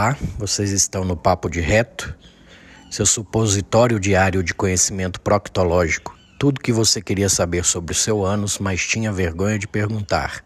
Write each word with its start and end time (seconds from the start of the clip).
Olá, 0.00 0.16
vocês 0.38 0.70
estão 0.70 1.04
no 1.04 1.14
Papo 1.14 1.50
de 1.50 1.60
Reto, 1.60 2.16
seu 2.90 3.04
supositório 3.04 4.00
diário 4.00 4.42
de 4.42 4.54
conhecimento 4.54 5.20
proctológico. 5.20 6.16
Tudo 6.38 6.58
que 6.58 6.72
você 6.72 7.02
queria 7.02 7.28
saber 7.28 7.66
sobre 7.66 7.92
o 7.92 7.94
seu 7.94 8.24
ânus, 8.24 8.58
mas 8.58 8.80
tinha 8.80 9.12
vergonha 9.12 9.58
de 9.58 9.68
perguntar. 9.68 10.42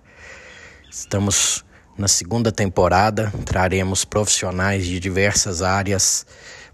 Estamos 0.91 1.65
na 1.97 2.09
segunda 2.09 2.51
temporada, 2.51 3.33
traremos 3.45 4.05
profissionais 4.05 4.85
de 4.85 4.99
diversas 4.99 5.63
áreas 5.63 6.27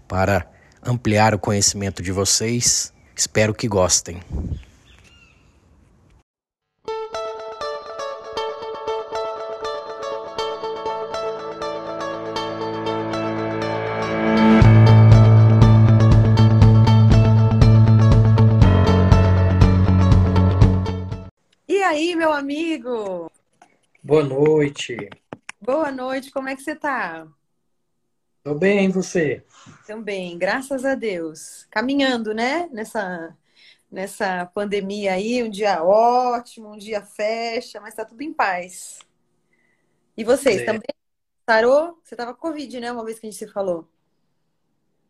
para 0.07 0.47
ampliar 0.83 1.35
o 1.35 1.39
conhecimento 1.39 2.01
de 2.01 2.11
vocês. 2.11 2.91
Espero 3.15 3.53
que 3.53 3.67
gostem. 3.67 4.19
Boa 24.03 24.23
noite. 24.23 24.97
Boa 25.61 25.91
noite, 25.91 26.31
como 26.31 26.49
é 26.49 26.55
que 26.55 26.63
você 26.63 26.75
tá? 26.75 27.27
Tô 28.43 28.55
bem, 28.55 28.89
você? 28.89 29.45
Também, 29.85 30.39
graças 30.39 30.83
a 30.83 30.95
Deus. 30.95 31.67
Caminhando, 31.69 32.33
né? 32.33 32.67
Nessa, 32.71 33.37
nessa 33.91 34.47
pandemia 34.47 35.13
aí, 35.13 35.43
um 35.43 35.49
dia 35.51 35.83
ótimo, 35.83 36.73
um 36.73 36.77
dia 36.79 37.03
fecha, 37.03 37.79
mas 37.79 37.93
tá 37.93 38.03
tudo 38.03 38.23
em 38.23 38.33
paz. 38.33 38.97
E 40.17 40.23
vocês, 40.23 40.61
é. 40.61 40.65
também 40.65 40.89
sarou? 41.47 41.99
Você 42.03 42.15
tava 42.15 42.33
com 42.33 42.41
Covid, 42.41 42.79
né? 42.79 42.91
Uma 42.91 43.05
vez 43.05 43.19
que 43.19 43.27
a 43.27 43.29
gente 43.29 43.37
se 43.37 43.53
falou. 43.53 43.87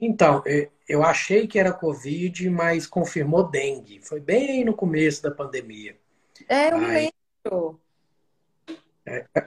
Então, 0.01 0.43
eu 0.85 1.01
achei 1.01 1.47
que 1.47 1.57
era 1.57 1.71
Covid, 1.71 2.49
mas 2.49 2.85
confirmou 2.85 3.49
dengue. 3.49 4.01
Foi 4.01 4.19
bem 4.19 4.65
no 4.65 4.75
começo 4.75 5.23
da 5.23 5.31
pandemia. 5.31 5.97
É, 6.49 6.73
eu 6.73 6.77
me 6.77 6.87
lembro. 6.87 7.79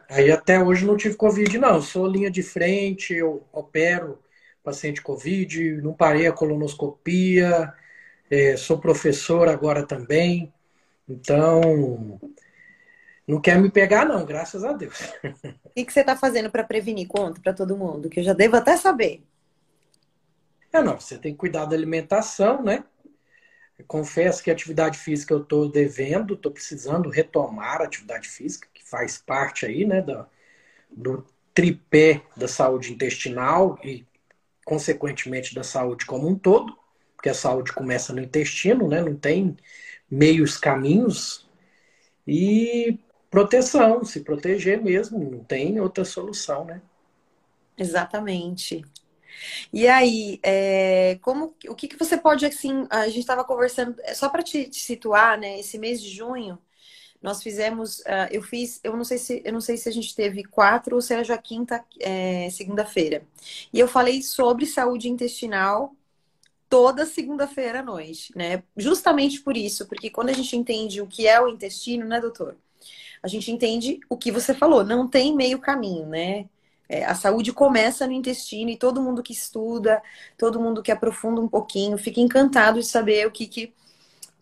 Aí 0.09 0.31
até 0.31 0.63
hoje 0.63 0.85
não 0.85 0.97
tive 0.97 1.17
Covid, 1.17 1.59
não. 1.59 1.77
Eu 1.77 1.83
sou 1.83 2.07
linha 2.07 2.31
de 2.31 2.43
frente, 2.43 3.15
eu 3.15 3.47
opero 3.53 4.19
paciente 4.65 5.03
Covid, 5.03 5.83
não 5.83 5.93
parei 5.93 6.27
a 6.27 6.33
colonoscopia, 6.33 7.73
é, 8.31 8.57
sou 8.57 8.79
professor 8.79 9.47
agora 9.47 9.87
também. 9.87 10.53
Então, 11.07 12.19
não 13.29 13.41
quer 13.41 13.61
me 13.61 13.71
pegar, 13.71 14.07
não, 14.07 14.25
graças 14.25 14.65
a 14.65 14.73
Deus. 14.73 14.99
O 15.65 15.71
que, 15.77 15.85
que 15.85 15.93
você 15.93 16.01
está 16.01 16.17
fazendo 16.17 16.51
para 16.51 16.65
prevenir? 16.65 17.07
Conta 17.07 17.41
para 17.41 17.53
todo 17.53 17.77
mundo, 17.77 18.09
que 18.09 18.21
eu 18.21 18.25
já 18.25 18.33
devo 18.33 18.57
até 18.57 18.75
saber. 18.77 19.23
É, 20.73 20.83
não, 20.83 20.99
você 20.99 21.19
tem 21.19 21.33
que 21.33 21.39
cuidar 21.39 21.67
da 21.67 21.77
alimentação, 21.77 22.63
né? 22.63 22.83
Confesso 23.87 24.43
que 24.43 24.51
a 24.51 24.53
atividade 24.53 24.99
física 24.99 25.35
eu 25.35 25.43
estou 25.43 25.69
devendo, 25.69 26.35
estou 26.35 26.51
precisando 26.51 27.11
retomar 27.11 27.83
a 27.83 27.85
atividade 27.85 28.29
física, 28.29 28.69
faz 28.95 29.19
parte 29.19 29.67
aí, 29.67 29.85
né, 29.85 30.01
do, 30.01 30.25
do 30.89 31.27
tripé 31.53 32.23
da 32.37 32.47
saúde 32.47 32.93
intestinal 32.93 33.77
e, 33.83 34.07
consequentemente, 34.65 35.53
da 35.53 35.65
saúde 35.65 36.07
como 36.07 36.29
um 36.29 36.39
todo, 36.39 36.79
porque 37.17 37.29
a 37.29 37.35
saúde 37.35 37.73
começa 37.73 38.13
no 38.13 38.21
intestino, 38.21 38.87
né, 38.87 39.03
não 39.03 39.17
tem 39.17 39.57
meios 40.09 40.57
caminhos, 40.57 41.49
e 42.27 43.01
proteção, 43.29 44.05
se 44.05 44.21
proteger 44.21 44.81
mesmo, 44.81 45.19
não 45.19 45.43
tem 45.43 45.81
outra 45.81 46.05
solução, 46.05 46.65
né? 46.65 46.81
Exatamente. 47.77 48.85
E 49.73 49.89
aí, 49.89 50.39
é, 50.43 51.19
como, 51.21 51.55
o 51.69 51.75
que, 51.75 51.89
que 51.89 51.99
você 51.99 52.17
pode, 52.17 52.47
assim, 52.47 52.87
a 52.89 53.09
gente 53.09 53.19
estava 53.19 53.45
conversando, 53.45 53.97
é, 54.05 54.15
só 54.15 54.29
para 54.29 54.43
te, 54.43 54.69
te, 54.69 54.79
situar, 54.79 55.37
né? 55.37 55.59
Esse 55.59 55.79
mês 55.79 56.01
de 56.01 56.09
junho, 56.09 56.59
nós 57.25 57.43
fizemos, 57.43 58.01
uh, 58.01 58.29
eu 58.31 58.43
fiz, 58.43 58.81
eu 58.85 58.95
não 58.95 59.03
sei 59.03 59.17
se, 59.17 59.41
eu 59.43 59.53
não 59.55 59.61
sei 59.61 59.79
se 59.79 59.89
a 59.89 59.93
gente 59.93 60.15
teve 60.15 60.45
quatro 60.45 60.95
ou 60.95 61.01
se 61.01 61.15
era 61.15 61.25
já 61.25 61.39
quinta, 61.39 61.83
é, 61.99 62.51
segunda-feira. 62.51 63.23
E 63.73 63.81
eu 63.81 63.89
falei 63.89 64.23
sobre 64.23 64.67
saúde 64.67 65.09
intestinal 65.09 65.97
toda 66.69 67.07
segunda-feira 67.07 67.81
à 67.81 67.83
noite, 67.83 68.31
né? 68.37 68.63
Justamente 68.77 69.41
por 69.41 69.57
isso, 69.57 69.87
porque 69.87 70.11
quando 70.11 70.29
a 70.29 70.33
gente 70.35 70.55
entende 70.55 71.01
o 71.01 71.07
que 71.07 71.27
é 71.27 71.41
o 71.41 71.49
intestino, 71.49 72.05
né, 72.05 72.21
doutor? 72.21 72.59
A 73.23 73.29
gente 73.29 73.51
entende 73.51 74.01
o 74.11 74.19
que 74.19 74.31
você 74.31 74.53
falou, 74.53 74.85
não 74.85 75.09
tem 75.09 75.35
meio 75.35 75.59
caminho, 75.59 76.07
né? 76.07 76.47
É, 76.87 77.07
a 77.07 77.15
saúde 77.15 77.55
começa 77.55 78.07
no 78.07 78.13
intestino 78.13 78.71
e 78.71 78.77
todo 78.77 79.01
mundo 79.01 79.23
que 79.23 79.33
estuda, 79.33 80.03
todo 80.37 80.61
mundo 80.61 80.83
que 80.83 80.93
aprofunda 80.93 81.41
um 81.41 81.49
pouquinho, 81.49 81.97
fica 81.97 82.21
encantado 82.21 82.81
de 82.81 82.87
saber 82.87 83.27
o 83.27 83.31
que, 83.31 83.47
que, 83.47 83.73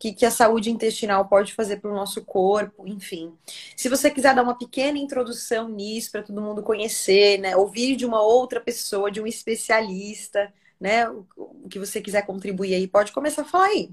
que, 0.02 0.12
que 0.12 0.26
a 0.26 0.32
saúde 0.32 0.68
intestinal 0.68 1.28
pode 1.28 1.54
fazer 1.54 1.76
para 1.76 1.88
o 1.88 1.94
nosso 1.94 2.24
corpo, 2.24 2.88
enfim. 2.88 3.32
Se 3.76 3.88
você 3.88 4.10
quiser 4.10 4.34
dar 4.34 4.42
uma 4.42 4.58
pequena 4.58 4.98
introdução 4.98 5.68
nisso 5.68 6.10
para 6.10 6.24
todo 6.24 6.42
mundo 6.42 6.60
conhecer, 6.60 7.38
né, 7.38 7.56
ouvir 7.56 7.94
de 7.94 8.04
uma 8.04 8.20
outra 8.20 8.60
pessoa, 8.60 9.12
de 9.12 9.20
um 9.20 9.28
especialista, 9.28 10.52
né, 10.80 11.08
o, 11.08 11.24
o 11.36 11.68
que 11.68 11.78
você 11.78 12.00
quiser 12.00 12.26
contribuir 12.26 12.74
aí, 12.74 12.88
pode 12.88 13.12
começar 13.12 13.42
a 13.42 13.44
falar 13.44 13.66
aí. 13.66 13.92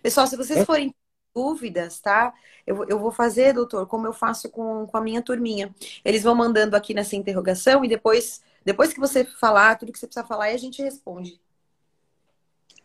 Pessoal, 0.00 0.28
se 0.28 0.36
vocês 0.36 0.64
forem 0.64 0.94
dúvidas, 1.34 1.98
tá? 1.98 2.32
Eu, 2.64 2.84
eu 2.84 2.96
vou 3.00 3.10
fazer, 3.10 3.52
doutor, 3.52 3.88
como 3.88 4.06
eu 4.06 4.12
faço 4.12 4.48
com, 4.48 4.86
com 4.86 4.96
a 4.96 5.00
minha 5.00 5.20
turminha. 5.20 5.74
Eles 6.04 6.22
vão 6.22 6.36
mandando 6.36 6.76
aqui 6.76 6.94
nessa 6.94 7.16
interrogação 7.16 7.84
e 7.84 7.88
depois, 7.88 8.40
depois 8.64 8.92
que 8.92 9.00
você 9.00 9.24
falar 9.24 9.74
tudo 9.74 9.90
que 9.90 9.98
você 9.98 10.06
precisa 10.06 10.24
falar, 10.24 10.44
a 10.44 10.56
gente 10.56 10.80
responde. 10.80 11.40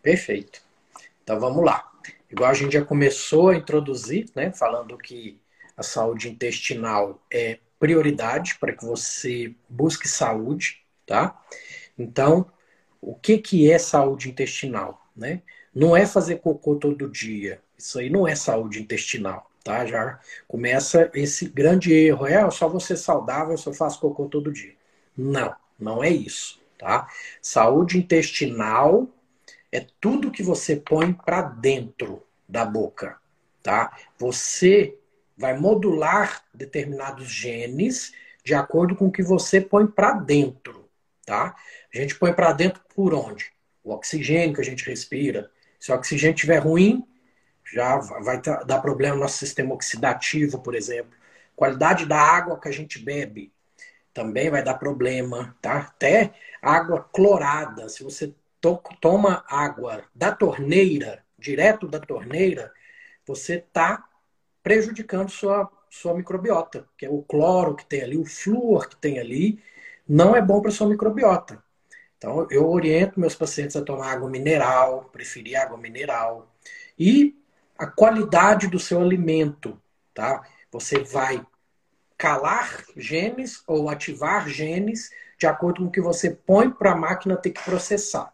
Perfeito. 0.02 0.64
Então 1.22 1.40
vamos 1.40 1.64
lá. 1.64 1.89
Igual 2.30 2.52
a 2.52 2.54
gente 2.54 2.74
já 2.74 2.86
começou 2.86 3.50
a 3.50 3.56
introduzir, 3.56 4.30
né? 4.36 4.52
Falando 4.52 4.98
que 4.98 5.42
a 5.76 5.84
saúde 5.84 6.30
intestinal 6.30 7.22
é 7.32 7.60
prioridade 7.80 8.56
para 8.60 8.74
que 8.74 8.86
você 8.86 9.56
busque 9.68 10.08
saúde, 10.08 10.84
tá? 11.06 11.42
Então, 11.98 12.52
o 13.02 13.16
que, 13.16 13.38
que 13.38 13.72
é 13.72 13.80
saúde 13.80 14.30
intestinal, 14.30 15.08
né? 15.16 15.42
Não 15.74 15.96
é 15.96 16.06
fazer 16.06 16.38
cocô 16.38 16.76
todo 16.76 17.10
dia, 17.10 17.62
isso 17.78 17.98
aí 18.00 18.10
não 18.10 18.28
é 18.28 18.36
saúde 18.36 18.82
intestinal, 18.82 19.50
tá? 19.64 19.86
Já 19.86 20.20
começa 20.48 21.10
esse 21.14 21.48
grande 21.48 21.94
erro. 21.94 22.28
É, 22.28 22.50
só 22.52 22.78
ser 22.80 22.98
saudável 22.98 23.56
eu 23.66 23.74
faço 23.74 24.00
cocô 24.00 24.28
todo 24.28 24.52
dia. 24.52 24.74
Não, 25.18 25.56
não 25.80 26.04
é 26.04 26.10
isso, 26.10 26.60
tá? 26.78 27.08
Saúde 27.42 27.98
intestinal 27.98 29.08
é 29.72 29.86
tudo 30.00 30.32
que 30.32 30.44
você 30.44 30.76
põe 30.76 31.14
para 31.14 31.42
dentro 31.42 32.26
da 32.48 32.66
boca, 32.66 33.18
tá? 33.62 33.96
Você 34.18 34.98
vai 35.38 35.58
modular 35.58 36.44
determinados 36.54 37.28
genes 37.28 38.14
de 38.44 38.54
acordo 38.54 38.96
com 38.96 39.08
o 39.08 39.12
que 39.12 39.22
você 39.22 39.62
põe 39.62 39.86
para 39.86 40.14
dentro, 40.14 40.90
tá? 41.26 41.56
A 41.94 41.98
gente 41.98 42.16
põe 42.16 42.34
para 42.34 42.52
dentro 42.52 42.82
por 42.96 43.14
onde? 43.14 43.52
O 43.84 43.94
oxigênio 43.94 44.56
que 44.56 44.62
a 44.62 44.66
gente 44.66 44.86
respira. 44.90 45.52
Se 45.80 45.92
o 45.92 45.96
oxigênio 45.96 46.36
estiver 46.36 46.58
ruim, 46.58 47.08
já 47.72 47.98
vai 47.98 48.42
dar 48.42 48.82
problema 48.82 49.16
no 49.16 49.22
nosso 49.22 49.38
sistema 49.38 49.74
oxidativo, 49.74 50.60
por 50.60 50.76
exemplo. 50.76 51.12
Qualidade 51.56 52.06
da 52.06 52.20
água 52.20 52.60
que 52.60 52.68
a 52.68 52.72
gente 52.72 53.00
bebe 53.00 53.54
também 54.14 54.50
vai 54.50 54.64
dar 54.64 54.74
problema, 54.74 55.56
tá? 55.62 55.78
Até 55.78 56.34
água 56.62 57.08
clorada, 57.14 57.88
se 57.88 58.04
você 58.04 58.34
to 58.62 58.82
toma 59.00 59.44
água 59.48 60.04
da 60.14 60.32
torneira, 60.32 61.24
direto 61.38 61.88
da 61.88 62.00
torneira, 62.00 62.72
você 63.26 63.56
está 63.56 64.06
prejudicando 64.62 65.30
sua, 65.30 65.70
sua 65.90 66.14
microbiota, 66.14 66.88
que 66.98 67.06
é 67.06 67.10
o 67.10 67.22
cloro 67.22 67.76
que 67.76 67.86
tem 67.86 68.02
ali, 68.02 68.18
o 68.18 68.26
flúor 68.26 68.90
que 68.90 68.96
tem 68.98 69.20
ali, 69.20 69.62
não 70.08 70.36
é 70.36 70.42
bom 70.42 70.62
para 70.62 70.72
sua 70.72 70.88
microbiota. 70.88 71.64
Então, 72.18 72.48
eu 72.52 72.70
oriento 72.70 73.20
meus 73.20 73.34
pacientes 73.34 73.76
a 73.78 73.82
tomar 73.82 74.12
água 74.12 74.30
mineral, 74.30 75.10
preferir 75.12 75.56
água 75.56 75.78
mineral. 75.78 76.54
E 76.98 77.40
a 77.78 77.88
qualidade 77.88 78.68
do 78.68 78.78
seu 78.78 79.02
alimento, 79.02 79.82
tá? 80.14 80.46
Você 80.70 81.00
vai 81.00 81.46
calar 82.18 82.84
genes 82.98 83.64
ou 83.66 83.90
ativar 83.90 84.50
genes 84.50 85.10
de 85.38 85.48
acordo 85.48 85.82
com 85.82 85.88
o 85.88 85.92
que 85.92 86.02
você 86.02 86.32
põe 86.32 86.70
para 86.70 86.92
a 86.92 86.96
máquina 86.96 87.38
ter 87.38 87.52
que 87.52 87.64
processar. 87.64 88.34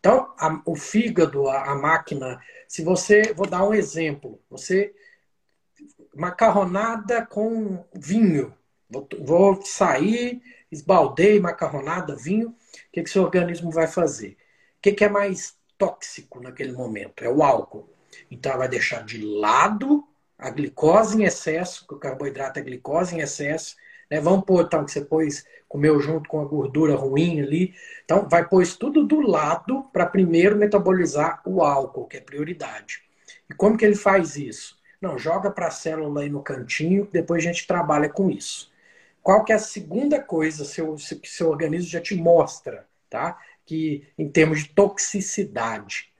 Então, 0.00 0.32
a, 0.38 0.62
o 0.64 0.74
fígado, 0.74 1.46
a, 1.46 1.72
a, 1.72 1.74
máquina, 1.74 2.42
se 2.66 2.82
você, 2.82 3.34
vou 3.34 3.46
dar 3.46 3.68
um 3.68 3.74
exemplo, 3.74 4.40
você 4.50 4.94
macarronada 6.14 7.24
com 7.24 7.84
vinho, 7.94 8.54
vou, 8.88 9.06
vou 9.20 9.62
sair, 9.62 10.42
esbaldei 10.72 11.38
macarronada, 11.38 12.16
vinho, 12.16 12.48
o 12.48 12.54
que, 12.92 13.02
que 13.02 13.10
seu 13.10 13.22
organismo 13.22 13.70
vai 13.70 13.86
fazer? 13.86 14.38
O 14.78 14.80
que, 14.82 14.92
que 14.92 15.04
é 15.04 15.08
mais 15.08 15.54
tóxico 15.76 16.40
naquele 16.40 16.72
momento? 16.72 17.22
É 17.22 17.28
o 17.28 17.42
álcool. 17.42 17.88
Então, 18.30 18.56
vai 18.56 18.68
deixar 18.68 19.04
de 19.04 19.22
lado 19.22 20.02
a 20.38 20.48
glicose 20.48 21.20
em 21.20 21.26
excesso, 21.26 21.86
que 21.86 21.94
o 21.94 21.98
carboidrato 21.98 22.58
é 22.58 22.62
glicose 22.62 23.14
em 23.14 23.20
excesso, 23.20 23.76
Né? 24.10 24.20
Vamos 24.20 24.44
pôr, 24.44 24.64
então, 24.64 24.84
que 24.84 24.90
você 24.90 25.02
pôs, 25.02 25.44
comeu 25.68 26.00
junto 26.00 26.28
com 26.28 26.40
a 26.40 26.44
gordura 26.44 26.96
ruim 26.96 27.40
ali. 27.40 27.74
Então, 28.04 28.28
vai 28.28 28.46
pôr 28.46 28.62
isso 28.62 28.78
tudo 28.78 29.06
do 29.06 29.20
lado 29.20 29.84
para 29.92 30.06
primeiro 30.06 30.56
metabolizar 30.56 31.40
o 31.46 31.62
álcool, 31.62 32.06
que 32.06 32.16
é 32.16 32.20
prioridade. 32.20 33.02
E 33.48 33.54
como 33.54 33.76
que 33.76 33.84
ele 33.84 33.94
faz 33.94 34.36
isso? 34.36 34.78
Não, 35.00 35.16
joga 35.16 35.50
para 35.50 35.68
a 35.68 35.70
célula 35.70 36.22
aí 36.22 36.28
no 36.28 36.42
cantinho, 36.42 37.08
depois 37.10 37.42
a 37.42 37.46
gente 37.46 37.66
trabalha 37.66 38.08
com 38.08 38.30
isso. 38.30 38.70
Qual 39.22 39.44
que 39.44 39.52
é 39.52 39.56
a 39.56 39.58
segunda 39.58 40.20
coisa 40.20 40.64
seu, 40.64 40.94
que 40.94 41.28
seu 41.28 41.48
organismo 41.48 41.88
já 41.90 42.00
te 42.00 42.14
mostra, 42.14 42.86
tá? 43.08 43.38
Que 43.64 44.06
em 44.18 44.28
termos 44.28 44.64
de 44.64 44.70
toxicidade, 44.70 46.10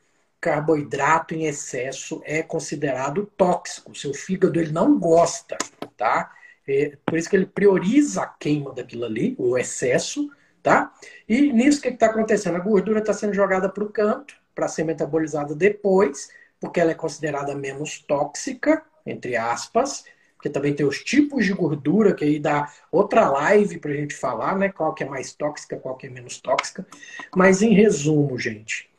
carboidrato 0.40 1.34
em 1.34 1.44
excesso 1.44 2.22
é 2.24 2.42
considerado 2.42 3.26
tóxico. 3.36 3.94
Seu 3.94 4.14
fígado 4.14 4.58
ele 4.58 4.72
não 4.72 4.98
gosta, 4.98 5.58
tá? 5.96 6.32
É, 6.70 6.96
por 7.04 7.18
isso 7.18 7.28
que 7.28 7.36
ele 7.36 7.46
prioriza 7.46 8.22
a 8.22 8.26
queima 8.26 8.72
daquilo 8.72 9.04
ali, 9.04 9.34
o 9.38 9.58
excesso, 9.58 10.30
tá? 10.62 10.92
E 11.28 11.52
nisso 11.52 11.78
o 11.78 11.82
que 11.82 11.88
está 11.88 12.06
acontecendo? 12.06 12.56
A 12.56 12.60
gordura 12.60 13.00
está 13.00 13.12
sendo 13.12 13.34
jogada 13.34 13.68
para 13.68 13.84
o 13.84 13.90
canto 13.90 14.34
para 14.54 14.68
ser 14.68 14.84
metabolizada 14.84 15.54
depois 15.54 16.28
porque 16.60 16.78
ela 16.78 16.90
é 16.90 16.94
considerada 16.94 17.54
menos 17.54 18.00
tóxica, 18.00 18.84
entre 19.04 19.34
aspas, 19.34 20.04
porque 20.36 20.50
também 20.50 20.74
tem 20.74 20.86
os 20.86 21.02
tipos 21.02 21.44
de 21.44 21.52
gordura, 21.52 22.14
que 22.14 22.24
aí 22.24 22.38
dá 22.38 22.70
outra 22.92 23.28
live 23.28 23.78
para 23.78 23.90
a 23.90 23.96
gente 23.96 24.14
falar, 24.14 24.56
né? 24.56 24.68
Qual 24.68 24.94
que 24.94 25.02
é 25.02 25.08
mais 25.08 25.32
tóxica, 25.32 25.76
qual 25.76 25.96
que 25.96 26.06
é 26.06 26.10
menos 26.10 26.38
tóxica. 26.40 26.86
Mas 27.34 27.62
em 27.62 27.74
resumo, 27.74 28.38
gente, 28.38 28.89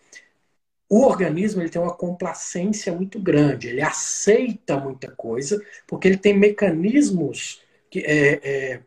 o 0.92 1.06
organismo 1.06 1.62
ele 1.62 1.70
tem 1.70 1.82
uma 1.82 1.96
complacência 1.96 2.92
muito 2.92 3.18
grande, 3.18 3.70
ele 3.70 3.82
aceita 3.82 4.76
muita 4.76 5.10
coisa, 5.10 5.58
porque 5.88 6.06
ele 6.06 6.18
tem 6.18 6.38
mecanismos 6.38 7.62
que, 7.90 8.00
é, 8.00 8.42
é, 8.44 8.82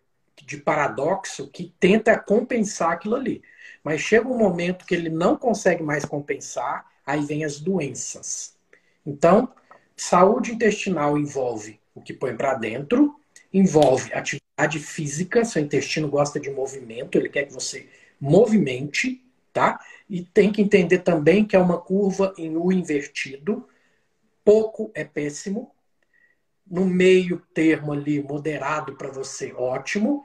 de 0.44 0.58
paradoxo 0.58 1.48
que 1.48 1.72
tenta 1.80 2.18
compensar 2.18 2.90
aquilo 2.90 3.16
ali. 3.16 3.40
Mas 3.82 4.02
chega 4.02 4.28
um 4.28 4.36
momento 4.36 4.84
que 4.84 4.94
ele 4.94 5.08
não 5.08 5.34
consegue 5.34 5.82
mais 5.82 6.04
compensar, 6.04 6.84
aí 7.06 7.24
vem 7.24 7.42
as 7.42 7.58
doenças. 7.58 8.54
Então, 9.06 9.48
saúde 9.96 10.52
intestinal 10.52 11.16
envolve 11.16 11.80
o 11.94 12.02
que 12.02 12.12
põe 12.12 12.36
para 12.36 12.52
dentro, 12.52 13.18
envolve 13.50 14.12
atividade 14.12 14.78
física, 14.78 15.42
seu 15.42 15.62
intestino 15.62 16.06
gosta 16.08 16.38
de 16.38 16.50
movimento, 16.50 17.16
ele 17.16 17.30
quer 17.30 17.46
que 17.46 17.54
você 17.54 17.88
movimente, 18.20 19.23
tá? 19.54 19.80
E 20.10 20.22
tem 20.22 20.52
que 20.52 20.60
entender 20.60 20.98
também 20.98 21.46
que 21.46 21.56
é 21.56 21.58
uma 21.58 21.80
curva 21.80 22.34
em 22.36 22.56
U 22.56 22.70
invertido. 22.70 23.66
Pouco 24.44 24.90
é 24.94 25.04
péssimo. 25.04 25.74
No 26.66 26.84
meio 26.84 27.38
termo 27.54 27.92
ali, 27.92 28.22
moderado 28.22 28.96
para 28.96 29.10
você, 29.10 29.54
ótimo. 29.54 30.24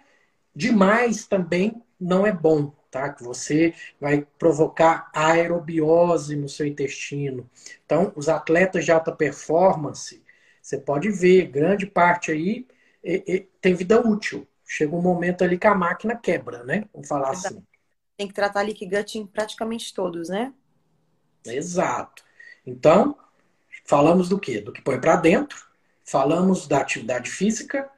Demais 0.53 1.25
também 1.27 1.81
não 1.99 2.25
é 2.25 2.31
bom 2.31 2.73
tá? 2.89 3.09
Que 3.09 3.23
você 3.23 3.73
vai 3.99 4.25
provocar 4.37 5.09
aerobiose 5.13 6.35
no 6.35 6.49
seu 6.49 6.65
intestino. 6.65 7.49
Então, 7.85 8.11
os 8.15 8.27
atletas 8.27 8.85
de 8.85 8.91
alta 8.91 9.11
performance, 9.11 10.21
você 10.61 10.77
pode 10.77 11.09
ver, 11.09 11.47
grande 11.47 11.85
parte 11.85 12.31
aí 12.31 12.67
e, 13.03 13.23
e, 13.27 13.39
tem 13.61 13.73
vida 13.73 13.99
útil. 13.99 14.47
Chega 14.65 14.95
um 14.95 15.01
momento 15.01 15.43
ali 15.43 15.57
que 15.57 15.67
a 15.67 15.75
máquina 15.75 16.15
quebra, 16.15 16.63
né? 16.63 16.85
Vamos 16.93 17.07
falar 17.07 17.31
Exato. 17.31 17.47
assim. 17.47 17.68
Tem 18.19 18.27
que 18.27 18.33
tratar 18.33 18.63
leak 18.63 18.85
gut 18.85 19.17
em 19.17 19.25
praticamente 19.25 19.93
todos, 19.93 20.27
né? 20.27 20.51
Exato. 21.45 22.21
Então, 22.65 23.17
falamos 23.85 24.27
do 24.27 24.37
quê? 24.37 24.59
Do 24.59 24.73
que 24.73 24.81
põe 24.81 24.99
para 24.99 25.15
dentro, 25.15 25.65
falamos 26.03 26.67
da 26.67 26.81
atividade 26.81 27.31
física, 27.31 27.89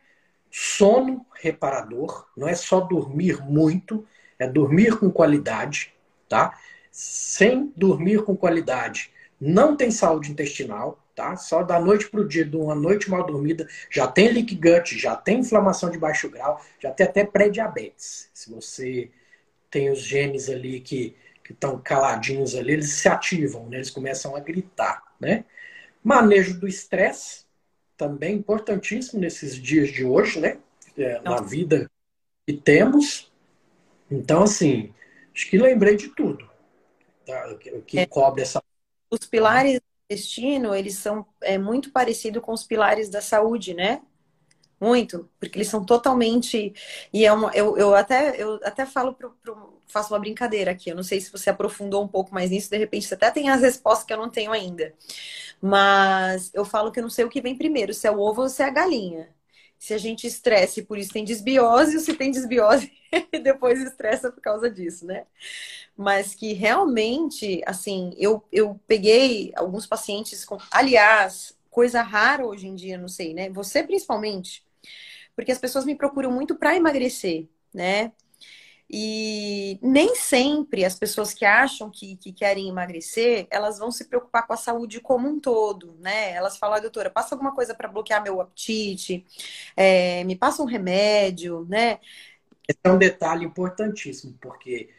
sono 0.52 1.26
reparador, 1.34 2.28
não 2.38 2.48
é 2.48 2.54
só 2.54 2.82
dormir 2.82 3.42
muito, 3.42 4.08
é 4.38 4.48
dormir 4.48 5.00
com 5.00 5.10
qualidade, 5.10 5.92
tá? 6.30 6.56
Sem 6.92 7.74
dormir 7.76 8.24
com 8.24 8.38
qualidade, 8.38 9.12
não 9.40 9.76
tem 9.76 9.90
saúde 9.90 10.32
intestinal, 10.32 11.04
tá? 11.16 11.36
Só 11.36 11.64
da 11.64 11.80
noite 11.80 12.08
para 12.12 12.22
o 12.22 12.28
dia, 12.28 12.46
de 12.46 12.56
uma 12.56 12.76
noite 12.76 13.10
mal 13.10 13.26
dormida, 13.26 13.68
já 13.90 14.06
tem 14.06 14.32
leak 14.32 14.54
gut, 14.54 14.96
já 15.00 15.16
tem 15.16 15.40
inflamação 15.40 15.90
de 15.90 15.98
baixo 15.98 16.30
grau, 16.30 16.62
já 16.78 16.92
tem 16.92 17.08
até 17.08 17.26
pré-diabetes. 17.26 18.30
Se 18.36 18.52
você 18.52 19.10
tem 19.72 19.90
os 19.90 20.02
genes 20.02 20.50
ali 20.50 20.80
que 20.80 21.16
estão 21.50 21.82
caladinhos 21.82 22.56
ali, 22.56 22.74
eles 22.74 22.92
se 22.92 23.10
ativam, 23.10 23.68
né? 23.68 23.78
eles 23.78 23.90
começam 23.90 24.36
a 24.36 24.40
gritar, 24.40 25.04
né? 25.20 25.44
Manejo 26.04 26.60
do 26.60 26.68
estresse, 26.68 27.46
também 27.98 28.36
importantíssimo 28.36 29.20
nesses 29.20 29.56
dias 29.56 29.90
de 29.90 30.06
hoje, 30.06 30.40
né? 30.40 30.60
É, 30.98 31.20
na 31.22 31.42
vida 31.42 31.90
que 32.46 32.54
temos, 32.54 33.32
então, 34.10 34.44
assim, 34.44 34.94
acho 35.34 35.50
que 35.50 35.58
lembrei 35.58 35.96
de 35.96 36.10
tudo 36.10 36.52
tá? 37.26 37.56
que 37.86 38.00
é. 38.00 38.06
cobre 38.06 38.42
essa. 38.42 38.62
Os 39.10 39.26
pilares 39.26 39.80
do 39.80 39.84
intestino, 40.06 40.76
eles 40.76 40.96
são 40.96 41.26
é, 41.42 41.58
muito 41.58 41.92
parecidos 41.92 42.42
com 42.44 42.52
os 42.52 42.64
pilares 42.64 43.10
da 43.10 43.22
saúde, 43.22 43.74
né? 43.74 44.02
Muito, 44.82 45.30
porque 45.40 45.60
eles 45.60 45.68
são 45.70 45.86
totalmente. 45.86 46.74
E 47.14 47.26
é 47.26 47.32
uma, 47.32 47.52
eu, 47.56 47.78
eu, 47.78 47.96
até, 47.96 48.42
eu 48.42 48.60
até 48.64 48.86
falo, 48.86 49.14
pro, 49.14 49.32
pro, 49.44 49.80
faço 49.88 50.14
uma 50.14 50.20
brincadeira 50.20 50.72
aqui. 50.72 50.90
Eu 50.90 50.96
não 50.96 51.04
sei 51.04 51.22
se 51.22 51.32
você 51.32 51.50
aprofundou 51.52 52.04
um 52.04 52.08
pouco 52.08 52.34
mais 52.34 52.50
nisso, 52.50 52.70
de 52.70 52.78
repente 52.78 53.06
você 53.08 53.14
até 53.14 53.32
tem 53.32 53.50
as 53.50 53.62
respostas 53.62 54.06
que 54.06 54.14
eu 54.14 54.18
não 54.18 54.30
tenho 54.30 54.52
ainda. 54.52 54.94
Mas 55.62 56.52
eu 56.54 56.66
falo 56.66 56.92
que 56.92 57.00
eu 57.00 57.04
não 57.04 57.10
sei 57.10 57.26
o 57.26 57.30
que 57.30 57.42
vem 57.42 57.58
primeiro, 57.58 57.94
se 57.94 58.08
é 58.08 58.12
o 58.12 58.20
ovo 58.20 58.44
ou 58.44 58.50
se 58.50 58.64
é 58.64 58.66
a 58.68 58.72
galinha 58.72 59.30
se 59.82 59.96
a 59.96 59.98
gente 59.98 60.28
estresse 60.28 60.84
por 60.84 60.96
isso 61.00 61.12
tem 61.12 61.26
desbiose, 61.26 61.96
ou 61.96 62.02
se 62.04 62.14
tem 62.14 62.30
desbiose 62.30 62.92
e 63.34 63.40
depois 63.40 63.82
estressa 63.82 64.32
por 64.32 64.40
causa 64.40 64.70
disso, 64.70 65.08
né? 65.08 65.26
Mas 65.98 66.36
que 66.36 66.54
realmente, 66.54 67.64
assim, 67.66 68.14
eu, 68.18 68.44
eu 68.52 68.80
peguei 68.88 69.52
alguns 69.56 69.88
pacientes 69.88 70.46
com. 70.46 70.60
Aliás, 70.70 71.58
coisa 71.72 72.04
rara 72.04 72.46
hoje 72.46 72.68
em 72.68 72.76
dia, 72.76 72.98
não 72.98 73.08
sei, 73.08 73.34
né? 73.34 73.50
Você 73.50 73.82
principalmente, 73.82 74.64
porque 75.42 75.52
as 75.52 75.58
pessoas 75.58 75.86
me 75.86 75.96
procuram 75.96 76.32
muito 76.32 76.56
para 76.56 76.76
emagrecer, 76.76 77.48
né? 77.74 78.12
E 78.88 79.80
nem 79.82 80.14
sempre 80.14 80.86
as 80.86 80.94
pessoas 80.96 81.34
que 81.34 81.44
acham 81.44 81.90
que, 81.90 82.16
que, 82.18 82.32
querem 82.32 82.70
emagrecer, 82.70 83.48
elas 83.50 83.80
vão 83.80 83.90
se 83.90 84.06
preocupar 84.06 84.46
com 84.46 84.54
a 84.54 84.58
saúde 84.58 85.00
como 85.00 85.28
um 85.28 85.40
todo, 85.40 85.98
né? 86.00 86.32
Elas 86.34 86.58
falam, 86.60 86.80
doutora, 86.80 87.10
passa 87.10 87.34
alguma 87.34 87.56
coisa 87.56 87.74
para 87.74 87.88
bloquear 87.88 88.22
meu 88.22 88.40
apetite, 88.40 89.26
é, 89.76 90.24
me 90.26 90.36
passa 90.36 90.62
um 90.62 90.68
remédio, 90.68 91.66
né? 91.68 91.98
Esse 92.70 92.78
é 92.84 92.92
um 92.92 93.00
detalhe 93.00 93.44
importantíssimo, 93.44 94.38
porque 94.40 94.92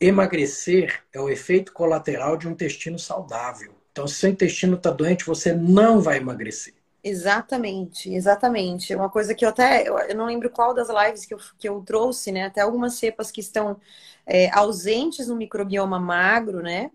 emagrecer 0.00 1.02
é 1.12 1.20
o 1.20 1.28
efeito 1.28 1.72
colateral 1.72 2.36
de 2.36 2.46
um 2.46 2.52
intestino 2.52 3.00
saudável. 3.00 3.74
Então, 3.90 4.06
se 4.06 4.14
seu 4.14 4.30
intestino 4.30 4.76
está 4.76 4.92
doente, 4.92 5.26
você 5.26 5.52
não 5.52 6.00
vai 6.00 6.18
emagrecer. 6.18 6.74
Exatamente, 7.08 8.12
exatamente. 8.12 8.92
Uma 8.94 9.08
coisa 9.08 9.32
que 9.34 9.44
eu 9.44 9.48
até, 9.50 9.86
eu 9.88 10.16
não 10.16 10.26
lembro 10.26 10.50
qual 10.50 10.74
das 10.74 10.88
lives 10.88 11.24
que 11.24 11.34
eu, 11.34 11.38
que 11.56 11.68
eu 11.68 11.80
trouxe, 11.84 12.32
né? 12.32 12.46
Até 12.46 12.60
algumas 12.62 12.94
cepas 12.94 13.30
que 13.30 13.40
estão 13.40 13.80
é, 14.26 14.50
ausentes 14.52 15.28
no 15.28 15.36
microbioma 15.36 16.00
magro, 16.00 16.60
né? 16.62 16.90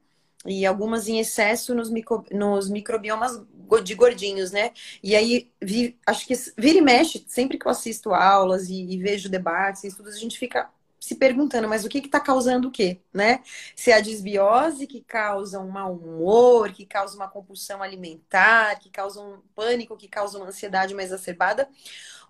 E 0.46 0.66
algumas 0.66 1.08
em 1.08 1.20
excesso 1.20 1.74
nos, 1.74 1.90
micro, 1.90 2.26
nos 2.32 2.70
microbiomas 2.70 3.42
de 3.84 3.96
gordinhos, 3.96 4.52
né? 4.52 4.74
E 5.02 5.16
aí, 5.16 5.50
vi, 5.62 5.98
acho 6.06 6.26
que 6.28 6.34
vira 6.58 6.80
e 6.80 6.82
mexe, 6.82 7.24
sempre 7.28 7.58
que 7.58 7.66
eu 7.66 7.72
assisto 7.72 8.14
aulas 8.14 8.68
e, 8.70 8.84
e 8.84 8.98
vejo 8.98 9.30
debates 9.30 9.84
e 9.86 9.88
estudos, 9.88 10.16
a 10.16 10.20
gente 10.20 10.38
fica 10.38 10.70
se 11.02 11.16
perguntando, 11.16 11.68
mas 11.68 11.84
o 11.84 11.90
que 11.90 11.98
está 11.98 12.20
causando 12.20 12.68
o 12.68 12.72
quê, 12.72 13.02
né? 13.12 13.42
Se 13.76 13.90
é 13.90 13.96
a 13.96 14.00
desbiose 14.02 14.86
que 14.86 15.02
causa 15.02 15.60
um 15.60 15.68
mau 15.68 15.96
humor, 15.96 16.72
que 16.72 16.86
causa 16.86 17.16
uma 17.16 17.28
compulsão 17.28 17.82
alimentar, 17.82 18.78
que 18.80 18.92
causa 18.92 19.20
um 19.20 19.42
pânico, 19.56 19.98
que 19.98 20.08
causa 20.08 20.38
uma 20.38 20.48
ansiedade 20.50 20.94
mais 20.94 21.12
acerbada, 21.12 21.68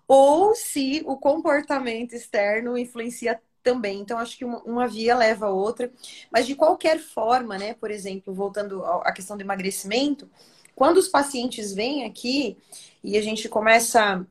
ou 0.08 0.54
se 0.54 1.02
o 1.06 1.18
comportamento 1.18 2.14
externo 2.14 2.78
influencia 2.78 3.38
também. 3.62 4.00
Então, 4.00 4.18
acho 4.18 4.38
que 4.38 4.44
uma, 4.44 4.62
uma, 4.62 4.88
via 4.88 5.14
leva 5.14 5.46
a 5.46 5.50
outra. 5.50 5.92
Mas, 6.30 6.46
de 6.46 6.54
qualquer 6.54 6.98
forma, 6.98 7.58
né? 7.58 7.74
Por 7.74 7.90
exemplo, 7.90 8.34
voltando 8.34 8.84
à 8.84 9.12
questão 9.12 9.36
do 9.36 9.42
emagrecimento, 9.42 10.30
quando 10.74 10.96
os 10.96 11.08
pacientes 11.08 11.74
vêm 11.74 12.06
aqui 12.06 12.56
e 13.04 13.18
a 13.18 13.22
gente 13.22 13.48
começa 13.50 14.16
a 14.16 14.24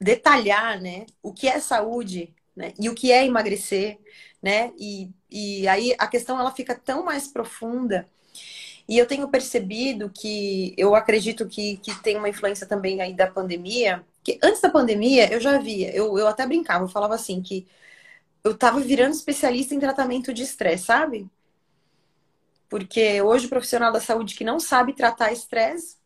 detalhar, 0.00 0.80
né? 0.80 1.06
O 1.20 1.32
que 1.32 1.48
é 1.48 1.58
saúde 1.58 2.32
né? 2.56 2.72
E 2.78 2.88
o 2.88 2.94
que 2.94 3.12
é 3.12 3.24
emagrecer, 3.26 3.98
né? 4.42 4.72
E, 4.78 5.10
e 5.30 5.66
aí 5.68 5.94
a 5.98 6.06
questão 6.06 6.38
ela 6.38 6.52
fica 6.52 6.74
tão 6.74 7.04
mais 7.04 7.28
profunda. 7.28 8.08
E 8.88 8.98
eu 8.98 9.06
tenho 9.06 9.28
percebido 9.28 10.10
que 10.10 10.74
eu 10.76 10.94
acredito 10.94 11.46
que, 11.48 11.78
que 11.78 11.94
tem 12.02 12.16
uma 12.16 12.28
influência 12.28 12.66
também 12.66 13.00
aí 13.00 13.14
da 13.14 13.26
pandemia. 13.30 14.04
Que 14.22 14.38
antes 14.42 14.60
da 14.60 14.70
pandemia 14.70 15.32
eu 15.32 15.40
já 15.40 15.58
via, 15.58 15.94
eu, 15.94 16.18
eu 16.18 16.26
até 16.28 16.46
brincava, 16.46 16.84
eu 16.84 16.88
falava 16.88 17.14
assim 17.14 17.42
que 17.42 17.66
eu 18.44 18.56
tava 18.56 18.80
virando 18.80 19.14
especialista 19.14 19.74
em 19.74 19.80
tratamento 19.80 20.32
de 20.34 20.42
estresse, 20.42 20.86
sabe? 20.86 21.30
Porque 22.68 23.22
hoje 23.22 23.46
o 23.46 23.48
profissional 23.48 23.92
da 23.92 24.00
saúde 24.00 24.34
que 24.34 24.44
não 24.44 24.58
sabe 24.58 24.94
tratar 24.94 25.32
estresse 25.32 25.96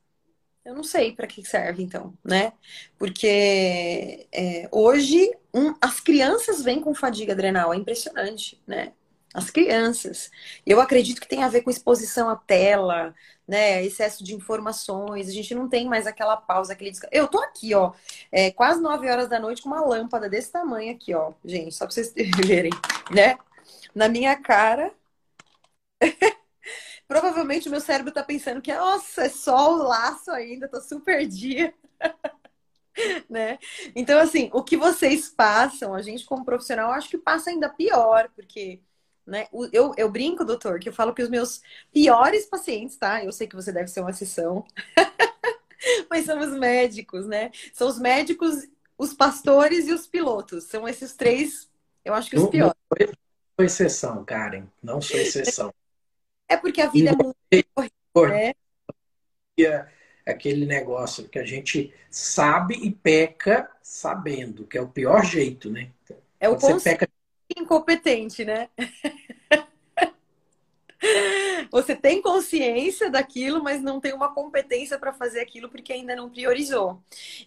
Eu 0.65 0.75
não 0.75 0.85
sei 0.85 1.15
para 1.15 1.27
que 1.27 1.45
serve, 1.45 1.83
então, 1.83 2.17
né? 2.25 2.53
Porque 2.99 4.29
é, 4.33 4.69
hoje 4.73 5.31
um, 5.55 5.75
as 5.81 6.01
crianças 6.01 6.63
vêm 6.63 6.81
com 6.81 6.95
fadiga 6.95 7.33
adrenal, 7.33 7.73
é 7.73 7.77
impressionante, 7.77 8.61
né? 8.67 8.93
As 9.35 9.51
crianças. 9.51 10.31
Eu 10.67 10.81
acredito 10.81 11.21
que 11.21 11.29
tem 11.29 11.45
a 11.45 11.49
ver 11.49 11.63
com 11.63 11.71
exposição 11.71 12.29
à 12.31 12.37
tela, 12.37 13.15
né? 13.47 13.85
Excesso 13.85 14.25
de 14.25 14.35
informações. 14.35 15.29
A 15.29 15.33
gente 15.33 15.55
não 15.55 15.69
tem 15.69 15.87
mais 15.87 16.07
aquela 16.07 16.37
pausa, 16.37 16.73
aquele 16.73 16.91
descanso. 16.91 17.13
Eu 17.15 17.29
tô 17.29 17.39
aqui, 17.41 17.75
ó, 17.75 17.93
é, 18.33 18.51
quase 18.51 18.81
9 18.81 19.09
horas 19.11 19.29
da 19.29 19.39
noite 19.39 19.63
com 19.63 19.69
uma 19.69 19.85
lâmpada 19.85 20.29
desse 20.29 20.51
tamanho 20.53 20.93
aqui, 20.95 21.15
ó, 21.15 21.33
gente, 21.45 21.75
só 21.75 21.87
para 21.87 21.95
vocês 21.95 22.13
verem, 22.47 22.73
né? 23.11 23.39
Na 23.95 24.09
minha 24.09 24.37
cara. 24.37 24.93
Provavelmente 27.09 27.69
o 27.69 27.71
meu 27.71 27.81
cérebro 27.81 28.13
tá 28.13 28.23
pensando 28.23 28.61
que, 28.61 28.75
nossa, 28.75 29.25
é 29.25 29.29
só 29.29 29.75
o 29.75 29.83
laço 29.83 30.31
ainda, 30.31 30.69
tô 30.69 30.81
super 30.81 31.27
dia. 31.27 31.75
né? 33.29 33.59
Então, 33.95 34.19
assim, 34.19 34.51
o 34.53 34.63
que 34.63 34.77
vocês 34.77 35.29
passam, 35.29 35.95
a 35.95 36.03
gente 36.03 36.25
como 36.25 36.45
profissional, 36.45 36.91
acho 36.93 37.09
que 37.09 37.19
passa 37.19 37.51
ainda 37.51 37.69
pior, 37.69 38.31
porque 38.35 38.81
né? 39.29 39.47
Eu, 39.73 39.93
eu 39.97 40.11
brinco, 40.11 40.43
doutor, 40.45 40.81
que 40.81 40.89
eu 40.89 40.93
falo 40.93 41.15
que 41.15 41.23
os 41.23 41.29
meus 41.29 41.61
piores 41.93 42.47
pacientes, 42.47 42.97
tá? 42.97 43.23
Eu 43.23 43.31
sei 43.31 43.47
que 43.47 43.55
você 43.55 43.71
deve 43.71 43.89
ser 43.89 44.01
uma 44.01 44.11
exceção, 44.11 44.65
mas 46.11 46.25
são 46.25 46.41
os 46.41 46.59
médicos, 46.59 47.27
né? 47.27 47.51
São 47.75 47.89
os 47.89 47.99
médicos, 47.99 48.67
os 48.97 49.13
pastores 49.13 49.87
e 49.87 49.93
os 49.93 50.07
pilotos. 50.07 50.65
São 50.65 50.89
esses 50.89 51.15
três, 51.15 51.71
eu 52.05 52.15
acho 52.15 52.31
que 52.31 52.37
os 52.37 52.45
não, 52.45 52.51
piores. 52.51 52.75
Não 52.99 53.07
sou 53.55 53.67
exceção, 53.67 54.25
Karen. 54.25 54.67
Não 54.83 55.01
sou 55.01 55.21
exceção. 55.21 55.75
É 56.49 56.57
porque 56.57 56.81
a 56.81 56.89
vida 56.89 57.11
é 57.11 57.15
muito 57.15 58.29
né? 58.29 58.55
Aquele 60.31 60.67
negócio 60.67 61.29
que 61.29 61.39
a 61.39 61.45
gente 61.45 61.93
sabe 62.11 62.75
e 62.75 62.91
peca 62.91 63.71
sabendo, 63.83 64.67
que 64.67 64.77
é 64.77 64.81
o 64.81 64.89
pior 64.89 65.25
jeito, 65.25 65.71
né? 65.71 65.91
É 66.39 66.49
o 66.49 66.59
você 66.59 66.91
peca 66.91 67.09
incompetente, 67.57 68.45
né? 68.45 68.69
Você 71.71 71.95
tem 71.95 72.21
consciência 72.21 73.11
daquilo, 73.11 73.63
mas 73.63 73.81
não 73.81 74.01
tem 74.01 74.13
uma 74.13 74.33
competência 74.33 74.99
para 74.99 75.13
fazer 75.13 75.41
aquilo 75.41 75.69
porque 75.69 75.93
ainda 75.93 76.17
não 76.17 76.29
priorizou. 76.29 77.01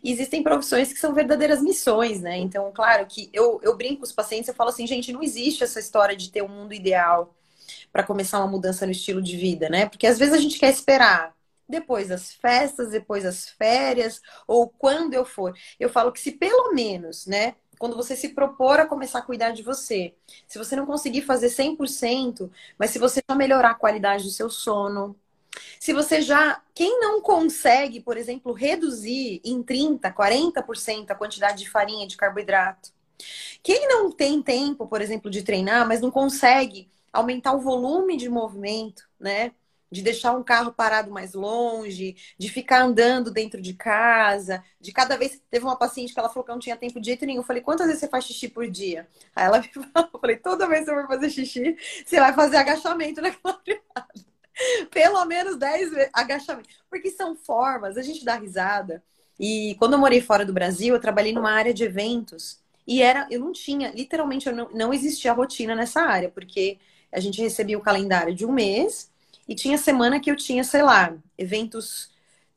E 0.04 0.12
existem 0.12 0.44
profissões 0.44 0.94
que 0.94 1.00
são 1.00 1.14
verdadeiras 1.14 1.62
missões, 1.62 2.22
né? 2.22 2.38
Então, 2.38 2.72
claro 2.74 3.06
que 3.06 3.30
eu, 3.34 3.60
eu 3.62 3.76
brinco 3.76 3.98
com 3.98 4.04
os 4.04 4.12
pacientes, 4.12 4.48
eu 4.48 4.56
falo 4.56 4.70
assim, 4.70 4.88
gente, 4.88 5.12
não 5.12 5.22
existe 5.22 5.64
essa 5.64 5.80
história 5.80 6.16
de 6.16 6.32
ter 6.32 6.42
um 6.42 6.48
mundo 6.48 6.74
ideal 6.74 7.36
para 7.92 8.04
começar 8.04 8.40
uma 8.40 8.48
mudança 8.48 8.86
no 8.86 8.92
estilo 8.92 9.22
de 9.22 9.36
vida, 9.36 9.70
né? 9.70 9.88
Porque 9.88 10.08
às 10.08 10.18
vezes 10.18 10.34
a 10.34 10.40
gente 10.40 10.58
quer 10.58 10.70
esperar 10.70 11.36
depois 11.72 12.10
das 12.10 12.34
festas, 12.34 12.92
depois 12.92 13.24
das 13.24 13.50
férias, 13.50 14.22
ou 14.48 14.70
quando 14.70 15.14
eu 15.14 15.26
for. 15.26 15.54
Eu 15.80 15.90
falo 15.90 16.12
que 16.12 16.20
se 16.20 16.34
pelo 16.34 16.74
menos, 16.74 17.26
né, 17.26 17.56
quando 17.80 17.96
você 17.96 18.16
se 18.16 18.30
propor 18.30 18.80
a 18.80 18.86
começar 18.86 19.20
a 19.20 19.24
cuidar 19.24 19.52
de 19.52 19.64
você. 19.64 20.14
Se 20.48 20.60
você 20.60 20.76
não 20.76 20.86
conseguir 20.86 21.24
fazer 21.24 21.50
100%, 21.50 22.52
mas 22.78 22.92
se 22.92 23.00
você 23.00 23.22
já 23.28 23.36
melhorar 23.36 23.72
a 23.72 23.76
qualidade 23.76 24.24
do 24.24 24.30
seu 24.30 24.52
sono, 24.52 25.16
se 25.80 25.92
você 25.92 26.22
já, 26.22 26.62
quem 26.76 27.00
não 27.00 27.22
consegue, 27.22 28.00
por 28.00 28.18
exemplo, 28.18 28.54
reduzir 28.54 29.42
em 29.44 29.64
30, 29.64 30.12
40% 30.12 31.10
a 31.10 31.16
quantidade 31.16 31.64
de 31.64 31.70
farinha 31.70 32.08
de 32.08 32.16
carboidrato. 32.16 32.92
Quem 33.64 33.88
não 33.88 34.12
tem 34.12 34.42
tempo, 34.42 34.88
por 34.88 35.02
exemplo, 35.02 35.30
de 35.30 35.44
treinar, 35.44 35.88
mas 35.88 36.02
não 36.02 36.12
consegue 36.12 36.90
aumentar 37.12 37.54
o 37.54 37.62
volume 37.62 38.16
de 38.16 38.30
movimento, 38.30 39.04
né? 39.20 39.54
De 39.92 40.02
deixar 40.02 40.32
um 40.34 40.44
carro 40.44 40.72
parado 40.72 41.12
mais 41.12 41.34
longe, 41.34 42.16
de 42.38 42.50
ficar 42.50 42.82
andando 42.82 43.30
dentro 43.30 43.62
de 43.62 43.74
casa, 43.74 44.64
de 44.80 44.92
cada 44.92 45.18
vez. 45.18 45.42
Teve 45.50 45.66
uma 45.66 45.78
paciente 45.78 46.14
que 46.14 46.20
ela 46.20 46.30
falou 46.30 46.46
que 46.46 46.52
não 46.52 46.60
tinha 46.60 46.78
tempo 46.78 47.00
de 47.00 47.08
jeito 47.08 47.26
nenhum. 47.26 47.42
Eu 47.42 47.46
falei, 47.46 47.62
quantas 47.62 47.88
vezes 47.88 48.00
você 48.00 48.08
faz 48.08 48.24
xixi 48.26 48.48
por 48.48 48.70
dia? 48.70 49.08
Aí 49.36 49.46
ela 49.46 49.60
me 49.60 49.68
falou, 49.94 50.10
eu 50.14 50.20
falei, 50.20 50.38
toda 50.38 50.68
vez 50.68 50.86
que 50.86 50.92
você 50.92 51.02
for 51.02 51.08
fazer 51.08 51.30
xixi, 51.30 51.78
você 52.06 52.20
vai 52.20 52.34
fazer 52.34 52.58
agachamento 52.58 53.22
naquela 53.22 53.54
privada. 53.60 54.08
Pelo 54.92 55.26
menos 55.26 55.58
10 55.58 55.92
vezes 55.92 56.10
agachamento. 56.14 56.70
Porque 56.90 57.12
são 57.12 57.36
formas, 57.36 57.98
a 57.98 58.02
gente 58.02 58.24
dá 58.24 58.36
risada. 58.36 59.04
E 59.40 59.76
quando 59.80 59.94
eu 59.94 60.00
morei 60.00 60.22
fora 60.22 60.46
do 60.46 60.54
Brasil, 60.54 60.94
eu 60.94 61.02
trabalhei 61.02 61.34
numa 61.34 61.52
área 61.52 61.74
de 61.74 61.84
eventos. 61.84 62.60
E 62.88 63.02
era, 63.02 63.28
eu 63.30 63.40
não 63.40 63.52
tinha, 63.52 63.92
literalmente, 63.92 64.48
eu 64.48 64.56
não, 64.56 64.70
não 64.72 64.94
existia 64.94 65.34
rotina 65.34 65.76
nessa 65.76 66.02
área, 66.02 66.30
porque 66.30 66.80
a 67.12 67.20
gente 67.20 67.42
recebia 67.42 67.78
o 67.78 67.82
calendário 67.82 68.34
de 68.34 68.46
um 68.46 68.52
mês 68.52 69.11
e 69.48 69.56
tinha 69.56 69.78
semana 69.78 70.20
que 70.20 70.30
eu 70.32 70.36
tinha, 70.36 70.64
sei 70.64 70.84
lá, 70.84 71.16
eventos 71.38 72.10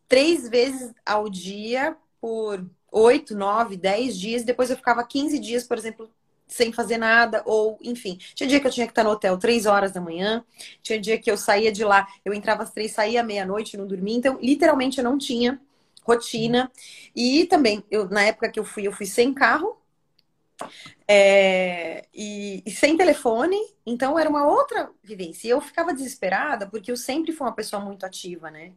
três 0.08 0.48
vezes 0.48 0.92
ao 1.04 1.28
dia 1.28 1.96
por 2.20 2.64
oito, 2.92 3.36
nove, 3.36 3.76
dez 3.76 4.18
dias. 4.18 4.44
Depois 4.44 4.70
eu 4.70 4.76
ficava 4.76 5.04
15 5.04 5.38
dias, 5.38 5.64
por 5.64 5.76
exemplo, 5.76 6.10
sem 6.46 6.72
fazer 6.72 6.98
nada, 6.98 7.42
ou 7.44 7.78
enfim. 7.82 8.18
Tinha 8.34 8.48
dia 8.48 8.60
que 8.60 8.66
eu 8.66 8.70
tinha 8.70 8.86
que 8.86 8.92
estar 8.92 9.04
no 9.04 9.10
hotel 9.10 9.38
três 9.38 9.66
horas 9.66 9.92
da 9.92 10.00
manhã, 10.00 10.44
tinha 10.82 11.00
dia 11.00 11.18
que 11.18 11.30
eu 11.30 11.36
saía 11.36 11.72
de 11.72 11.84
lá, 11.84 12.06
eu 12.24 12.32
entrava 12.32 12.62
às 12.62 12.70
três, 12.70 12.92
saía 12.92 13.22
meia-noite, 13.22 13.76
não 13.76 13.86
dormia. 13.86 14.16
Então, 14.16 14.38
literalmente, 14.40 14.98
eu 14.98 15.04
não 15.04 15.18
tinha 15.18 15.60
rotina. 16.02 16.70
E 17.16 17.46
também, 17.46 17.82
eu, 17.90 18.08
na 18.08 18.22
época 18.22 18.50
que 18.50 18.60
eu 18.60 18.64
fui, 18.64 18.86
eu 18.86 18.92
fui 18.92 19.06
sem 19.06 19.32
carro, 19.34 19.76
é, 21.08 22.06
e, 22.14 22.62
e, 22.64 22.70
sem 22.70 22.96
telefone, 22.96 23.58
então 23.86 24.18
era 24.18 24.28
uma 24.28 24.46
outra 24.46 24.90
vivência. 25.02 25.46
E 25.46 25.50
eu 25.50 25.60
ficava 25.60 25.92
desesperada 25.92 26.66
porque 26.66 26.90
eu 26.90 26.96
sempre 26.96 27.32
fui 27.32 27.46
uma 27.46 27.54
pessoa 27.54 27.82
muito 27.82 28.06
ativa, 28.06 28.50
né? 28.50 28.72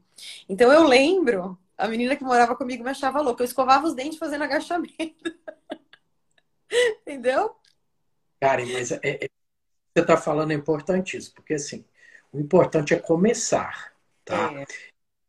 Então 0.49 0.71
eu 0.71 0.83
lembro, 0.83 1.57
a 1.77 1.87
menina 1.87 2.15
que 2.15 2.23
morava 2.23 2.55
comigo 2.55 2.83
me 2.83 2.89
achava 2.89 3.21
louca. 3.21 3.43
Eu 3.43 3.45
escovava 3.45 3.87
os 3.87 3.93
dentes 3.93 4.19
fazendo 4.19 4.43
agachamento. 4.43 5.15
Entendeu? 7.01 7.55
Karen, 8.41 8.73
mas 8.73 8.91
é, 8.91 8.99
é, 9.03 9.29
você 9.93 10.01
está 10.01 10.17
falando 10.17 10.51
é 10.51 10.53
importantíssimo, 10.53 11.35
porque 11.35 11.53
assim, 11.53 11.85
o 12.31 12.39
importante 12.39 12.93
é 12.93 12.99
começar, 12.99 13.93
tá? 14.25 14.53
É. 14.53 14.65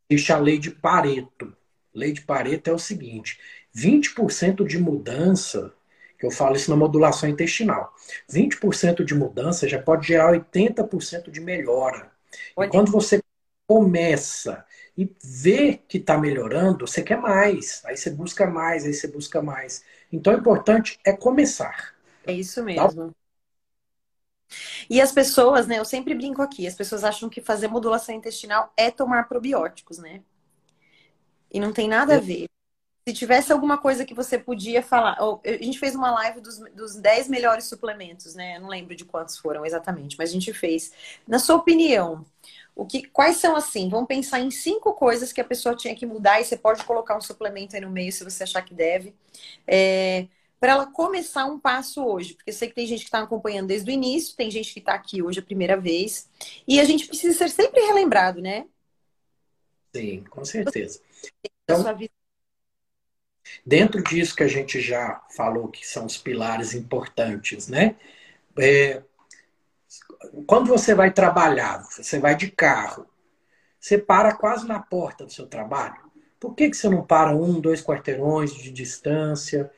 Deixa 0.08 0.34
a 0.34 0.38
lei 0.38 0.58
de 0.58 0.70
Pareto. 0.70 1.56
Lei 1.94 2.12
de 2.12 2.22
Pareto 2.22 2.68
é 2.68 2.72
o 2.72 2.78
seguinte: 2.78 3.38
20% 3.74 4.66
de 4.66 4.78
mudança 4.78 5.74
que 6.18 6.26
eu 6.26 6.30
falo 6.30 6.56
isso 6.56 6.70
na 6.70 6.76
modulação 6.76 7.28
intestinal. 7.28 7.94
20% 8.28 9.04
de 9.04 9.14
mudança 9.14 9.68
já 9.68 9.80
pode 9.80 10.06
gerar 10.06 10.32
80% 10.32 11.30
de 11.30 11.40
melhora. 11.40 12.10
E 12.58 12.68
quando 12.68 12.90
você 12.90 13.22
começa 13.66 14.64
e 14.96 15.08
vê 15.22 15.80
que 15.88 15.98
está 15.98 16.18
melhorando, 16.18 16.86
você 16.86 17.02
quer 17.02 17.18
mais. 17.18 17.82
Aí 17.84 17.96
você 17.96 18.10
busca 18.10 18.46
mais, 18.46 18.84
aí 18.84 18.92
você 18.92 19.06
busca 19.06 19.40
mais. 19.40 19.84
Então, 20.12 20.34
o 20.34 20.38
importante 20.38 20.98
é 21.04 21.12
começar. 21.12 21.94
É 22.26 22.32
isso 22.32 22.64
mesmo. 22.64 23.12
Tá? 23.12 23.14
E 24.88 25.00
as 25.00 25.12
pessoas, 25.12 25.66
né? 25.66 25.78
Eu 25.78 25.84
sempre 25.84 26.14
brinco 26.14 26.42
aqui. 26.42 26.66
As 26.66 26.74
pessoas 26.74 27.04
acham 27.04 27.28
que 27.28 27.40
fazer 27.40 27.68
modulação 27.68 28.14
intestinal 28.14 28.72
é 28.76 28.90
tomar 28.90 29.28
probióticos, 29.28 29.98
né? 29.98 30.22
E 31.50 31.60
não 31.60 31.72
tem 31.72 31.88
nada 31.88 32.16
a 32.16 32.20
ver. 32.20 32.48
Se 33.08 33.14
tivesse 33.14 33.50
alguma 33.50 33.78
coisa 33.78 34.04
que 34.04 34.12
você 34.12 34.38
podia 34.38 34.82
falar. 34.82 35.16
A 35.18 35.64
gente 35.64 35.78
fez 35.78 35.94
uma 35.94 36.10
live 36.10 36.42
dos, 36.42 36.58
dos 36.74 36.94
10 36.94 37.26
melhores 37.26 37.64
suplementos, 37.64 38.34
né? 38.34 38.58
Eu 38.58 38.60
não 38.60 38.68
lembro 38.68 38.94
de 38.94 39.02
quantos 39.02 39.38
foram 39.38 39.64
exatamente, 39.64 40.14
mas 40.18 40.28
a 40.28 40.32
gente 40.34 40.52
fez. 40.52 40.92
Na 41.26 41.38
sua 41.38 41.56
opinião, 41.56 42.22
o 42.76 42.84
que, 42.84 43.08
quais 43.08 43.38
são 43.38 43.56
assim? 43.56 43.88
Vamos 43.88 44.08
pensar 44.08 44.40
em 44.40 44.50
cinco 44.50 44.92
coisas 44.92 45.32
que 45.32 45.40
a 45.40 45.44
pessoa 45.44 45.74
tinha 45.74 45.94
que 45.94 46.04
mudar 46.04 46.38
e 46.38 46.44
você 46.44 46.54
pode 46.54 46.84
colocar 46.84 47.16
um 47.16 47.20
suplemento 47.22 47.74
aí 47.74 47.80
no 47.80 47.88
meio 47.88 48.12
se 48.12 48.22
você 48.22 48.42
achar 48.42 48.60
que 48.60 48.74
deve. 48.74 49.14
É, 49.66 50.26
para 50.60 50.72
ela 50.72 50.86
começar 50.92 51.46
um 51.46 51.58
passo 51.58 52.04
hoje, 52.04 52.34
porque 52.34 52.50
eu 52.50 52.54
sei 52.54 52.68
que 52.68 52.74
tem 52.74 52.86
gente 52.86 53.00
que 53.00 53.06
está 53.06 53.20
acompanhando 53.20 53.68
desde 53.68 53.90
o 53.90 53.94
início, 53.94 54.36
tem 54.36 54.50
gente 54.50 54.70
que 54.70 54.80
está 54.80 54.92
aqui 54.92 55.22
hoje 55.22 55.40
a 55.40 55.42
primeira 55.42 55.78
vez, 55.78 56.28
e 56.68 56.78
a 56.78 56.84
gente 56.84 57.06
precisa 57.06 57.38
ser 57.38 57.48
sempre 57.48 57.80
relembrado, 57.86 58.42
né? 58.42 58.66
Sim, 59.96 60.24
com 60.28 60.44
certeza. 60.44 61.00
Então, 61.64 61.82
Dentro 63.64 64.02
disso 64.02 64.34
que 64.34 64.42
a 64.42 64.48
gente 64.48 64.80
já 64.80 65.22
falou 65.36 65.68
que 65.68 65.86
são 65.86 66.06
os 66.06 66.16
pilares 66.16 66.74
importantes, 66.74 67.68
né? 67.68 67.96
É, 68.58 69.02
quando 70.46 70.66
você 70.66 70.94
vai 70.94 71.12
trabalhar, 71.12 71.82
você 71.82 72.18
vai 72.18 72.34
de 72.34 72.50
carro, 72.50 73.06
você 73.78 73.96
para 73.96 74.34
quase 74.34 74.66
na 74.66 74.80
porta 74.80 75.24
do 75.24 75.32
seu 75.32 75.46
trabalho. 75.46 76.08
Por 76.40 76.54
que, 76.54 76.70
que 76.70 76.76
você 76.76 76.88
não 76.88 77.04
para 77.04 77.34
um, 77.34 77.60
dois 77.60 77.82
quarteirões 77.82 78.52
de 78.54 78.70
distância? 78.70 79.70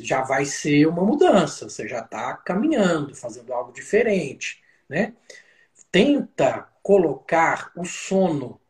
Já 0.00 0.22
vai 0.22 0.44
ser 0.44 0.86
uma 0.86 1.04
mudança, 1.04 1.68
você 1.68 1.86
já 1.86 2.00
está 2.00 2.34
caminhando, 2.38 3.14
fazendo 3.14 3.52
algo 3.52 3.72
diferente, 3.72 4.62
né? 4.88 5.14
Tenta 5.90 6.68
colocar 6.82 7.70
o 7.76 7.84
sono 7.84 8.60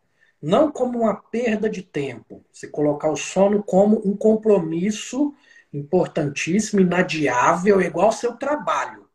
não 0.45 0.71
como 0.71 1.01
uma 1.01 1.15
perda 1.15 1.71
de 1.71 1.81
tempo, 1.83 2.45
se 2.53 2.69
colocar 2.69 3.11
o 3.11 3.17
sono 3.17 3.63
como 3.63 4.07
um 4.07 4.15
compromisso 4.15 5.35
importantíssimo, 5.73 6.83
inadiável, 6.83 7.81
igual 7.81 8.09
ao 8.09 8.13
seu 8.13 8.37
trabalho. 8.37 9.09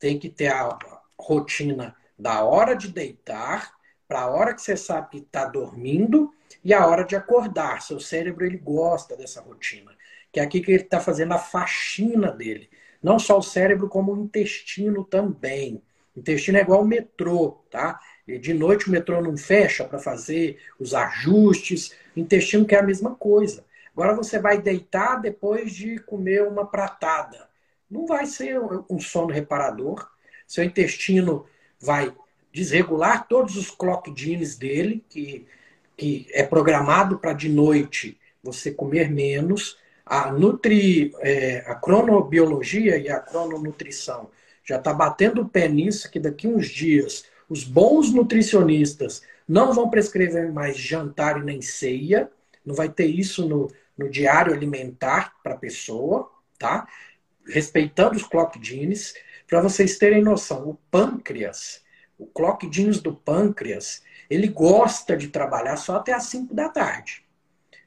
Tem 0.00 0.18
que 0.18 0.28
ter 0.28 0.48
a 0.48 0.76
rotina 1.16 1.94
da 2.18 2.42
hora 2.42 2.74
de 2.74 2.88
deitar 2.88 3.72
para 4.08 4.22
a 4.22 4.26
hora 4.26 4.52
que 4.52 4.62
você 4.62 4.76
sabe 4.76 5.10
que 5.10 5.18
está 5.18 5.44
dormindo 5.44 6.34
e 6.64 6.74
a 6.74 6.84
hora 6.84 7.04
de 7.04 7.14
acordar. 7.14 7.80
Seu 7.80 8.00
cérebro 8.00 8.44
ele 8.44 8.58
gosta 8.58 9.16
dessa 9.16 9.40
rotina, 9.40 9.92
que 10.32 10.40
é 10.40 10.42
aqui 10.42 10.60
que 10.60 10.72
ele 10.72 10.82
está 10.82 10.98
fazendo 10.98 11.34
a 11.34 11.38
faxina 11.38 12.32
dele. 12.32 12.68
Não 13.00 13.20
só 13.20 13.38
o 13.38 13.42
cérebro, 13.42 13.88
como 13.88 14.12
o 14.12 14.18
intestino 14.24 15.04
também. 15.04 15.80
Intestino 16.16 16.58
é 16.58 16.60
igual 16.60 16.82
o 16.82 16.86
metrô, 16.86 17.58
tá? 17.70 18.00
E 18.26 18.38
de 18.38 18.54
noite 18.54 18.88
o 18.88 18.90
metrô 18.90 19.20
não 19.20 19.36
fecha 19.36 19.84
para 19.84 19.98
fazer 19.98 20.58
os 20.78 20.94
ajustes. 20.94 21.92
O 22.16 22.20
intestino 22.20 22.64
quer 22.64 22.80
a 22.80 22.86
mesma 22.86 23.14
coisa. 23.14 23.64
Agora 23.92 24.14
você 24.14 24.38
vai 24.38 24.60
deitar 24.60 25.16
depois 25.16 25.72
de 25.72 25.98
comer 25.98 26.42
uma 26.46 26.66
pratada. 26.66 27.48
Não 27.90 28.06
vai 28.06 28.26
ser 28.26 28.58
um 28.88 28.98
sono 28.98 29.32
reparador. 29.32 30.08
Seu 30.46 30.64
intestino 30.64 31.46
vai 31.80 32.14
desregular 32.52 33.26
todos 33.28 33.56
os 33.56 33.70
clock 33.70 34.12
genes 34.16 34.56
dele, 34.56 35.04
que, 35.08 35.46
que 35.96 36.26
é 36.32 36.44
programado 36.44 37.18
para 37.18 37.32
de 37.32 37.48
noite 37.48 38.18
você 38.42 38.70
comer 38.70 39.10
menos. 39.10 39.76
A, 40.06 40.30
nutri, 40.30 41.14
é, 41.20 41.64
a 41.66 41.74
cronobiologia 41.74 42.96
e 42.96 43.08
a 43.08 43.18
crononutrição 43.20 44.30
já 44.64 44.76
está 44.76 44.92
batendo 44.92 45.42
o 45.42 45.48
pé 45.48 45.68
nisso, 45.68 46.10
que 46.10 46.18
daqui 46.18 46.48
uns 46.48 46.68
dias 46.68 47.24
os 47.48 47.64
bons 47.64 48.12
nutricionistas 48.12 49.22
não 49.46 49.72
vão 49.72 49.90
prescrever 49.90 50.50
mais 50.52 50.76
jantar 50.76 51.38
e 51.38 51.44
nem 51.44 51.60
ceia, 51.60 52.30
não 52.64 52.74
vai 52.74 52.88
ter 52.88 53.06
isso 53.06 53.46
no, 53.46 53.70
no 53.96 54.08
diário 54.08 54.54
alimentar 54.54 55.34
para 55.42 55.54
a 55.54 55.58
pessoa, 55.58 56.30
tá? 56.58 56.88
Respeitando 57.46 58.16
os 58.16 58.24
clock 58.24 58.58
genes. 58.62 59.14
Para 59.46 59.60
vocês 59.60 59.98
terem 59.98 60.22
noção, 60.22 60.70
o 60.70 60.74
pâncreas, 60.90 61.84
o 62.18 62.26
clock 62.26 62.68
genes 62.72 63.00
do 63.00 63.14
pâncreas, 63.14 64.02
ele 64.30 64.48
gosta 64.48 65.14
de 65.16 65.28
trabalhar 65.28 65.76
só 65.76 65.96
até 65.96 66.14
as 66.14 66.24
5 66.24 66.54
da 66.54 66.70
tarde. 66.70 67.22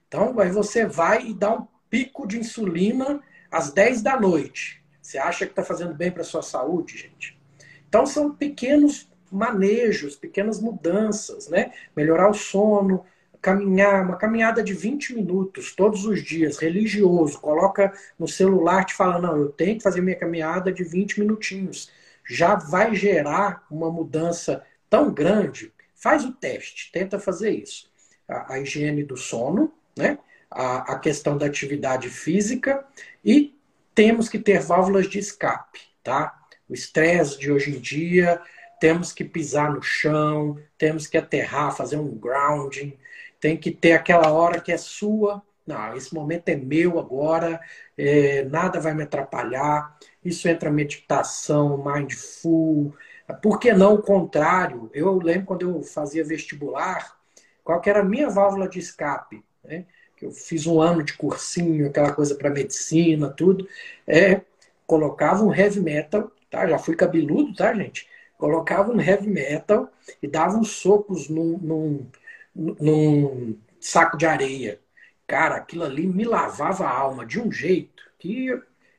Então, 0.08 0.40
aí 0.40 0.52
você 0.52 0.86
vai 0.86 1.26
e 1.26 1.34
dá 1.34 1.54
um 1.54 1.68
pico 1.90 2.28
de 2.28 2.38
insulina 2.38 3.22
às 3.52 3.72
10 3.72 4.04
da 4.04 4.20
noite. 4.20 4.84
Você 5.08 5.18
acha 5.18 5.46
que 5.46 5.54
está 5.54 5.64
fazendo 5.64 5.94
bem 5.94 6.12
para 6.12 6.22
sua 6.22 6.42
saúde, 6.42 6.98
gente? 6.98 7.40
Então, 7.88 8.06
são 8.06 8.36
pequenos 8.36 9.10
manejos, 9.32 10.18
pequenas 10.18 10.60
mudanças, 10.60 11.48
né? 11.48 11.72
Melhorar 11.96 12.30
o 12.30 12.34
sono, 12.34 13.06
caminhar, 13.42 14.04
uma 14.04 14.18
caminhada 14.18 14.62
de 14.62 14.74
20 14.74 15.16
minutos 15.16 15.74
todos 15.74 16.06
os 16.06 16.22
dias, 16.22 16.58
religioso, 16.58 17.40
coloca 17.40 17.94
no 18.20 18.28
celular, 18.28 18.84
te 18.84 18.96
fala, 18.96 19.18
não, 19.18 19.38
eu 19.38 19.48
tenho 19.48 19.78
que 19.78 19.84
fazer 19.84 20.02
minha 20.02 20.18
caminhada 20.18 20.74
de 20.74 20.84
20 20.84 21.22
minutinhos. 21.22 21.90
Já 22.30 22.56
vai 22.56 22.94
gerar 22.94 23.66
uma 23.72 23.90
mudança 23.90 24.62
tão 24.90 25.14
grande. 25.14 25.72
Faz 25.96 26.26
o 26.26 26.34
teste, 26.34 26.92
tenta 26.92 27.18
fazer 27.18 27.52
isso. 27.52 27.90
A, 28.28 28.56
a 28.56 28.60
higiene 28.60 29.06
do 29.06 29.16
sono, 29.16 29.72
né? 29.98 30.20
A, 30.52 30.96
a 30.96 31.00
questão 31.00 31.38
da 31.38 31.46
atividade 31.46 32.10
física 32.10 32.86
e 33.24 33.57
temos 33.98 34.30
que 34.30 34.38
ter 34.38 34.60
válvulas 34.60 35.10
de 35.10 35.18
escape, 35.18 35.80
tá? 36.04 36.40
O 36.70 36.74
estresse 36.76 37.40
de 37.40 37.52
hoje 37.52 37.76
em 37.76 37.80
dia, 37.80 38.40
temos 38.80 39.12
que 39.12 39.24
pisar 39.24 39.74
no 39.74 39.82
chão, 39.82 40.56
temos 40.78 41.08
que 41.08 41.18
aterrar, 41.18 41.76
fazer 41.76 41.98
um 41.98 42.16
grounding, 42.16 42.96
tem 43.40 43.58
que 43.58 43.72
ter 43.72 43.94
aquela 43.94 44.32
hora 44.32 44.62
que 44.62 44.72
é 44.72 44.78
sua. 44.78 45.42
Não, 45.66 45.98
esse 45.98 46.14
momento 46.14 46.48
é 46.50 46.56
meu 46.56 47.00
agora, 47.00 47.60
é, 47.98 48.44
nada 48.44 48.80
vai 48.80 48.94
me 48.94 49.02
atrapalhar. 49.02 49.98
Isso 50.24 50.48
entra 50.48 50.70
meditação, 50.70 51.84
mindful. 51.84 52.96
Por 53.42 53.60
que 53.60 53.74
não 53.74 53.96
o 53.96 54.04
contrário? 54.04 54.92
Eu 54.94 55.18
lembro 55.18 55.48
quando 55.48 55.72
eu 55.72 55.82
fazia 55.82 56.24
vestibular, 56.24 57.18
qual 57.64 57.82
que 57.82 57.90
era 57.90 58.02
a 58.02 58.06
minha 58.06 58.30
válvula 58.30 58.70
de 58.70 58.78
escape? 58.78 59.44
Né? 59.64 59.88
Eu 60.22 60.32
fiz 60.32 60.66
um 60.66 60.82
ano 60.82 61.04
de 61.04 61.14
cursinho, 61.14 61.88
aquela 61.88 62.14
coisa 62.14 62.36
para 62.36 62.50
medicina, 62.50 63.30
tudo. 63.30 63.68
É, 64.06 64.42
colocava 64.86 65.44
um 65.44 65.54
heavy 65.54 65.80
metal, 65.80 66.32
tá? 66.50 66.68
Já 66.68 66.80
fui 66.80 66.96
cabeludo, 66.96 67.56
tá, 67.56 67.74
gente? 67.74 68.08
colocava 68.38 68.92
um 68.92 69.02
heavy 69.02 69.28
metal 69.28 69.92
e 70.22 70.28
dava 70.28 70.58
uns 70.58 70.72
socos 70.72 71.28
num, 71.28 71.58
num, 71.58 72.12
num 72.56 73.60
saco 73.80 74.18
de 74.18 74.26
areia. 74.26 74.80
Cara, 75.26 75.56
aquilo 75.56 75.84
ali 75.84 76.08
me 76.08 76.24
lavava 76.24 76.86
a 76.86 76.98
alma 76.98 77.26
de 77.26 77.40
um 77.40 77.52
jeito 77.52 78.04
que 78.18 78.48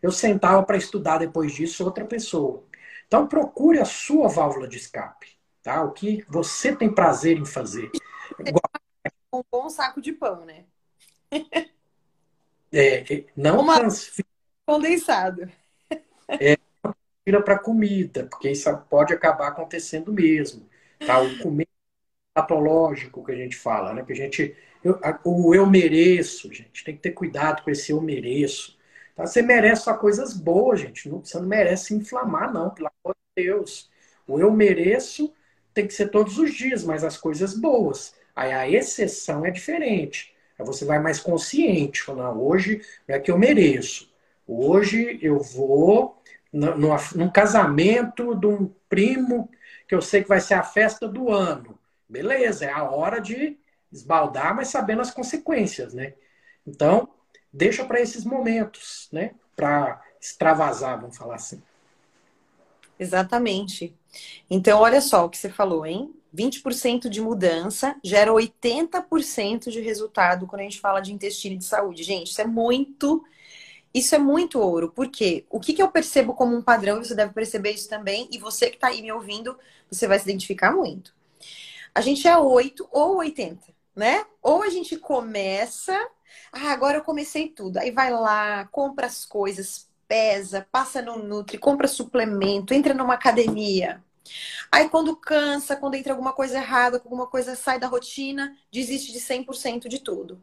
eu 0.02 0.12
sentava 0.12 0.62
para 0.62 0.76
estudar 0.76 1.18
depois 1.18 1.54
disso 1.54 1.84
outra 1.84 2.04
pessoa. 2.04 2.64
Então 3.06 3.26
procure 3.26 3.78
a 3.78 3.84
sua 3.84 4.28
válvula 4.28 4.68
de 4.68 4.76
escape, 4.76 5.28
tá? 5.62 5.82
O 5.82 5.92
que 5.92 6.24
você 6.28 6.74
tem 6.74 6.92
prazer 6.92 7.38
em 7.38 7.46
fazer. 7.46 7.90
Um 9.32 9.42
bom 9.50 9.70
saco 9.70 10.00
de 10.00 10.12
pão, 10.12 10.44
né? 10.44 10.64
É, 12.70 13.14
é 13.14 13.24
não 13.36 13.60
Uma... 13.60 13.76
transfira. 13.76 14.28
Condensado. 14.66 15.50
É, 16.28 16.56
tira 17.24 17.42
para 17.42 17.58
comida, 17.58 18.26
porque 18.26 18.50
isso 18.50 18.70
pode 18.90 19.14
acabar 19.14 19.48
acontecendo 19.48 20.12
mesmo. 20.12 20.68
Tá? 20.98 21.20
O 21.20 21.38
comer 21.38 21.66
patológico 22.34 23.24
que 23.24 23.32
a 23.32 23.36
gente 23.36 23.56
fala, 23.56 23.94
né? 23.94 24.04
Que 24.04 24.12
a 24.12 24.16
gente. 24.16 24.56
Eu, 24.84 25.00
o 25.24 25.54
eu 25.54 25.66
mereço, 25.66 26.52
gente, 26.52 26.84
tem 26.84 26.94
que 26.94 27.02
ter 27.02 27.12
cuidado 27.12 27.62
com 27.62 27.70
esse 27.70 27.92
eu 27.92 28.00
mereço. 28.00 28.78
Tá? 29.16 29.26
Você 29.26 29.42
merece 29.42 29.82
só 29.82 29.94
coisas 29.94 30.34
boas, 30.34 30.80
gente. 30.80 31.08
Não, 31.08 31.24
você 31.24 31.38
não 31.38 31.48
merece 31.48 31.94
inflamar, 31.94 32.52
não, 32.52 32.70
pelo 32.70 32.90
amor 33.02 33.16
de 33.36 33.44
Deus. 33.44 33.90
O 34.26 34.38
eu 34.38 34.52
mereço 34.52 35.34
tem 35.74 35.86
que 35.86 35.94
ser 35.94 36.08
todos 36.08 36.38
os 36.38 36.54
dias, 36.54 36.84
mas 36.84 37.02
as 37.04 37.16
coisas 37.16 37.54
boas. 37.54 38.14
Aí 38.36 38.52
a 38.52 38.68
exceção 38.68 39.44
é 39.44 39.50
diferente. 39.50 40.34
Você 40.58 40.84
vai 40.84 40.98
mais 40.98 41.20
consciente, 41.20 42.02
falando, 42.02 42.42
hoje 42.42 42.82
é 43.06 43.18
que 43.18 43.30
eu 43.30 43.38
mereço. 43.38 44.12
Hoje 44.46 45.18
eu 45.22 45.40
vou 45.40 46.20
num 46.52 47.30
casamento 47.30 48.34
de 48.34 48.46
um 48.46 48.70
primo 48.88 49.50
que 49.86 49.94
eu 49.94 50.02
sei 50.02 50.22
que 50.22 50.28
vai 50.28 50.40
ser 50.40 50.54
a 50.54 50.62
festa 50.62 51.06
do 51.06 51.30
ano. 51.30 51.78
Beleza, 52.08 52.64
é 52.64 52.72
a 52.72 52.84
hora 52.84 53.20
de 53.20 53.56
esbaldar, 53.92 54.54
mas 54.54 54.68
sabendo 54.68 55.02
as 55.02 55.10
consequências, 55.10 55.94
né? 55.94 56.14
Então, 56.66 57.08
deixa 57.52 57.84
para 57.84 58.00
esses 58.00 58.24
momentos, 58.24 59.08
né? 59.12 59.34
Para 59.54 60.02
extravasar, 60.20 61.00
vamos 61.00 61.16
falar 61.16 61.36
assim. 61.36 61.62
Exatamente. 62.98 63.94
Então, 64.50 64.80
olha 64.80 65.00
só 65.00 65.24
o 65.24 65.30
que 65.30 65.38
você 65.38 65.48
falou, 65.48 65.86
hein? 65.86 66.12
20% 66.38 67.08
de 67.08 67.20
mudança 67.20 67.96
gera 68.04 68.30
80% 68.32 69.70
de 69.70 69.80
resultado 69.80 70.46
quando 70.46 70.60
a 70.60 70.64
gente 70.64 70.80
fala 70.80 71.00
de 71.00 71.12
intestino 71.12 71.56
e 71.56 71.58
de 71.58 71.64
saúde. 71.64 72.04
Gente, 72.04 72.30
isso 72.30 72.40
é 72.40 72.46
muito 72.46 73.24
isso 73.92 74.14
é 74.14 74.18
muito 74.18 74.60
ouro, 74.60 74.92
porque 74.94 75.46
o 75.50 75.58
que, 75.58 75.72
que 75.72 75.82
eu 75.82 75.90
percebo 75.90 76.34
como 76.34 76.54
um 76.54 76.62
padrão, 76.62 77.00
e 77.00 77.06
você 77.06 77.14
deve 77.14 77.32
perceber 77.32 77.72
isso 77.72 77.88
também, 77.88 78.28
e 78.30 78.38
você 78.38 78.68
que 78.68 78.76
está 78.76 78.88
aí 78.88 79.00
me 79.00 79.10
ouvindo, 79.10 79.58
você 79.90 80.06
vai 80.06 80.18
se 80.18 80.24
identificar 80.24 80.72
muito. 80.72 81.14
A 81.94 82.00
gente 82.00 82.28
é 82.28 82.36
8 82.36 82.86
ou 82.92 83.16
80, 83.16 83.66
né? 83.96 84.24
Ou 84.42 84.62
a 84.62 84.68
gente 84.68 84.96
começa, 84.98 85.94
ah, 86.52 86.70
agora 86.70 86.98
eu 86.98 87.02
comecei 87.04 87.48
tudo. 87.48 87.78
Aí 87.78 87.90
vai 87.90 88.10
lá, 88.12 88.66
compra 88.66 89.06
as 89.06 89.24
coisas, 89.24 89.88
pesa, 90.06 90.66
passa 90.70 91.02
no 91.02 91.18
Nutri, 91.18 91.58
compra 91.58 91.88
suplemento, 91.88 92.74
entra 92.74 92.94
numa 92.94 93.14
academia. 93.14 94.02
Aí 94.70 94.88
quando 94.88 95.16
cansa, 95.16 95.76
quando 95.76 95.94
entra 95.94 96.12
alguma 96.12 96.32
coisa 96.32 96.58
errada, 96.58 96.98
alguma 96.98 97.26
coisa 97.26 97.54
sai 97.54 97.78
da 97.78 97.86
rotina, 97.86 98.56
desiste 98.70 99.12
de 99.12 99.20
100% 99.20 99.88
de 99.88 99.98
tudo. 99.98 100.40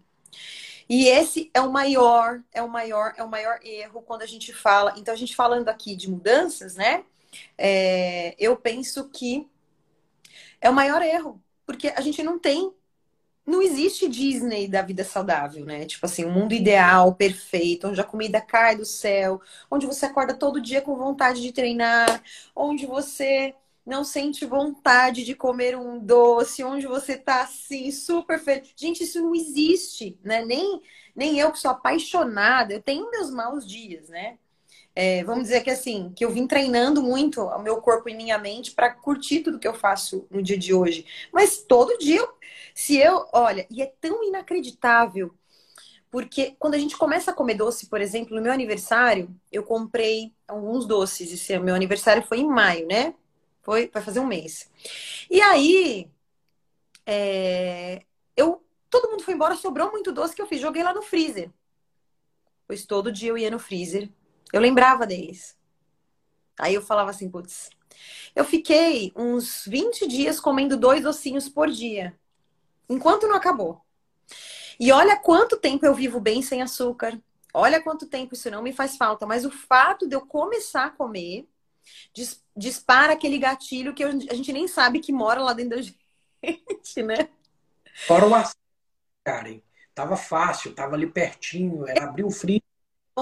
E 0.87 1.07
esse 1.07 1.49
é 1.53 1.61
o 1.61 1.71
maior, 1.71 2.43
é 2.53 2.61
o 2.61 2.69
maior, 2.69 3.13
é 3.17 3.23
o 3.23 3.29
maior 3.29 3.59
erro 3.63 4.01
quando 4.03 4.21
a 4.21 4.27
gente 4.27 4.53
fala. 4.53 4.93
Então, 4.97 5.13
a 5.13 5.17
gente 5.17 5.35
falando 5.35 5.67
aqui 5.67 5.95
de 5.95 6.09
mudanças, 6.09 6.75
né? 6.75 7.03
É, 7.57 8.35
eu 8.37 8.55
penso 8.55 9.09
que 9.09 9.47
é 10.61 10.69
o 10.69 10.73
maior 10.73 11.01
erro, 11.01 11.41
porque 11.65 11.89
a 11.95 12.01
gente 12.01 12.21
não 12.23 12.37
tem. 12.39 12.71
Não 13.45 13.61
existe 13.61 14.07
Disney 14.09 14.67
da 14.67 14.81
vida 14.81 15.03
saudável, 15.03 15.65
né? 15.65 15.85
Tipo 15.85 16.05
assim, 16.05 16.25
um 16.25 16.31
mundo 16.31 16.53
ideal, 16.53 17.13
perfeito, 17.13 17.87
onde 17.87 18.01
a 18.01 18.03
comida 18.03 18.41
cai 18.41 18.75
do 18.75 18.85
céu, 18.85 19.39
onde 19.69 19.85
você 19.85 20.07
acorda 20.07 20.33
todo 20.33 20.61
dia 20.61 20.81
com 20.81 20.95
vontade 20.95 21.41
de 21.41 21.51
treinar, 21.51 22.23
onde 22.55 22.87
você 22.87 23.53
não 23.85 24.03
sente 24.03 24.45
vontade 24.45 25.23
de 25.23 25.35
comer 25.35 25.77
um 25.77 25.99
doce, 25.99 26.63
onde 26.63 26.87
você 26.87 27.17
tá 27.17 27.43
assim, 27.43 27.91
super 27.91 28.39
feliz. 28.39 28.73
Gente, 28.75 29.03
isso 29.03 29.21
não 29.21 29.35
existe, 29.35 30.17
né? 30.23 30.43
Nem, 30.43 30.81
nem 31.15 31.39
eu 31.39 31.51
que 31.51 31.59
sou 31.59 31.71
apaixonada, 31.71 32.73
eu 32.73 32.81
tenho 32.81 33.11
meus 33.11 33.29
maus 33.29 33.67
dias, 33.67 34.09
né? 34.09 34.37
É, 34.95 35.23
vamos 35.25 35.43
dizer 35.43 35.61
que 35.61 35.69
assim, 35.69 36.13
que 36.15 36.23
eu 36.23 36.31
vim 36.31 36.47
treinando 36.47 37.03
muito 37.03 37.41
o 37.41 37.61
meu 37.61 37.81
corpo 37.81 38.07
e 38.07 38.15
minha 38.15 38.37
mente 38.37 38.71
para 38.71 38.89
curtir 38.89 39.41
tudo 39.41 39.59
que 39.59 39.67
eu 39.67 39.73
faço 39.73 40.25
no 40.31 40.41
dia 40.41 40.57
de 40.57 40.73
hoje. 40.73 41.05
Mas 41.33 41.57
todo 41.57 41.97
dia, 41.97 42.25
se 42.73 42.97
eu, 42.97 43.27
olha, 43.33 43.67
e 43.69 43.81
é 43.81 43.93
tão 43.99 44.23
inacreditável, 44.23 45.35
porque 46.09 46.55
quando 46.57 46.75
a 46.75 46.77
gente 46.77 46.97
começa 46.97 47.31
a 47.31 47.33
comer 47.33 47.55
doce, 47.55 47.87
por 47.87 47.99
exemplo, 47.99 48.33
no 48.35 48.41
meu 48.41 48.53
aniversário, 48.53 49.29
eu 49.51 49.63
comprei 49.63 50.33
alguns 50.47 50.85
doces. 50.85 51.33
Esse 51.33 51.59
meu 51.59 51.75
aniversário 51.75 52.23
foi 52.23 52.39
em 52.39 52.47
maio, 52.47 52.87
né? 52.87 53.13
Foi, 53.65 53.89
vai 53.91 54.04
fazer 54.04 54.19
um 54.19 54.28
mês. 54.28 54.69
E 55.30 55.41
aí, 55.41 56.08
é, 57.04 58.06
eu 58.38 58.63
todo 58.91 59.10
mundo 59.10 59.23
foi 59.23 59.34
embora, 59.34 59.56
sobrou 59.56 59.91
muito 59.91 60.13
doce 60.13 60.36
que 60.36 60.41
eu 60.41 60.47
fiz, 60.47 60.62
joguei 60.62 60.84
lá 60.84 60.93
no 60.93 61.01
freezer. 61.01 61.51
Pois 62.67 62.86
todo 62.86 63.12
dia 63.12 63.30
eu 63.30 63.38
ia 63.38 63.49
no 63.49 63.58
freezer, 63.58 64.10
eu 64.54 64.62
lembrava 64.62 65.06
deles. 65.08 65.58
Aí 66.60 66.75
eu 66.75 66.82
falava 66.82 67.10
assim, 67.10 67.30
putz, 67.30 67.71
eu 68.36 68.45
fiquei 68.45 69.12
uns 69.15 69.65
20 69.65 70.08
dias 70.08 70.39
comendo 70.39 70.78
dois 70.78 71.04
docinhos 71.04 71.49
por 71.49 71.69
dia, 71.69 72.17
enquanto 72.88 73.28
não 73.28 73.36
acabou. 73.36 73.82
E 74.80 74.91
olha 74.91 75.17
quanto 75.17 75.58
tempo 75.58 75.86
eu 75.86 75.93
vivo 75.95 76.19
bem 76.19 76.41
sem 76.41 76.62
açúcar. 76.62 77.19
Olha 77.54 77.82
quanto 77.82 78.06
tempo 78.06 78.36
isso 78.36 78.51
não 78.51 78.62
me 78.62 78.73
faz 78.73 78.95
falta. 78.97 79.25
Mas 79.25 79.45
o 79.45 79.51
fato 79.51 80.08
de 80.08 80.15
eu 80.15 80.21
começar 80.21 80.86
a 80.86 80.89
comer 80.89 81.47
dispara 82.55 83.13
aquele 83.13 83.37
gatilho 83.37 83.93
que 83.93 84.03
a 84.03 84.11
gente 84.11 84.53
nem 84.53 84.67
sabe 84.67 84.99
que 84.99 85.11
mora 85.11 85.41
lá 85.41 85.53
dentro 85.53 85.77
da 85.77 85.81
gente, 86.43 87.03
né? 87.03 87.29
Fora 88.07 88.27
o 88.27 88.35
açúcar, 88.35 88.59
Karen. 89.23 89.61
Tava 89.93 90.17
fácil, 90.17 90.73
tava 90.73 90.95
ali 90.95 91.07
pertinho, 91.07 91.87
era 91.87 92.03
abrir 92.03 92.25
o 92.25 92.29
frio, 92.29 92.61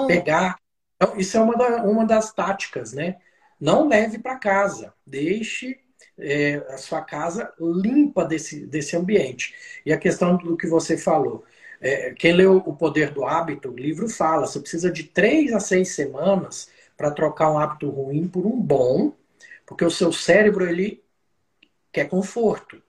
pegar. 0.08 0.58
Então, 0.96 1.18
isso 1.18 1.38
é 1.38 1.42
uma, 1.42 1.56
da, 1.56 1.84
uma 1.84 2.06
das 2.06 2.34
táticas, 2.34 2.94
né? 2.94 3.20
Não 3.60 3.88
leve 3.88 4.18
para 4.18 4.40
casa, 4.40 4.94
deixe 5.06 5.80
é, 6.18 6.56
a 6.70 6.78
sua 6.78 7.02
casa 7.02 7.54
limpa 7.60 8.26
desse, 8.26 8.66
desse 8.66 8.96
ambiente. 8.96 9.54
E 9.86 9.94
a 9.94 9.98
questão 9.98 10.36
do 10.38 10.58
que 10.58 10.68
você 10.68 10.98
falou, 10.98 11.46
é, 11.80 12.12
quem 12.14 12.34
leu 12.34 12.58
O 12.58 12.76
Poder 12.76 13.12
do 13.12 13.26
Hábito, 13.26 13.70
o 13.70 13.78
livro 13.78 14.10
fala, 14.10 14.48
você 14.48 14.60
precisa 14.60 14.92
de 14.92 15.04
três 15.04 15.54
a 15.54 15.60
seis 15.60 15.90
semanas 15.90 16.70
para 16.96 17.12
trocar 17.12 17.52
um 17.52 17.60
hábito 17.60 17.90
ruim 17.90 18.28
por 18.28 18.46
um 18.46 18.60
bom, 18.60 19.14
porque 19.66 19.84
o 19.84 19.92
seu 19.92 20.12
cérebro 20.12 20.68
ele 20.68 21.04
quer 21.92 22.06
conforto. 22.06 22.82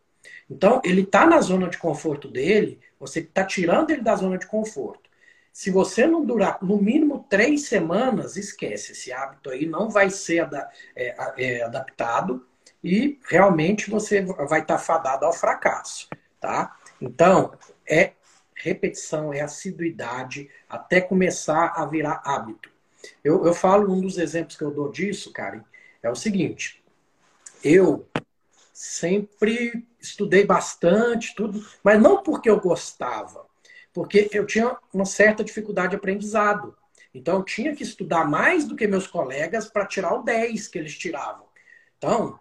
Então, 0.49 0.81
ele 0.85 1.03
está 1.03 1.27
na 1.27 1.40
zona 1.40 1.69
de 1.69 1.79
conforto 1.79 2.29
dele, 2.29 2.81
você 2.99 3.21
está 3.21 3.45
tirando 3.45 3.90
ele 3.90 4.03
da 4.03 4.14
zona 4.14 4.38
de 4.38 4.47
conforto. 4.47 5.11
Se 5.53 5.71
você 5.71 6.07
não 6.07 6.25
durar 6.25 6.59
no 6.62 6.77
mínimo 6.79 7.27
três 7.31 7.69
semanas, 7.69 8.37
esquece. 8.37 8.90
Esse 8.90 9.12
hábito 9.12 9.51
aí 9.51 9.67
não 9.67 9.88
vai 9.88 10.11
ser 10.11 10.49
é, 10.97 11.14
é, 11.37 11.62
adaptado 11.62 12.45
e 12.83 13.21
realmente 13.29 13.88
você 13.88 14.21
vai 14.23 14.61
estar 14.61 14.77
tá 14.77 14.79
fadado 14.79 15.25
ao 15.25 15.33
fracasso, 15.33 16.09
tá? 16.40 16.77
Então, 17.01 17.53
é 17.88 18.14
repetição, 18.53 19.33
é 19.33 19.43
assiduidade 19.43 20.51
até 20.69 21.01
começar 21.01 21.73
a 21.77 21.87
virar 21.87 22.21
hábito. 22.25 22.73
Eu, 23.23 23.45
eu 23.47 23.55
falo, 23.55 23.93
um 23.93 24.01
dos 24.01 24.19
exemplos 24.19 24.57
que 24.57 24.62
eu 24.62 24.71
dou 24.71 24.90
disso, 24.90 25.33
Karen, 25.33 25.62
é 26.03 26.11
o 26.11 26.14
seguinte. 26.14 26.83
Eu 27.62 28.09
sempre 28.73 29.87
estudei 30.01 30.45
bastante, 30.45 31.35
tudo, 31.35 31.64
mas 31.83 32.01
não 32.01 32.23
porque 32.23 32.51
eu 32.51 32.61
gostava, 32.61 33.47
porque 33.93 34.29
eu 34.33 34.45
tinha 34.47 34.77
uma 34.93 35.05
certa 35.05 35.45
dificuldade 35.45 35.90
de 35.90 35.97
aprendizado. 35.97 36.77
Então, 37.14 37.37
eu 37.37 37.45
tinha 37.45 37.75
que 37.75 37.85
estudar 37.85 38.29
mais 38.29 38.67
do 38.67 38.75
que 38.75 38.88
meus 38.88 39.07
colegas 39.07 39.69
para 39.69 39.87
tirar 39.87 40.14
o 40.14 40.23
10 40.23 40.67
que 40.67 40.79
eles 40.79 40.99
tiravam. 40.99 41.47
Então, 41.97 42.31
o 42.31 42.38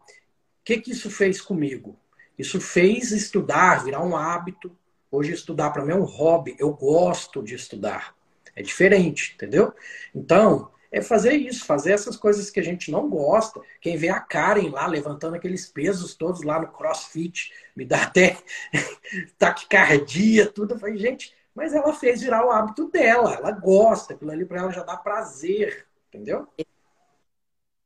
que, 0.66 0.80
que 0.80 0.92
isso 0.92 1.12
fez 1.12 1.40
comigo? 1.40 1.96
Isso 2.38 2.60
fez 2.60 3.12
estudar, 3.12 3.84
virar 3.84 4.04
um 4.04 4.16
hábito. 4.16 4.76
Hoje, 5.12 5.32
estudar 5.32 5.70
para 5.70 5.86
mim 5.86 5.92
é 5.92 5.96
um 5.96 6.04
hobby. 6.04 6.56
Eu 6.58 6.74
gosto 6.74 7.44
de 7.44 7.54
estudar. 7.54 8.16
É 8.56 8.62
diferente, 8.62 9.34
entendeu? 9.36 9.74
Então, 10.14 10.72
é 10.94 11.02
fazer 11.02 11.34
isso, 11.34 11.66
fazer 11.66 11.92
essas 11.92 12.16
coisas 12.16 12.52
que 12.52 12.60
a 12.60 12.64
gente 12.64 12.92
não 12.92 13.10
gosta. 13.10 13.60
Quem 13.82 13.98
vê 13.98 14.10
a 14.10 14.20
Karen 14.20 14.70
lá 14.70 14.86
levantando 14.86 15.36
aqueles 15.36 15.66
pesos 15.66 16.14
todos 16.14 16.44
lá 16.44 16.62
no 16.62 16.68
crossfit, 16.68 17.52
me 17.76 17.84
dá 17.84 18.04
até 18.04 18.38
taquicardia, 19.40 20.46
tudo. 20.46 20.76
Eu 20.76 20.80
falei, 20.80 20.98
gente, 20.98 21.34
mas 21.56 21.74
ela 21.74 21.94
fez 21.96 22.22
virar 22.22 22.46
o 22.46 22.52
hábito 22.52 22.92
dela, 22.92 23.34
ela 23.34 23.52
gosta, 23.52 24.14
aquilo 24.14 24.30
ali 24.30 24.46
para 24.46 24.60
ela 24.62 24.72
já 24.72 24.84
dá 24.84 24.96
prazer, 24.96 25.88
entendeu? 26.10 26.48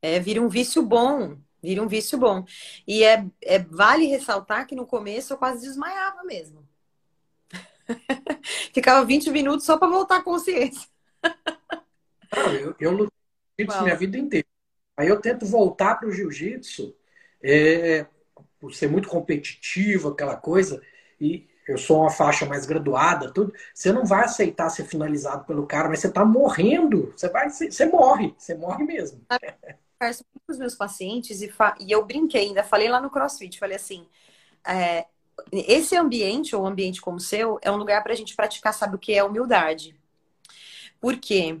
É, 0.02 0.20
vira 0.20 0.42
um 0.42 0.48
vício 0.48 0.82
bom, 0.82 1.38
vira 1.62 1.82
um 1.82 1.88
vício 1.88 2.18
bom. 2.18 2.44
E 2.86 3.02
é, 3.02 3.24
é 3.40 3.58
vale 3.58 4.04
ressaltar 4.04 4.66
que 4.66 4.74
no 4.74 4.86
começo 4.86 5.32
eu 5.32 5.38
quase 5.38 5.66
desmaiava 5.66 6.24
mesmo. 6.24 6.67
Ficava 8.72 9.04
20 9.04 9.30
minutos 9.30 9.66
só 9.66 9.78
para 9.78 9.88
voltar 9.88 10.18
à 10.18 10.22
consciência. 10.22 10.88
Não, 12.34 12.52
eu, 12.54 12.74
eu 12.78 12.90
lutei 12.92 13.66
jiu-jitsu 13.66 13.82
minha 13.82 13.96
vida 13.96 14.18
inteira. 14.18 14.46
Aí 14.96 15.08
eu 15.08 15.20
tento 15.20 15.46
voltar 15.46 15.96
para 15.96 16.08
o 16.08 16.12
jiu-jitsu 16.12 16.94
é, 17.42 18.06
por 18.58 18.74
ser 18.74 18.88
muito 18.88 19.08
competitivo, 19.08 20.08
aquela 20.08 20.36
coisa, 20.36 20.82
e 21.20 21.48
eu 21.68 21.76
sou 21.76 22.00
uma 22.00 22.10
faixa 22.10 22.46
mais 22.46 22.64
graduada, 22.64 23.32
tudo. 23.32 23.52
Você 23.74 23.92
não 23.92 24.04
vai 24.04 24.24
aceitar 24.24 24.70
ser 24.70 24.84
finalizado 24.84 25.44
pelo 25.44 25.66
cara, 25.66 25.88
mas 25.88 26.00
você 26.00 26.08
está 26.08 26.24
morrendo. 26.24 27.12
Você 27.14 27.28
vai, 27.28 27.50
você, 27.50 27.70
você, 27.70 27.84
morre, 27.84 28.34
você 28.38 28.54
morre 28.54 28.84
mesmo. 28.84 29.20
Converso 30.00 30.24
com 30.32 30.52
os 30.52 30.58
meus 30.58 30.74
pacientes 30.74 31.42
e, 31.42 31.48
fa... 31.48 31.74
e 31.78 31.92
eu 31.92 32.04
brinquei, 32.06 32.48
ainda 32.48 32.64
falei 32.64 32.88
lá 32.88 33.00
no 33.00 33.10
CrossFit, 33.10 33.58
falei 33.58 33.76
assim, 33.76 34.06
é, 34.66 35.06
esse 35.52 35.96
ambiente, 35.96 36.54
ou 36.54 36.66
ambiente 36.66 37.00
como 37.00 37.16
o 37.16 37.20
seu, 37.20 37.58
é 37.62 37.70
um 37.70 37.76
lugar 37.76 38.02
para 38.02 38.12
a 38.12 38.16
gente 38.16 38.34
praticar, 38.34 38.74
sabe 38.74 38.96
o 38.96 38.98
que 38.98 39.12
é 39.12 39.22
humildade. 39.22 39.98
Por 41.00 41.16
quê? 41.16 41.60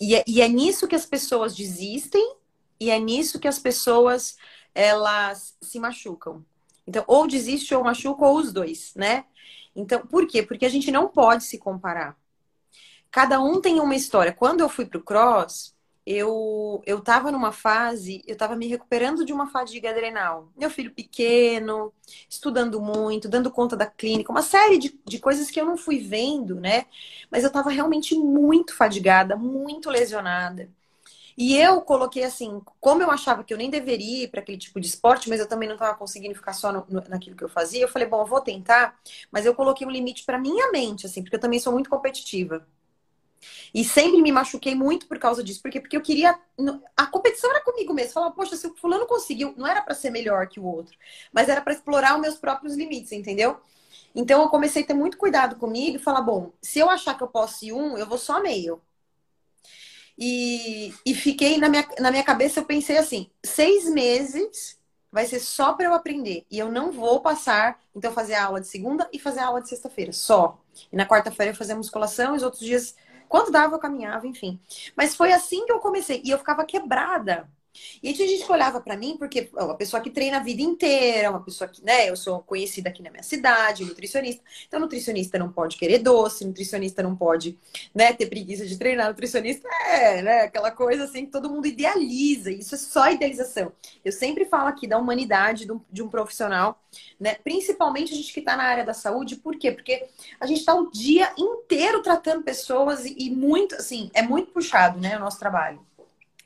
E 0.00 0.14
é, 0.14 0.24
e 0.26 0.40
é 0.40 0.48
nisso 0.48 0.88
que 0.88 0.94
as 0.94 1.06
pessoas 1.06 1.54
desistem 1.54 2.36
e 2.78 2.90
é 2.90 2.98
nisso 2.98 3.38
que 3.38 3.48
as 3.48 3.58
pessoas 3.58 4.36
elas 4.74 5.56
se 5.60 5.78
machucam. 5.78 6.44
Então, 6.86 7.04
ou 7.06 7.26
desiste 7.26 7.74
ou 7.74 7.84
machuca, 7.84 8.24
ou 8.24 8.38
os 8.38 8.52
dois, 8.52 8.92
né? 8.96 9.24
Então, 9.76 10.06
por 10.06 10.26
quê? 10.26 10.42
Porque 10.42 10.64
a 10.64 10.68
gente 10.68 10.90
não 10.90 11.08
pode 11.08 11.44
se 11.44 11.58
comparar. 11.58 12.16
Cada 13.10 13.40
um 13.40 13.60
tem 13.60 13.80
uma 13.80 13.94
história. 13.94 14.32
Quando 14.32 14.60
eu 14.60 14.68
fui 14.68 14.86
pro 14.86 15.02
cross, 15.02 15.74
eu 16.10 16.82
eu 16.86 16.98
estava 16.98 17.30
numa 17.30 17.52
fase, 17.52 18.22
eu 18.26 18.32
estava 18.32 18.56
me 18.56 18.66
recuperando 18.66 19.24
de 19.24 19.32
uma 19.32 19.46
fadiga 19.48 19.90
adrenal. 19.90 20.48
Meu 20.56 20.70
filho 20.70 20.92
pequeno, 20.92 21.92
estudando 22.28 22.80
muito, 22.80 23.28
dando 23.28 23.50
conta 23.50 23.76
da 23.76 23.86
clínica, 23.86 24.32
uma 24.32 24.42
série 24.42 24.78
de, 24.78 24.98
de 25.04 25.18
coisas 25.18 25.50
que 25.50 25.60
eu 25.60 25.66
não 25.66 25.76
fui 25.76 25.98
vendo, 26.00 26.56
né? 26.56 26.86
Mas 27.30 27.44
eu 27.44 27.48
estava 27.48 27.70
realmente 27.70 28.14
muito 28.16 28.74
fadigada, 28.74 29.36
muito 29.36 29.88
lesionada. 29.90 30.68
E 31.36 31.56
eu 31.56 31.80
coloquei 31.82 32.24
assim, 32.24 32.60
como 32.80 33.02
eu 33.02 33.10
achava 33.10 33.44
que 33.44 33.54
eu 33.54 33.58
nem 33.58 33.70
deveria 33.70 34.24
ir 34.24 34.28
para 34.28 34.40
aquele 34.40 34.58
tipo 34.58 34.80
de 34.80 34.86
esporte, 34.88 35.28
mas 35.28 35.40
eu 35.40 35.48
também 35.48 35.68
não 35.68 35.76
estava 35.76 35.96
conseguindo 35.96 36.34
ficar 36.34 36.52
só 36.52 36.72
no, 36.72 36.84
no, 36.88 37.00
naquilo 37.08 37.36
que 37.36 37.44
eu 37.44 37.48
fazia, 37.48 37.82
eu 37.82 37.88
falei, 37.88 38.06
bom, 38.08 38.20
eu 38.20 38.26
vou 38.26 38.40
tentar, 38.40 38.98
mas 39.30 39.46
eu 39.46 39.54
coloquei 39.54 39.86
um 39.86 39.90
limite 39.90 40.24
para 40.24 40.38
minha 40.38 40.70
mente, 40.72 41.06
assim, 41.06 41.22
porque 41.22 41.36
eu 41.36 41.40
também 41.40 41.58
sou 41.58 41.72
muito 41.72 41.88
competitiva. 41.88 42.66
E 43.74 43.84
sempre 43.84 44.20
me 44.20 44.32
machuquei 44.32 44.74
muito 44.74 45.06
por 45.06 45.18
causa 45.18 45.42
disso. 45.42 45.62
Por 45.62 45.70
quê? 45.70 45.80
Porque 45.80 45.96
eu 45.96 46.00
queria. 46.00 46.38
A 46.96 47.06
competição 47.06 47.50
era 47.50 47.62
comigo 47.62 47.94
mesmo. 47.94 48.12
Falava, 48.12 48.34
poxa, 48.34 48.56
se 48.56 48.66
o 48.66 48.76
fulano 48.76 49.06
conseguiu, 49.06 49.54
não 49.56 49.66
era 49.66 49.82
para 49.82 49.94
ser 49.94 50.10
melhor 50.10 50.46
que 50.48 50.60
o 50.60 50.64
outro, 50.64 50.96
mas 51.32 51.48
era 51.48 51.60
para 51.60 51.72
explorar 51.72 52.14
os 52.14 52.20
meus 52.20 52.36
próprios 52.36 52.76
limites, 52.76 53.12
entendeu? 53.12 53.58
Então 54.14 54.42
eu 54.42 54.48
comecei 54.48 54.82
a 54.82 54.86
ter 54.86 54.94
muito 54.94 55.16
cuidado 55.16 55.56
comigo 55.56 55.96
e 55.96 56.00
falar, 56.00 56.22
bom, 56.22 56.52
se 56.60 56.78
eu 56.78 56.90
achar 56.90 57.16
que 57.16 57.22
eu 57.22 57.28
posso 57.28 57.64
ir 57.64 57.72
um, 57.72 57.96
eu 57.96 58.06
vou 58.06 58.18
só 58.18 58.42
meio. 58.42 58.80
E, 60.18 60.92
e 61.06 61.14
fiquei 61.14 61.56
na 61.56 61.68
minha, 61.68 61.86
na 61.98 62.10
minha 62.10 62.24
cabeça, 62.24 62.60
eu 62.60 62.64
pensei 62.64 62.98
assim: 62.98 63.30
seis 63.42 63.88
meses 63.88 64.78
vai 65.10 65.26
ser 65.26 65.40
só 65.40 65.72
para 65.72 65.86
eu 65.86 65.94
aprender. 65.94 66.44
E 66.50 66.58
eu 66.58 66.70
não 66.70 66.92
vou 66.92 67.20
passar, 67.20 67.80
então, 67.94 68.12
fazer 68.12 68.34
a 68.34 68.44
aula 68.44 68.60
de 68.60 68.68
segunda 68.68 69.08
e 69.12 69.18
fazer 69.18 69.40
a 69.40 69.46
aula 69.46 69.62
de 69.62 69.68
sexta-feira, 69.68 70.12
só. 70.12 70.60
E 70.92 70.96
na 70.96 71.06
quarta-feira 71.06 71.52
eu 71.52 71.56
fazer 71.56 71.74
musculação 71.74 72.34
e 72.34 72.36
os 72.36 72.42
outros 72.42 72.62
dias 72.62 72.94
quando 73.30 73.52
dava, 73.52 73.76
eu 73.76 73.80
caminhava, 73.80 74.26
enfim. 74.28 74.60
Mas 74.96 75.16
foi 75.16 75.32
assim 75.32 75.66
que 75.66 75.72
eu 75.72 75.80
comecei. 75.80 76.22
E 76.24 76.30
eu 76.30 76.38
ficava 76.38 76.66
quebrada. 76.66 77.48
E 78.02 78.08
aí 78.08 78.14
tinha 78.14 78.26
gente 78.26 78.44
que 78.44 78.52
olhava 78.52 78.80
para 78.80 78.96
mim, 78.96 79.16
porque 79.18 79.50
é 79.56 79.62
uma 79.62 79.76
pessoa 79.76 80.02
que 80.02 80.10
treina 80.10 80.38
a 80.38 80.42
vida 80.42 80.62
inteira, 80.62 81.30
uma 81.30 81.42
pessoa 81.42 81.68
que, 81.68 81.84
né, 81.84 82.08
eu 82.08 82.16
sou 82.16 82.40
conhecida 82.40 82.88
aqui 82.88 83.02
na 83.02 83.10
minha 83.10 83.22
cidade, 83.22 83.84
nutricionista. 83.84 84.42
Então, 84.66 84.80
nutricionista 84.80 85.38
não 85.38 85.50
pode 85.52 85.76
querer 85.76 85.98
doce, 85.98 86.44
nutricionista 86.44 87.02
não 87.02 87.14
pode, 87.14 87.58
né, 87.94 88.12
ter 88.12 88.26
preguiça 88.26 88.66
de 88.66 88.76
treinar. 88.76 89.08
Nutricionista 89.08 89.68
é, 89.88 90.22
né, 90.22 90.40
aquela 90.42 90.70
coisa 90.70 91.04
assim 91.04 91.26
que 91.26 91.32
todo 91.32 91.50
mundo 91.50 91.66
idealiza. 91.66 92.50
Isso 92.50 92.74
é 92.74 92.78
só 92.78 93.10
idealização. 93.10 93.72
Eu 94.04 94.12
sempre 94.12 94.44
falo 94.44 94.68
aqui 94.68 94.86
da 94.86 94.98
humanidade 94.98 95.66
de 95.90 96.02
um, 96.02 96.08
profissional, 96.08 96.80
né, 97.18 97.36
principalmente 97.36 98.12
a 98.12 98.16
gente 98.16 98.32
que 98.32 98.40
está 98.40 98.56
na 98.56 98.64
área 98.64 98.84
da 98.84 98.94
saúde. 98.94 99.36
Por 99.36 99.56
quê? 99.56 99.70
Porque 99.70 100.08
a 100.40 100.46
gente 100.46 100.60
está 100.60 100.74
o 100.74 100.90
dia 100.90 101.32
inteiro 101.38 102.02
tratando 102.02 102.42
pessoas 102.42 103.04
e, 103.04 103.14
e 103.16 103.30
muito, 103.30 103.76
assim, 103.76 104.10
é 104.12 104.22
muito 104.22 104.50
puxado, 104.52 104.98
né, 104.98 105.16
o 105.16 105.20
nosso 105.20 105.38
trabalho 105.38 105.80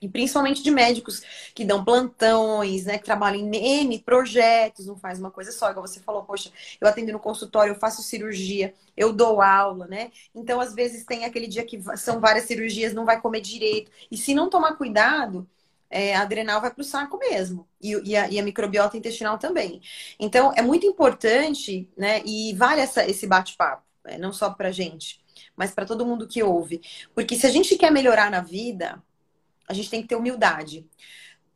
e 0.04 0.08
principalmente 0.08 0.62
de 0.62 0.70
médicos 0.70 1.22
que 1.54 1.64
dão 1.64 1.82
plantões, 1.82 2.84
né, 2.84 2.98
que 2.98 3.04
trabalham 3.04 3.40
em 3.40 3.80
N 3.82 3.98
projetos, 4.00 4.86
não 4.86 4.96
faz 4.96 5.18
uma 5.18 5.30
coisa 5.30 5.50
só, 5.50 5.70
igual 5.70 5.86
você 5.86 5.98
falou, 6.00 6.24
poxa, 6.24 6.52
eu 6.78 6.86
atendo 6.86 7.10
no 7.12 7.18
consultório, 7.18 7.72
eu 7.72 7.78
faço 7.78 8.02
cirurgia, 8.02 8.74
eu 8.94 9.12
dou 9.12 9.40
aula, 9.40 9.86
né? 9.86 10.10
Então, 10.34 10.60
às 10.60 10.74
vezes 10.74 11.04
tem 11.04 11.24
aquele 11.24 11.46
dia 11.46 11.64
que 11.64 11.80
são 11.96 12.20
várias 12.20 12.44
cirurgias, 12.44 12.92
não 12.92 13.06
vai 13.06 13.18
comer 13.20 13.40
direito. 13.40 13.90
E 14.10 14.16
se 14.16 14.34
não 14.34 14.50
tomar 14.50 14.76
cuidado, 14.76 15.48
é, 15.88 16.14
a 16.14 16.20
adrenal 16.20 16.60
vai 16.60 16.70
para 16.70 16.82
o 16.82 16.84
saco 16.84 17.18
mesmo. 17.18 17.66
E, 17.80 17.92
e, 18.10 18.16
a, 18.16 18.28
e, 18.28 18.38
a, 18.38 18.42
microbiota 18.42 18.96
intestinal 18.96 19.38
também. 19.38 19.80
Então, 20.20 20.52
é 20.54 20.60
muito 20.60 20.86
importante, 20.86 21.88
né? 21.96 22.20
E 22.26 22.52
vale 22.54 22.82
essa, 22.82 23.08
esse 23.08 23.26
bate-papo, 23.26 23.82
né, 24.04 24.18
não 24.18 24.32
só 24.32 24.50
para 24.50 24.70
gente, 24.70 25.20
mas 25.56 25.72
para 25.72 25.86
todo 25.86 26.04
mundo 26.04 26.28
que 26.28 26.42
ouve. 26.42 26.82
Porque 27.14 27.36
se 27.36 27.46
a 27.46 27.50
gente 27.50 27.76
quer 27.78 27.90
melhorar 27.90 28.30
na 28.30 28.40
vida, 28.40 29.02
a 29.68 29.74
gente 29.74 29.90
tem 29.90 30.02
que 30.02 30.08
ter 30.08 30.16
humildade. 30.16 30.86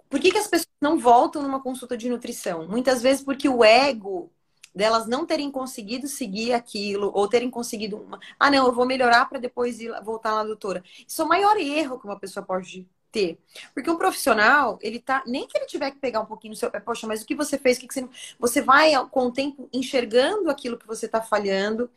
Por 0.09 0.21
que, 0.21 0.31
que 0.31 0.39
as 0.39 0.47
pessoas 0.47 0.69
não 0.81 0.99
voltam 0.99 1.43
numa 1.43 1.63
consulta 1.63 1.97
de 1.97 2.09
nutrição? 2.09 2.67
Muitas 2.67 3.03
vezes 3.03 3.23
porque 3.23 3.49
o 3.49 3.63
ego 3.63 4.33
delas 4.75 5.07
não 5.07 5.27
terem 5.27 5.51
conseguido 5.51 6.07
seguir 6.07 6.53
aquilo 6.53 7.11
ou 7.15 7.29
terem 7.29 7.51
conseguido 7.51 7.97
uma... 7.97 8.19
ah 8.39 8.51
não 8.51 8.67
eu 8.67 8.73
vou 8.73 8.87
melhorar 8.87 9.29
para 9.29 9.39
depois 9.39 9.81
ir, 9.81 9.91
voltar 10.05 10.33
na 10.33 10.45
doutora 10.45 10.85
isso 11.07 11.21
é 11.21 11.25
o 11.25 11.29
maior 11.29 11.57
erro 11.57 11.99
que 11.99 12.07
uma 12.07 12.19
pessoa 12.19 12.45
pode 12.45 12.87
ter 13.11 13.39
porque 13.75 13.91
um 13.91 13.97
profissional 13.97 14.79
ele 14.81 15.01
tá 15.01 15.25
nem 15.27 15.49
que 15.49 15.57
ele 15.59 15.67
tiver 15.67 15.91
que 15.91 15.99
pegar 15.99 16.21
um 16.21 16.27
pouquinho 16.27 16.53
no 16.53 16.57
seu 16.57 16.71
pé 16.71 16.79
poxa 16.81 17.07
mas 17.07 17.23
o 17.23 17.27
que 17.27 17.35
você 17.35 17.59
fez 17.59 17.79
o 17.79 17.81
que, 17.81 17.93
você 17.93 18.09
você 18.39 18.63
vai 18.63 18.93
com 19.09 19.27
o 19.27 19.33
tempo 19.33 19.69
enxergando 19.73 20.51
aquilo 20.51 20.79
que 20.79 20.87
você 20.87 21.07
está 21.07 21.21
falhando 21.21 21.91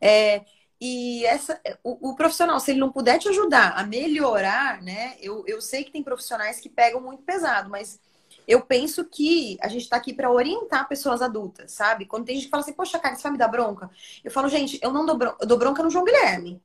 é, 0.00 0.44
e 0.80 1.24
essa, 1.24 1.60
o, 1.82 2.10
o, 2.10 2.16
profissional, 2.16 2.58
se 2.60 2.72
ele 2.72 2.80
não 2.80 2.90
puder 2.90 3.18
te 3.18 3.28
ajudar 3.28 3.72
a 3.76 3.84
melhorar, 3.84 4.82
né? 4.82 5.16
Eu, 5.20 5.44
eu 5.46 5.60
sei 5.60 5.84
que 5.84 5.92
tem 5.92 6.02
profissionais 6.02 6.60
que 6.60 6.68
pegam 6.68 7.00
muito 7.00 7.22
pesado, 7.22 7.70
mas 7.70 8.00
eu 8.46 8.60
penso 8.60 9.04
que 9.04 9.56
a 9.60 9.68
gente 9.68 9.82
está 9.82 9.96
aqui 9.96 10.12
para 10.12 10.30
orientar 10.30 10.88
pessoas 10.88 11.22
adultas, 11.22 11.72
sabe? 11.72 12.06
Quando 12.06 12.26
tem 12.26 12.34
gente 12.36 12.46
que 12.46 12.50
fala 12.50 12.62
assim, 12.62 12.72
poxa, 12.72 12.98
cara, 12.98 13.14
você 13.14 13.22
vai 13.22 13.32
me 13.32 13.38
dar 13.38 13.48
bronca? 13.48 13.90
Eu 14.22 14.30
falo, 14.30 14.48
gente, 14.48 14.78
eu 14.82 14.92
não 14.92 15.06
dou 15.06 15.16
bronca, 15.16 15.36
eu 15.40 15.46
dou 15.46 15.58
bronca 15.58 15.82
no 15.82 15.90
João 15.90 16.04
Guilherme. 16.04 16.60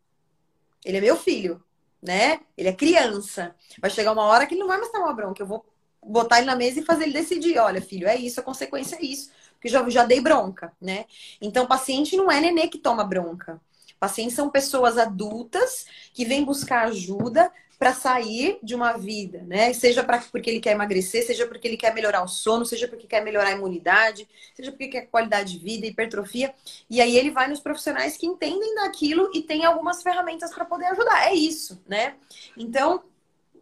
Ele 0.83 0.97
é 0.97 1.01
meu 1.01 1.15
filho, 1.15 1.63
né? 2.01 2.41
Ele 2.57 2.69
é 2.69 2.73
criança. 2.73 3.55
Vai 3.79 3.89
chegar 3.89 4.11
uma 4.11 4.23
hora 4.23 4.45
que 4.45 4.53
ele 4.53 4.61
não 4.61 4.67
vai 4.67 4.77
mais 4.77 4.91
tomar 4.91 5.13
bronca. 5.13 5.41
Eu 5.41 5.47
vou 5.47 5.65
botar 6.03 6.37
ele 6.37 6.47
na 6.47 6.55
mesa 6.55 6.79
e 6.79 6.85
fazer 6.85 7.03
ele 7.03 7.13
decidir, 7.13 7.57
olha, 7.57 7.81
filho, 7.81 8.07
é 8.07 8.15
isso, 8.15 8.39
a 8.39 8.43
consequência 8.43 8.95
é 8.95 9.01
isso. 9.01 9.31
Porque 9.53 9.67
já, 9.67 9.87
já 9.89 10.05
dei 10.05 10.21
bronca, 10.21 10.71
né? 10.81 11.05
Então, 11.41 11.65
paciente 11.67 12.15
não 12.15 12.31
é 12.31 12.39
nenê 12.39 12.67
que 12.67 12.77
toma 12.77 13.03
bronca. 13.03 13.61
Pacientes 13.99 14.35
são 14.35 14.49
pessoas 14.49 14.97
adultas 14.97 15.85
que 16.13 16.25
vêm 16.25 16.43
buscar 16.43 16.87
ajuda 16.87 17.51
para 17.79 17.93
sair 17.93 18.59
de 18.61 18.75
uma 18.75 18.97
vida, 18.97 19.41
né? 19.47 19.71
Seja 19.71 20.03
pra, 20.03 20.19
porque 20.19 20.49
ele 20.49 20.59
quer 20.59 20.71
emagrecer, 20.71 21.25
seja 21.25 21.47
porque 21.47 21.65
ele 21.65 21.77
quer 21.77 21.93
melhorar 21.93 22.21
o 22.21 22.27
sono, 22.27 22.65
seja 22.65 22.89
porque 22.89 23.07
quer 23.07 23.23
melhorar 23.23 23.49
a 23.49 23.53
imunidade, 23.53 24.27
seja 24.53 24.69
porque 24.69 24.89
quer 24.89 25.05
qualidade 25.07 25.57
de 25.57 25.63
vida, 25.63 25.87
hipertrofia. 25.87 26.53
E 26.89 26.99
aí 26.99 27.15
ele 27.17 27.31
vai 27.31 27.47
nos 27.47 27.61
profissionais 27.61 28.17
que 28.17 28.25
entendem 28.25 28.75
daquilo 28.75 29.31
e 29.33 29.41
tem 29.41 29.63
algumas 29.63 30.03
ferramentas 30.03 30.53
para 30.53 30.65
poder 30.65 30.87
ajudar. 30.87 31.29
É 31.29 31.33
isso, 31.33 31.81
né? 31.87 32.15
Então, 32.57 33.01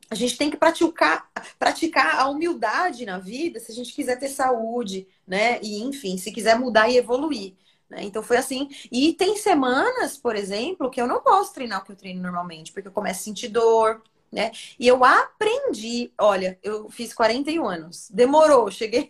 a 0.10 0.15
gente 0.15 0.36
tem 0.36 0.50
que 0.50 0.58
praticar, 0.58 1.30
praticar 1.60 2.19
a 2.19 2.28
humildade 2.28 3.06
na 3.06 3.19
vida 3.19 3.60
se 3.60 3.71
a 3.71 3.76
gente 3.76 3.93
quiser 3.93 4.17
ter 4.17 4.30
saúde, 4.30 5.08
né? 5.28 5.60
E, 5.62 5.84
enfim, 5.84 6.17
se 6.17 6.32
quiser 6.32 6.58
mudar 6.58 6.89
e 6.89 6.97
evoluir. 6.97 7.54
Né? 7.89 8.04
Então 8.04 8.21
foi 8.21 8.38
assim. 8.38 8.69
E 8.91 9.13
tem 9.13 9.38
semanas, 9.38 10.17
por 10.17 10.36
exemplo, 10.36 10.89
que 10.89 11.02
eu 11.02 11.08
não 11.08 11.21
posso 11.21 11.54
treinar 11.54 11.82
o 11.82 11.86
que 11.86 11.91
eu 11.91 11.95
treino 11.95 12.21
normalmente, 12.21 12.71
porque 12.71 12.88
eu 12.88 12.91
começo 12.91 13.21
a 13.21 13.23
sentir 13.23 13.47
dor, 13.50 14.02
né? 14.32 14.52
E 14.78 14.88
eu 14.88 15.04
aprendi, 15.04 16.12
olha, 16.19 16.60
eu 16.62 16.89
fiz 16.89 17.13
41 17.13 17.65
anos. 17.67 18.10
Demorou, 18.12 18.69
cheguei, 18.71 19.08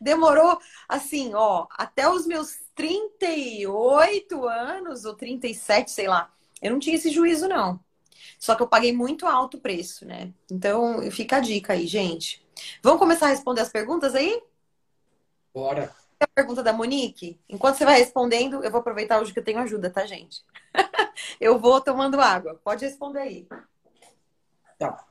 demorou 0.00 0.58
assim, 0.88 1.34
ó, 1.34 1.66
até 1.76 2.08
os 2.08 2.26
meus 2.26 2.58
38 2.74 4.46
anos 4.46 5.04
ou 5.04 5.14
37, 5.14 5.90
sei 5.90 6.08
lá. 6.08 6.32
Eu 6.62 6.72
não 6.72 6.78
tinha 6.78 6.96
esse 6.96 7.10
juízo 7.10 7.48
não. 7.48 7.80
Só 8.38 8.54
que 8.54 8.62
eu 8.62 8.68
paguei 8.68 8.92
muito 8.92 9.26
alto 9.26 9.58
preço, 9.58 10.06
né? 10.06 10.32
Então, 10.50 11.10
fica 11.10 11.36
a 11.36 11.40
dica 11.40 11.72
aí, 11.72 11.86
gente. 11.86 12.46
Vamos 12.82 12.98
começar 12.98 13.26
a 13.26 13.30
responder 13.30 13.60
as 13.60 13.68
perguntas 13.68 14.14
aí? 14.14 14.42
Bora 15.52 15.99
a 16.24 16.28
pergunta 16.28 16.62
da 16.62 16.72
Monique? 16.72 17.40
Enquanto 17.48 17.76
você 17.76 17.84
vai 17.84 17.98
respondendo, 17.98 18.62
eu 18.62 18.70
vou 18.70 18.80
aproveitar 18.80 19.20
hoje 19.20 19.32
que 19.32 19.38
eu 19.38 19.44
tenho 19.44 19.58
ajuda, 19.58 19.90
tá, 19.90 20.04
gente? 20.06 20.44
eu 21.40 21.58
vou 21.58 21.80
tomando 21.80 22.20
água. 22.20 22.60
Pode 22.62 22.84
responder 22.84 23.20
aí. 23.20 23.48
Tá. 24.78 25.04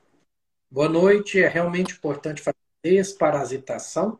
Boa 0.70 0.88
noite. 0.88 1.40
É 1.40 1.48
realmente 1.48 1.94
importante 1.94 2.40
fazer 2.40 2.56
desparasitação? 2.82 4.18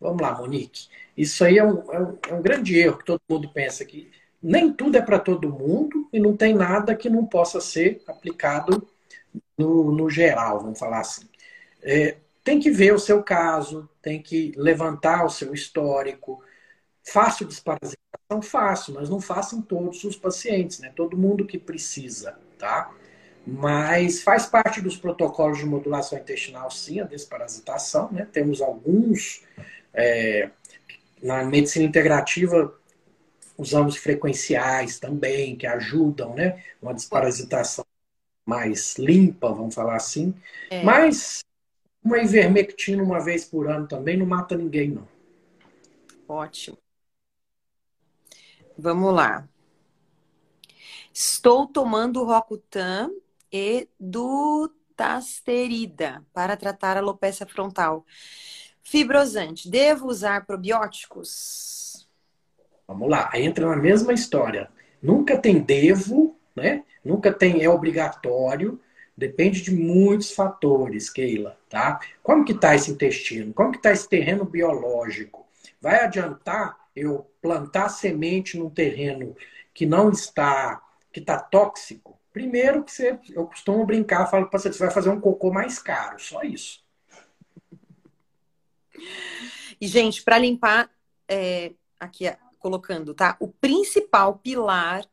Vamos 0.00 0.22
lá, 0.22 0.36
Monique. 0.36 0.88
Isso 1.16 1.44
aí 1.44 1.58
é 1.58 1.64
um, 1.64 1.92
é 1.92 2.00
um, 2.00 2.18
é 2.28 2.34
um 2.34 2.42
grande 2.42 2.78
erro 2.78 2.98
que 2.98 3.04
todo 3.04 3.20
mundo 3.28 3.50
pensa 3.52 3.84
que 3.84 4.10
nem 4.40 4.72
tudo 4.72 4.96
é 4.96 5.02
para 5.02 5.18
todo 5.18 5.52
mundo 5.52 6.08
e 6.12 6.20
não 6.20 6.36
tem 6.36 6.54
nada 6.54 6.94
que 6.94 7.10
não 7.10 7.26
possa 7.26 7.60
ser 7.60 8.02
aplicado 8.06 8.86
no, 9.56 9.90
no 9.90 10.08
geral, 10.08 10.60
vamos 10.60 10.78
falar 10.78 11.00
assim. 11.00 11.28
É, 11.82 12.16
tem 12.48 12.58
que 12.58 12.70
ver 12.70 12.94
o 12.94 12.98
seu 12.98 13.22
caso, 13.22 13.86
tem 14.00 14.22
que 14.22 14.54
levantar 14.56 15.22
o 15.22 15.28
seu 15.28 15.52
histórico. 15.52 16.42
Fácil 17.04 17.46
desparasitação? 17.46 18.40
Fácil, 18.42 18.94
mas 18.94 19.10
não 19.10 19.20
faça 19.20 19.54
em 19.54 19.60
todos 19.60 20.02
os 20.04 20.16
pacientes, 20.16 20.78
né? 20.78 20.90
Todo 20.96 21.14
mundo 21.14 21.44
que 21.44 21.58
precisa, 21.58 22.38
tá? 22.58 22.90
Mas 23.46 24.22
faz 24.22 24.46
parte 24.46 24.80
dos 24.80 24.96
protocolos 24.96 25.58
de 25.58 25.66
modulação 25.66 26.18
intestinal, 26.18 26.70
sim, 26.70 27.00
a 27.00 27.04
desparasitação, 27.04 28.10
né? 28.10 28.26
Temos 28.32 28.62
alguns. 28.62 29.42
É, 29.92 30.48
na 31.22 31.44
medicina 31.44 31.84
integrativa, 31.84 32.74
usamos 33.58 33.98
frequenciais 33.98 34.98
também, 34.98 35.54
que 35.54 35.66
ajudam, 35.66 36.34
né? 36.34 36.64
Uma 36.80 36.94
desparasitação 36.94 37.84
mais 38.46 38.96
limpa, 38.96 39.52
vamos 39.52 39.74
falar 39.74 39.96
assim. 39.96 40.34
É. 40.70 40.82
Mas 40.82 41.42
uma 42.02 42.18
ivermectina 42.18 43.02
uma 43.02 43.20
vez 43.20 43.44
por 43.44 43.68
ano 43.68 43.86
também 43.86 44.16
não 44.16 44.26
mata 44.26 44.56
ninguém, 44.56 44.90
não. 44.90 45.06
Ótimo. 46.26 46.78
Vamos 48.76 49.14
lá. 49.14 49.48
Estou 51.12 51.66
tomando 51.66 52.24
Rocutan 52.24 53.10
e 53.52 53.88
dutasterida 53.98 56.24
para 56.32 56.56
tratar 56.56 56.96
a 56.96 57.00
alopecia 57.00 57.46
frontal. 57.46 58.06
Fibrosante. 58.82 59.68
Devo 59.68 60.06
usar 60.06 60.46
probióticos? 60.46 62.08
Vamos 62.86 63.10
lá. 63.10 63.30
Entra 63.34 63.68
na 63.68 63.76
mesma 63.76 64.12
história. 64.12 64.70
Nunca 65.02 65.36
tem 65.36 65.60
devo, 65.60 66.38
né? 66.54 66.84
Nunca 67.04 67.32
tem 67.32 67.62
é 67.62 67.68
obrigatório. 67.68 68.80
Depende 69.18 69.62
de 69.62 69.72
muitos 69.72 70.30
fatores, 70.30 71.10
Keila, 71.10 71.58
tá? 71.68 71.98
Como 72.22 72.44
que 72.44 72.52
está 72.52 72.76
esse 72.76 72.92
intestino? 72.92 73.52
Como 73.52 73.72
que 73.72 73.78
está 73.78 73.90
esse 73.90 74.08
terreno 74.08 74.44
biológico? 74.44 75.44
Vai 75.80 76.04
adiantar 76.04 76.78
eu 76.94 77.28
plantar 77.42 77.88
semente 77.88 78.56
num 78.56 78.70
terreno 78.70 79.34
que 79.74 79.84
não 79.84 80.10
está, 80.12 80.80
que 81.12 81.18
está 81.18 81.36
tóxico? 81.36 82.16
Primeiro 82.32 82.84
que 82.84 82.92
você, 82.92 83.18
eu 83.30 83.44
costumo 83.46 83.84
brincar, 83.84 84.30
falo 84.30 84.46
para 84.46 84.56
você, 84.56 84.72
você 84.72 84.78
vai 84.78 84.92
fazer 84.92 85.10
um 85.10 85.20
cocô 85.20 85.52
mais 85.52 85.80
caro, 85.80 86.20
só 86.20 86.42
isso. 86.44 86.80
E, 89.80 89.88
gente, 89.88 90.22
para 90.22 90.38
limpar, 90.38 90.88
é, 91.26 91.72
aqui 91.98 92.32
colocando, 92.60 93.12
tá? 93.14 93.36
O 93.40 93.48
principal 93.48 94.38
pilar, 94.38 95.04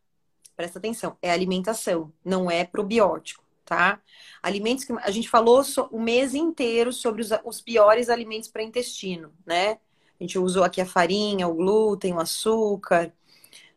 presta 0.56 0.78
atenção, 0.78 1.18
é 1.24 1.32
alimentação, 1.32 2.13
não 2.24 2.52
é 2.52 2.63
probiótico 2.63 3.45
tá? 3.65 3.99
Alimentos 4.41 4.86
que 4.86 4.93
a 4.93 5.12
gente 5.12 5.28
falou 5.28 5.63
o 5.91 5.99
mês 5.99 6.34
inteiro 6.36 6.93
sobre 6.93 7.21
os, 7.21 7.32
os 7.43 7.60
piores 7.60 8.10
alimentos 8.10 8.47
para 8.47 8.63
intestino, 8.63 9.34
né? 9.45 9.80
A 10.19 10.23
gente 10.23 10.39
usou 10.39 10.63
aqui 10.63 10.80
a 10.80 10.86
farinha, 10.86 11.47
o 11.47 11.56
glúten, 11.56 12.13
o 12.13 12.19
açúcar, 12.19 13.12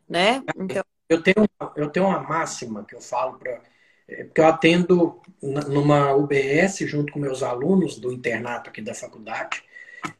né? 0.07 0.43
Então... 0.55 0.83
Eu 1.09 1.23
tenho, 1.23 1.47
eu 1.75 1.89
tenho 1.89 2.05
uma 2.05 2.19
máxima 2.19 2.85
que 2.85 2.95
eu 2.95 3.01
falo 3.01 3.37
para. 3.39 3.61
É, 4.07 4.23
porque 4.23 4.41
eu 4.41 4.47
atendo 4.47 5.21
numa 5.41 6.13
UBS 6.13 6.77
junto 6.81 7.11
com 7.11 7.19
meus 7.19 7.41
alunos 7.41 7.97
do 7.97 8.11
internato 8.11 8.69
aqui 8.69 8.81
da 8.81 8.93
faculdade. 8.93 9.63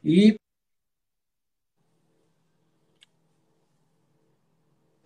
E 0.04 0.36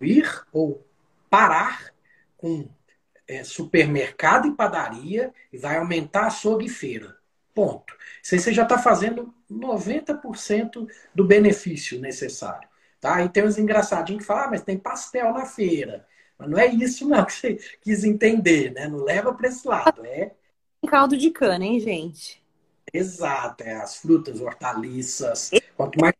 ir 0.01 0.45
ou 0.51 0.85
parar 1.29 1.93
com 2.37 2.67
é, 3.27 3.43
supermercado 3.43 4.47
e 4.47 4.55
padaria 4.55 5.33
e 5.51 5.57
vai 5.57 5.77
aumentar 5.77 6.27
açougue 6.27 6.65
e 6.65 6.69
feira. 6.69 7.15
Ponto. 7.53 7.95
Isso 8.21 8.35
aí 8.35 8.41
você 8.41 8.53
já 8.53 8.63
está 8.63 8.77
fazendo 8.77 9.33
90% 9.49 10.87
do 11.13 11.23
benefício 11.23 11.99
necessário. 11.99 12.67
Tá? 12.99 13.23
E 13.23 13.29
tem 13.29 13.45
uns 13.45 13.57
engraçadinhos 13.57 14.21
que 14.21 14.27
falam, 14.27 14.45
ah, 14.45 14.49
mas 14.51 14.63
tem 14.63 14.77
pastel 14.77 15.31
na 15.33 15.45
feira. 15.45 16.05
Mas 16.37 16.49
não 16.49 16.57
é 16.57 16.67
isso 16.67 17.07
não 17.07 17.23
que 17.23 17.33
você 17.33 17.59
quis 17.81 18.03
entender, 18.03 18.73
né? 18.73 18.87
Não 18.87 19.03
leva 19.03 19.33
para 19.33 19.47
esse 19.47 19.65
lado. 19.67 20.05
É 20.05 20.31
caldo 20.85 21.17
de 21.17 21.31
cana, 21.31 21.65
hein, 21.65 21.79
gente? 21.79 22.43
Exato, 22.93 23.63
é 23.63 23.73
as 23.73 23.97
frutas, 23.97 24.39
hortaliças. 24.39 25.51
Quanto 25.75 25.99
mais 25.99 26.13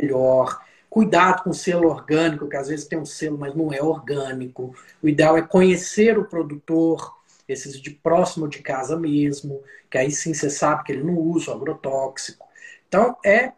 melhor. 0.00 0.64
Cuidado 0.94 1.42
com 1.42 1.50
o 1.50 1.54
selo 1.54 1.88
orgânico, 1.88 2.48
que 2.48 2.54
às 2.54 2.68
vezes 2.68 2.86
tem 2.86 2.96
um 2.96 3.04
selo, 3.04 3.36
mas 3.36 3.52
não 3.52 3.72
é 3.72 3.82
orgânico. 3.82 4.72
O 5.02 5.08
ideal 5.08 5.36
é 5.36 5.42
conhecer 5.42 6.16
o 6.16 6.24
produtor, 6.24 7.18
esses 7.48 7.80
de 7.80 7.90
próximo 7.90 8.46
de 8.46 8.62
casa 8.62 8.96
mesmo, 8.96 9.60
que 9.90 9.98
aí 9.98 10.12
sim 10.12 10.32
você 10.32 10.48
sabe 10.48 10.84
que 10.84 10.92
ele 10.92 11.02
não 11.02 11.18
usa 11.18 11.50
o 11.50 11.54
agrotóxico. 11.54 12.46
Então, 12.86 13.16
é 13.24 13.52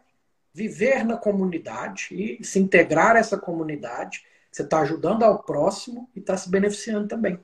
viver 0.55 1.05
na 1.05 1.19
comunidade 1.19 2.09
e 2.11 2.43
se 2.43 2.59
integrar 2.59 3.17
a 3.17 3.19
essa 3.19 3.37
comunidade. 3.37 4.25
Você 4.51 4.63
está 4.63 4.81
ajudando 4.81 5.23
ao 5.23 5.43
próximo 5.43 6.09
e 6.17 6.21
está 6.21 6.39
se 6.39 6.51
beneficiando 6.51 7.07
também. 7.07 7.39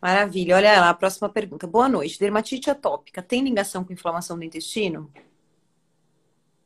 Maravilha. 0.00 0.54
Olha 0.54 0.80
lá, 0.80 0.90
a 0.90 0.94
próxima 0.94 1.28
pergunta. 1.28 1.66
Boa 1.66 1.88
noite. 1.88 2.20
Dermatite 2.20 2.70
atópica 2.70 3.20
tem 3.20 3.42
ligação 3.42 3.82
com 3.82 3.92
inflamação 3.92 4.38
do 4.38 4.44
intestino? 4.44 5.12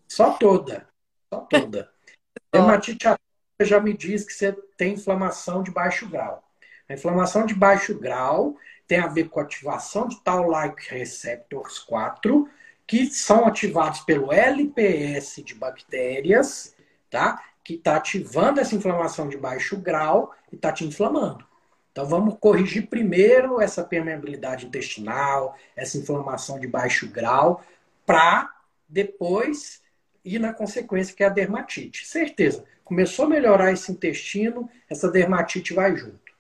Só 0.07 0.35
toda. 0.35 0.90
Só 1.33 1.41
toda. 1.41 1.91
Dermatite 2.53 3.07
atópica 3.07 3.65
já 3.65 3.81
me 3.81 3.97
diz 3.97 4.25
que 4.25 4.33
você 4.33 4.53
tem 4.77 4.95
inflamação 4.95 5.63
de 5.63 5.71
baixo 5.71 6.09
grau. 6.09 6.43
A 6.89 6.95
inflamação 6.95 7.47
de 7.47 7.55
baixo 7.55 7.97
grau 7.99 8.57
tem 8.89 8.99
a 8.99 9.07
ver 9.07 9.29
com 9.29 9.39
a 9.39 9.45
ativação 9.45 10.09
de 10.09 10.21
Toll-like 10.21 10.89
receptors 10.89 11.79
4, 11.79 12.49
que 12.87 13.07
são 13.07 13.47
ativados 13.47 14.01
pelo 14.01 14.33
LPS 14.33 15.45
de 15.45 15.55
bactérias, 15.55 16.75
tá? 17.09 17.45
Que 17.63 17.75
está 17.75 17.97
ativando 17.97 18.59
essa 18.59 18.75
inflamação 18.75 19.29
de 19.29 19.37
baixo 19.37 19.77
grau 19.77 20.35
e 20.51 20.57
está 20.57 20.73
te 20.73 20.85
inflamando. 20.85 21.47
Então 21.93 22.07
vamos 22.07 22.37
corrigir 22.41 22.89
primeiro 22.89 23.61
essa 23.61 23.85
permeabilidade 23.85 24.67
intestinal, 24.67 25.57
essa 25.77 25.99
inflamação 25.99 26.59
de 26.59 26.67
baixo 26.67 27.09
grau, 27.09 27.63
para 28.05 28.51
depois 28.89 29.80
ir 30.25 30.39
na 30.39 30.53
consequência 30.53 31.15
que 31.15 31.23
é 31.23 31.27
a 31.27 31.31
dermatite. 31.31 32.07
Certeza. 32.07 32.65
Começou 32.85 33.27
a 33.27 33.29
melhorar 33.29 33.73
esse 33.73 33.93
intestino, 33.93 34.69
essa 34.89 35.11
dermatite 35.11 35.73
vai 35.73 35.97
junto. 35.97 36.31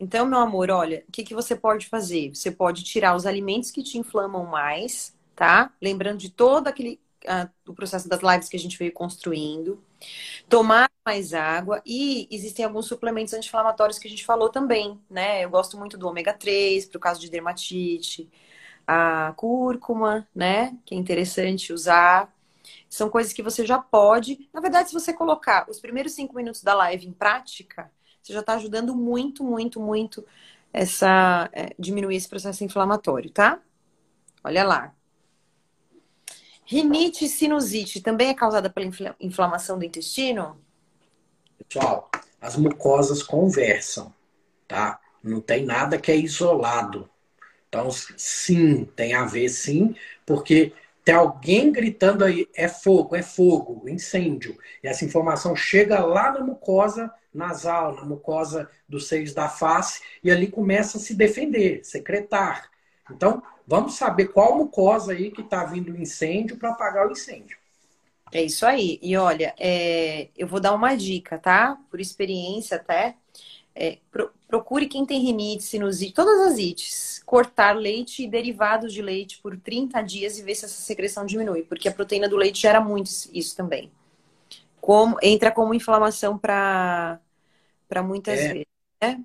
Então, 0.00 0.26
meu 0.26 0.38
amor, 0.38 0.70
olha, 0.70 1.02
o 1.08 1.12
que, 1.12 1.24
que 1.24 1.34
você 1.34 1.56
pode 1.56 1.86
fazer? 1.86 2.30
Você 2.34 2.50
pode 2.50 2.84
tirar 2.84 3.16
os 3.16 3.26
alimentos 3.26 3.70
que 3.70 3.82
te 3.82 3.98
inflamam 3.98 4.44
mais, 4.44 5.16
tá? 5.34 5.72
Lembrando 5.82 6.18
de 6.18 6.30
todo 6.30 6.68
aquele 6.68 7.00
uh, 7.24 7.50
o 7.66 7.74
processo 7.74 8.08
das 8.08 8.20
lives 8.20 8.48
que 8.48 8.56
a 8.56 8.60
gente 8.60 8.78
veio 8.78 8.92
construindo. 8.92 9.82
Tomar 10.48 10.88
mais 11.04 11.34
água 11.34 11.82
e 11.84 12.28
existem 12.30 12.64
alguns 12.64 12.86
suplementos 12.86 13.34
anti-inflamatórios 13.34 13.98
que 13.98 14.06
a 14.06 14.10
gente 14.10 14.24
falou 14.24 14.50
também, 14.50 15.00
né? 15.10 15.44
Eu 15.44 15.50
gosto 15.50 15.76
muito 15.76 15.98
do 15.98 16.06
ômega 16.06 16.32
3 16.32 16.86
para 16.86 16.96
o 16.98 17.00
caso 17.00 17.20
de 17.20 17.30
dermatite, 17.30 18.28
a 18.86 19.32
cúrcuma, 19.36 20.28
né? 20.34 20.76
Que 20.84 20.94
é 20.94 20.98
interessante 20.98 21.72
usar. 21.72 22.32
São 22.88 23.10
coisas 23.10 23.32
que 23.32 23.42
você 23.42 23.66
já 23.66 23.78
pode. 23.78 24.48
Na 24.52 24.60
verdade, 24.60 24.88
se 24.88 24.94
você 24.94 25.12
colocar 25.12 25.68
os 25.68 25.78
primeiros 25.78 26.12
cinco 26.12 26.34
minutos 26.34 26.62
da 26.62 26.74
live 26.74 27.06
em 27.06 27.12
prática, 27.12 27.90
você 28.22 28.32
já 28.32 28.40
está 28.40 28.54
ajudando 28.54 28.94
muito, 28.94 29.44
muito, 29.44 29.80
muito 29.80 30.24
essa 30.72 31.48
é, 31.52 31.74
diminuir 31.78 32.16
esse 32.16 32.28
processo 32.28 32.64
inflamatório, 32.64 33.30
tá? 33.30 33.60
Olha 34.42 34.64
lá. 34.64 34.94
Rinite 36.64 37.24
e 37.24 37.28
sinusite 37.28 38.00
também 38.00 38.28
é 38.28 38.34
causada 38.34 38.68
pela 38.68 38.90
inflamação 39.20 39.78
do 39.78 39.84
intestino? 39.84 40.60
Pessoal, 41.66 42.10
as 42.40 42.56
mucosas 42.56 43.22
conversam, 43.22 44.12
tá? 44.66 45.00
Não 45.22 45.40
tem 45.40 45.64
nada 45.64 45.98
que 45.98 46.12
é 46.12 46.16
isolado. 46.16 47.08
Então, 47.68 47.90
sim, 47.90 48.84
tem 48.84 49.14
a 49.14 49.24
ver 49.24 49.48
sim, 49.48 49.94
porque 50.24 50.72
tem 51.08 51.14
alguém 51.14 51.72
gritando 51.72 52.22
aí, 52.22 52.46
é 52.54 52.68
fogo, 52.68 53.16
é 53.16 53.22
fogo, 53.22 53.88
incêndio. 53.88 54.54
E 54.84 54.86
essa 54.86 55.06
informação 55.06 55.56
chega 55.56 56.04
lá 56.04 56.30
na 56.30 56.40
mucosa 56.40 57.10
nasal, 57.32 57.94
na 57.94 58.04
mucosa 58.04 58.68
dos 58.86 59.08
seios 59.08 59.32
da 59.32 59.48
face, 59.48 60.02
e 60.22 60.30
ali 60.30 60.48
começa 60.48 60.98
a 60.98 61.00
se 61.00 61.14
defender, 61.14 61.82
secretar. 61.82 62.68
Então, 63.10 63.42
vamos 63.66 63.94
saber 63.94 64.26
qual 64.26 64.58
mucosa 64.58 65.12
aí 65.12 65.30
que 65.30 65.40
está 65.40 65.64
vindo 65.64 65.94
o 65.94 65.96
incêndio 65.98 66.58
para 66.58 66.72
apagar 66.72 67.08
o 67.08 67.12
incêndio. 67.12 67.56
É 68.30 68.42
isso 68.42 68.66
aí. 68.66 68.98
E 69.00 69.16
olha, 69.16 69.54
é, 69.58 70.28
eu 70.36 70.46
vou 70.46 70.60
dar 70.60 70.74
uma 70.74 70.94
dica, 70.94 71.38
tá? 71.38 71.78
Por 71.90 72.02
experiência 72.02 72.76
até. 72.76 73.16
É, 73.74 73.96
pro, 74.10 74.30
procure 74.46 74.86
quem 74.86 75.06
tem 75.06 75.22
rinite, 75.22 75.64
sinusite, 75.64 76.12
todas 76.12 76.52
as 76.52 76.58
ites. 76.58 77.17
Cortar 77.28 77.76
leite 77.76 78.22
e 78.22 78.26
derivados 78.26 78.90
de 78.90 79.02
leite 79.02 79.38
por 79.42 79.54
30 79.54 80.00
dias 80.00 80.38
e 80.38 80.42
ver 80.42 80.54
se 80.54 80.64
essa 80.64 80.80
secreção 80.80 81.26
diminui, 81.26 81.62
porque 81.62 81.86
a 81.86 81.92
proteína 81.92 82.26
do 82.26 82.36
leite 82.36 82.62
gera 82.62 82.80
muito 82.80 83.10
isso 83.34 83.54
também. 83.54 83.92
Como, 84.80 85.18
entra 85.22 85.52
como 85.52 85.74
inflamação 85.74 86.38
para 86.38 87.20
muitas 88.02 88.38
é, 88.38 88.52
vezes. 88.54 88.66
Né? 89.02 89.22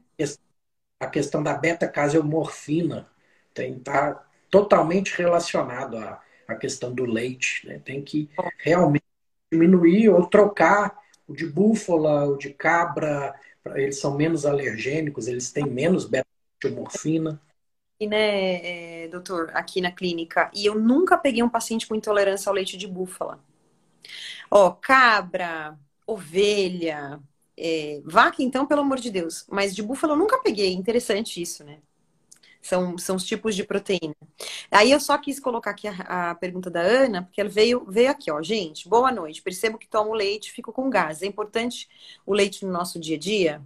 A 1.00 1.08
questão 1.08 1.42
da 1.42 1.54
beta-caseomorfina 1.54 3.08
tem 3.54 3.80
tá 3.80 4.28
totalmente 4.50 5.18
relacionado 5.18 5.98
à, 5.98 6.22
à 6.46 6.56
questão 6.56 6.94
do 6.94 7.06
leite. 7.06 7.66
Né? 7.66 7.80
Tem 7.86 8.02
que 8.02 8.30
realmente 8.58 9.06
diminuir 9.50 10.10
ou 10.10 10.26
trocar 10.26 11.00
o 11.26 11.34
de 11.34 11.46
búfala, 11.46 12.26
o 12.26 12.36
de 12.36 12.50
cabra, 12.50 13.34
eles 13.76 13.98
são 13.98 14.18
menos 14.18 14.46
alergênicos, 14.46 15.30
eles 15.30 15.54
têm 15.54 15.66
menos 15.66 16.04
beta-morfina. 16.04 17.42
Né, 18.02 19.06
é, 19.06 19.08
doutor, 19.08 19.52
aqui 19.54 19.80
na 19.80 19.90
clínica, 19.90 20.52
e 20.54 20.66
eu 20.66 20.76
nunca 20.76 21.18
peguei 21.18 21.42
um 21.42 21.48
paciente 21.48 21.88
com 21.88 21.96
intolerância 21.96 22.50
ao 22.50 22.54
leite 22.54 22.76
de 22.76 22.86
búfala. 22.86 23.40
Ó, 24.52 24.72
cabra, 24.72 25.78
ovelha, 26.06 27.20
é, 27.58 28.02
vaca, 28.06 28.42
então, 28.44 28.66
pelo 28.66 28.82
amor 28.82 29.00
de 29.00 29.10
Deus. 29.10 29.46
Mas 29.50 29.76
de 29.76 29.82
búfala 29.82 30.14
eu 30.14 30.18
nunca 30.18 30.40
peguei. 30.40 30.74
Interessante 30.74 31.42
isso, 31.42 31.64
né? 31.64 31.80
São, 32.62 32.98
são 32.98 33.18
os 33.18 33.26
tipos 33.26 33.56
de 33.56 33.64
proteína. 33.64 34.16
Aí 34.72 34.92
eu 34.92 35.00
só 35.00 35.18
quis 35.18 35.40
colocar 35.40 35.72
aqui 35.72 35.88
a, 35.88 36.32
a, 36.32 36.36
pergunta 36.36 36.70
da 36.70 36.82
Ana, 36.82 37.24
porque 37.24 37.42
ela 37.42 37.50
veio, 37.50 37.86
veio 37.86 38.10
aqui, 38.10 38.32
ó. 38.32 38.42
Gente, 38.42 38.88
boa 38.88 39.12
noite. 39.12 39.42
Percebo 39.42 39.78
que 39.78 39.88
tomo 39.88 40.14
leite 40.14 40.52
fico 40.52 40.72
com 40.72 40.90
gás. 40.90 41.22
É 41.22 41.26
importante 41.26 41.90
o 42.26 42.34
leite 42.34 42.66
no 42.66 42.72
nosso 42.72 43.00
dia 43.00 43.18
a 43.18 43.20
dia? 43.20 43.62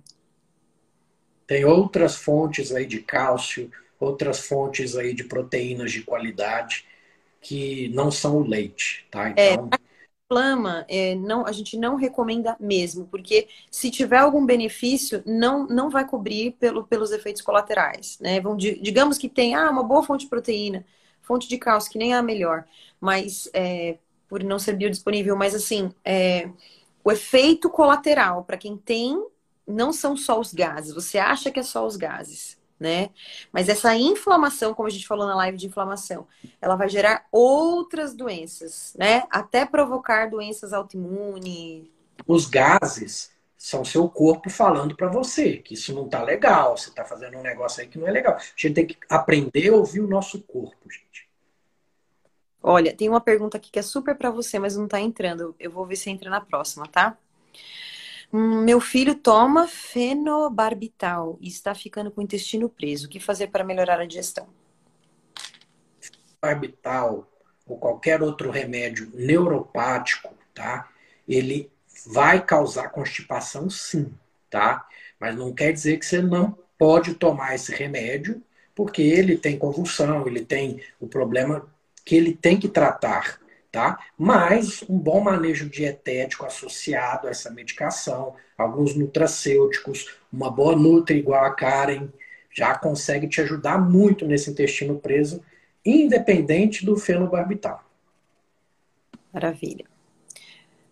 Tem 1.46 1.64
outras 1.64 2.16
fontes 2.16 2.74
aí 2.74 2.86
de 2.86 3.00
cálcio, 3.00 3.72
outras 4.00 4.40
fontes 4.40 4.96
aí 4.96 5.14
de 5.14 5.24
proteínas 5.24 5.92
de 5.92 6.04
qualidade 6.04 6.86
que 7.42 7.90
não 7.90 8.12
são 8.12 8.38
o 8.38 8.48
leite, 8.48 9.06
tá? 9.10 9.34
É, 9.36 9.54
então... 9.54 9.70
É, 9.72 11.12
é, 11.12 11.16
não, 11.16 11.46
a 11.46 11.54
gente 11.54 11.78
não 11.78 11.96
recomenda 11.96 12.58
mesmo, 12.60 13.08
porque 13.08 13.48
se 13.72 13.90
tiver 13.90 14.18
algum 14.18 14.46
benefício, 14.46 15.24
não, 15.26 15.66
não 15.66 15.90
vai 15.90 16.06
cobrir 16.06 16.52
pelo, 16.60 16.84
pelos 16.84 17.12
efeitos 17.12 17.42
colaterais. 17.42 18.20
Né? 18.20 18.42
Vão, 18.42 18.58
digamos 18.58 19.18
que 19.18 19.30
tem 19.30 19.56
ah, 19.56 19.70
uma 19.72 19.84
boa 19.84 20.04
fonte 20.04 20.26
de 20.26 20.30
proteína, 20.30 20.86
fonte 21.22 21.48
de 21.48 21.58
cálcio, 21.58 21.92
que 21.92 21.98
nem 21.98 22.14
é 22.14 22.18
a 22.18 22.22
melhor, 22.22 22.66
mas 23.00 23.50
é, 23.54 23.98
por 24.28 24.44
não 24.44 24.60
ser 24.60 24.74
biodisponível, 24.74 25.38
mas 25.38 25.56
assim, 25.56 25.90
é, 26.04 26.50
o 27.02 27.10
efeito 27.10 27.70
colateral 27.70 28.44
para 28.44 28.58
quem 28.58 28.76
tem 28.76 29.26
não 29.66 29.94
são 29.94 30.18
só 30.18 30.38
os 30.40 30.54
gases, 30.54 30.94
você 30.94 31.18
acha 31.18 31.50
que 31.50 31.60
é 31.60 31.64
só 31.64 31.86
os 31.88 31.96
gases 31.96 32.57
né? 32.80 33.10
Mas 33.52 33.70
essa 33.70 33.96
inflamação, 33.96 34.74
como 34.74 34.88
a 34.88 34.92
gente 34.92 35.08
falou 35.08 35.28
na 35.28 35.36
live 35.36 35.58
de 35.58 35.68
inflamação, 35.68 36.28
ela 36.62 36.76
vai 36.76 36.90
gerar 36.90 37.26
outras 37.32 38.14
doenças, 38.14 38.94
né? 38.98 39.24
Até 39.30 39.66
provocar 39.66 40.30
doenças 40.30 40.74
autoimunes. 40.74 41.88
Os 42.26 42.46
gases 42.46 43.32
são 43.58 43.84
seu 43.84 44.08
corpo 44.08 44.50
falando 44.50 44.96
para 44.96 45.08
você 45.08 45.58
que 45.58 45.74
isso 45.74 45.94
não 45.94 46.08
tá 46.08 46.22
legal, 46.22 46.78
você 46.78 46.92
tá 46.92 47.04
fazendo 47.04 47.38
um 47.38 47.42
negócio 47.42 47.82
aí 47.82 47.88
que 47.88 47.98
não 47.98 48.08
é 48.08 48.12
legal. 48.12 48.36
A 48.36 48.40
gente 48.56 48.74
tem 48.74 48.86
que 48.86 48.98
aprender 49.10 49.70
a 49.70 49.76
ouvir 49.76 50.02
o 50.02 50.08
nosso 50.08 50.42
corpo, 50.42 50.90
gente. 50.90 51.28
Olha, 52.62 52.94
tem 52.94 53.08
uma 53.08 53.22
pergunta 53.22 53.58
aqui 53.58 53.72
que 53.72 53.80
é 53.80 53.82
super 53.82 54.16
para 54.16 54.30
você, 54.30 54.60
mas 54.60 54.76
não 54.76 54.88
tá 54.88 55.00
entrando. 55.00 55.56
Eu 55.60 55.72
vou 55.72 55.86
ver 55.86 55.96
se 55.96 56.10
entra 56.10 56.30
na 56.30 56.42
próxima, 56.42 56.86
tá? 56.88 57.18
Meu 58.32 58.82
filho 58.82 59.16
toma 59.16 59.68
fenobarbital 59.68 61.38
e 61.40 61.48
está 61.48 61.74
ficando 61.74 62.12
com 62.12 62.20
o 62.20 62.24
intestino 62.24 62.68
preso. 62.70 63.08
O 63.08 63.10
que 63.10 63.20
fazer 63.20 63.48
para 63.48 63.64
melhorar 63.64 64.00
a 64.00 64.06
digestão? 64.06 64.48
Barbital 66.42 67.28
ou 67.66 67.78
qualquer 67.78 68.22
outro 68.22 68.52
remédio 68.52 69.10
neuropático, 69.14 70.34
tá? 70.54 70.90
Ele 71.28 71.72
vai 72.06 72.44
causar 72.44 72.90
constipação, 72.90 73.70
sim, 73.70 74.14
tá? 74.50 74.86
Mas 75.20 75.36
não 75.36 75.54
quer 75.54 75.72
dizer 75.72 75.98
que 75.98 76.06
você 76.06 76.22
não 76.22 76.58
pode 76.78 77.16
tomar 77.16 77.56
esse 77.56 77.74
remédio, 77.74 78.44
porque 78.76 79.02
ele 79.02 79.38
tem 79.38 79.58
convulsão, 79.58 80.28
ele 80.28 80.46
tem 80.46 80.82
o 81.00 81.08
problema 81.08 81.68
que 82.06 82.16
ele 82.16 82.34
tem 82.36 82.60
que 82.60 82.70
tratar 82.70 83.40
tá? 83.78 84.00
Mas 84.18 84.84
um 84.90 84.98
bom 84.98 85.22
manejo 85.22 85.70
dietético 85.70 86.48
associado 86.48 87.28
a 87.28 87.30
essa 87.30 87.52
medicação, 87.52 88.34
alguns 88.58 88.96
nutracêuticos, 88.96 90.18
uma 90.34 90.50
boa 90.50 90.76
nutri 90.76 91.20
igual 91.20 91.46
a 91.46 91.54
Karen, 91.54 92.10
já 92.52 92.76
consegue 92.76 93.28
te 93.28 93.40
ajudar 93.40 93.78
muito 93.78 94.26
nesse 94.26 94.50
intestino 94.50 94.98
preso, 94.98 95.44
independente 95.86 96.84
do 96.84 96.98
fenobarbital. 96.98 97.84
Maravilha. 99.32 99.86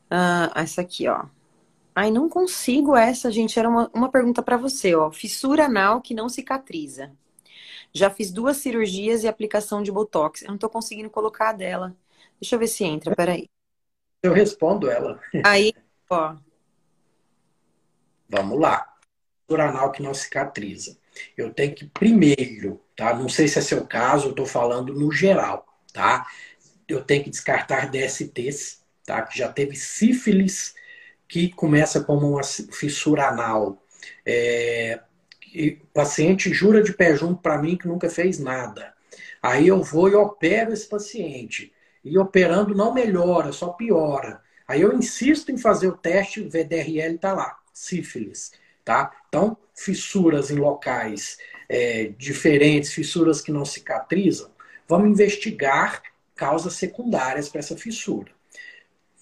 Ah, 0.08 0.52
essa 0.56 0.82
aqui, 0.82 1.08
ó. 1.08 1.26
Ai, 1.96 2.12
não 2.12 2.30
consigo 2.30 2.96
essa, 2.96 3.32
gente. 3.32 3.58
Era 3.58 3.68
uma, 3.68 3.90
uma 3.96 4.12
pergunta 4.12 4.44
para 4.44 4.58
você, 4.58 4.94
ó. 4.94 5.12
Fissura 5.12 5.66
anal 5.66 6.02
que 6.02 6.14
não 6.14 6.30
cicatriza. 6.30 7.12
Já 7.92 8.12
fiz 8.12 8.32
duas 8.32 8.58
cirurgias 8.58 9.24
e 9.24 9.28
aplicação 9.28 9.82
de 9.82 9.92
botox. 9.92 10.44
Eu 10.44 10.52
não 10.52 10.58
tô 10.60 10.70
conseguindo 10.70 11.10
colocar 11.10 11.50
a 11.50 11.54
dela. 11.54 11.96
Deixa 12.40 12.56
eu 12.56 12.60
ver 12.60 12.68
se 12.68 12.84
entra, 12.84 13.16
peraí. 13.16 13.50
Eu 14.22 14.34
respondo 14.34 14.90
ela. 14.90 15.20
Aí, 15.44 15.74
ó. 16.10 16.36
Vamos 18.28 18.60
lá. 18.60 18.94
Fissura 19.42 19.70
anal 19.70 19.92
que 19.92 20.02
não 20.02 20.14
cicatriza. 20.14 20.98
Eu 21.38 21.54
tenho 21.54 21.74
que 21.74 21.86
primeiro, 21.86 22.82
tá? 22.96 23.14
Não 23.14 23.30
sei 23.30 23.48
se 23.48 23.60
é 23.60 23.62
seu 23.62 23.86
caso, 23.86 24.30
eu 24.30 24.34
tô 24.34 24.46
falando 24.46 24.94
no 24.94 25.12
geral, 25.12 25.66
tá? 25.94 26.28
Eu 26.88 27.04
tenho 27.04 27.24
que 27.24 27.30
descartar 27.30 27.90
DSTs, 27.90 28.84
tá? 29.06 29.22
Que 29.22 29.38
já 29.38 29.52
teve 29.52 29.76
sífilis 29.76 30.76
que 31.28 31.50
começa 31.50 32.04
como 32.04 32.32
uma 32.32 32.44
fissura 32.44 33.28
anal. 33.30 33.82
É, 34.26 35.00
o 35.56 35.86
paciente 35.94 36.54
jura 36.54 36.84
de 36.84 36.94
pé 36.94 37.16
junto 37.16 37.42
para 37.42 37.58
mim 37.58 37.78
que 37.78 37.88
nunca 37.88 38.10
fez 38.10 38.40
nada. 38.40 38.94
Aí 39.42 39.68
eu 39.68 39.82
vou 39.82 40.10
e 40.10 40.16
opero 40.16 40.74
esse 40.74 40.88
paciente. 40.88 41.72
E 42.06 42.18
operando 42.18 42.74
não 42.74 42.94
melhora, 42.94 43.52
só 43.52 43.70
piora. 43.70 44.42
Aí 44.68 44.82
eu 44.82 44.94
insisto 44.94 45.52
em 45.52 45.58
fazer 45.58 45.88
o 45.88 45.98
teste, 45.98 46.40
o 46.40 46.50
VDRL 46.50 47.16
está 47.16 47.34
lá, 47.34 47.58
sífilis. 47.74 48.54
Tá? 48.86 49.12
Então, 49.28 49.58
fissuras 49.74 50.52
em 50.52 50.56
locais 50.56 51.38
é, 51.68 52.14
diferentes, 52.18 52.94
fissuras 52.94 53.42
que 53.42 53.52
não 53.52 53.66
cicatrizam, 53.66 54.52
vamos 54.88 55.10
investigar 55.10 56.04
causas 56.36 56.74
secundárias 56.74 57.50
para 57.50 57.60
essa 57.60 57.76
fissura. 57.76 58.32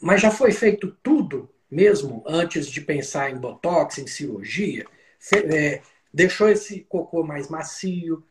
Mas 0.02 0.22
já 0.22 0.30
foi 0.30 0.52
feito 0.52 0.96
tudo 1.02 1.50
mesmo 1.74 2.24
antes 2.28 2.68
de 2.68 2.82
pensar 2.82 3.32
em 3.32 3.38
botox, 3.38 3.98
em 3.98 4.06
cirurgia, 4.06 4.86
é, 5.34 5.82
deixou 6.14 6.48
esse 6.50 6.82
cocô 6.82 7.24
mais 7.24 7.50
macio, 7.50 8.24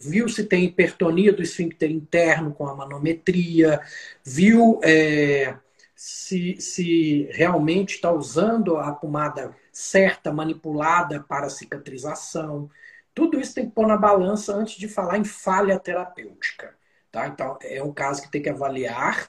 viu 0.00 0.28
se 0.28 0.44
tem 0.44 0.64
hipertonia 0.64 1.32
do 1.32 1.42
esfíncter 1.42 1.90
interno 1.90 2.52
com 2.52 2.66
a 2.66 2.74
manometria, 2.74 3.80
viu 4.24 4.80
é, 4.82 5.56
se, 5.94 6.60
se 6.60 7.28
realmente 7.32 7.94
está 7.94 8.12
usando 8.12 8.76
a 8.76 8.92
pomada 8.92 9.54
certa, 9.72 10.32
manipulada 10.32 11.20
para 11.20 11.50
cicatrização. 11.50 12.70
Tudo 13.14 13.40
isso 13.40 13.54
tem 13.54 13.66
que 13.66 13.74
pôr 13.74 13.86
na 13.86 13.96
balança 13.96 14.54
antes 14.54 14.76
de 14.76 14.88
falar 14.88 15.18
em 15.18 15.24
falha 15.24 15.78
terapêutica. 15.78 16.76
Tá? 17.10 17.26
Então, 17.26 17.58
é 17.62 17.82
um 17.82 17.92
caso 17.92 18.22
que 18.22 18.30
tem 18.30 18.42
que 18.42 18.48
avaliar 18.48 19.28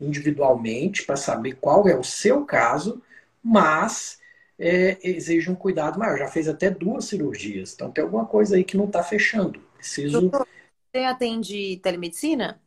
individualmente 0.00 1.04
para 1.04 1.16
saber 1.16 1.58
qual 1.60 1.86
é 1.86 1.94
o 1.94 2.02
seu 2.02 2.44
caso, 2.44 3.02
mas 3.42 4.19
é, 4.60 4.98
exige 5.02 5.50
um 5.50 5.54
cuidado 5.54 5.98
maior. 5.98 6.18
Já 6.18 6.28
fez 6.28 6.46
até 6.46 6.68
duas 6.68 7.06
cirurgias, 7.06 7.72
então 7.72 7.90
tem 7.90 8.04
alguma 8.04 8.26
coisa 8.26 8.56
aí 8.56 8.62
que 8.62 8.76
não 8.76 8.84
está 8.84 9.02
fechando. 9.02 9.58
Preciso. 9.78 10.20
Doutor, 10.20 10.46
você 10.92 11.04
atende 11.04 11.78
telemedicina? 11.82 12.60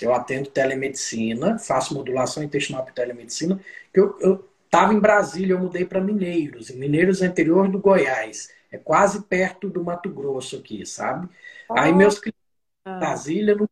Eu 0.00 0.14
atendo 0.14 0.48
telemedicina, 0.48 1.58
faço 1.58 1.92
modulação 1.92 2.42
intestinal 2.42 2.82
por 2.82 2.94
telemedicina. 2.94 3.60
Eu 3.92 4.48
estava 4.64 4.94
em 4.94 4.98
Brasília, 4.98 5.52
eu 5.52 5.58
mudei 5.58 5.84
para 5.84 6.00
Mineiros. 6.00 6.70
Mineiros 6.70 7.20
é 7.20 7.26
interior 7.26 7.68
do 7.68 7.78
Goiás. 7.78 8.48
É 8.72 8.78
quase 8.78 9.22
perto 9.24 9.68
do 9.68 9.84
Mato 9.84 10.08
Grosso 10.08 10.56
aqui, 10.56 10.86
sabe? 10.86 11.28
Oh. 11.68 11.78
Aí 11.78 11.92
meus 11.92 12.18
clientes 12.18 12.40
em 12.86 12.98
Brasília 12.98 13.54
não 13.54 13.68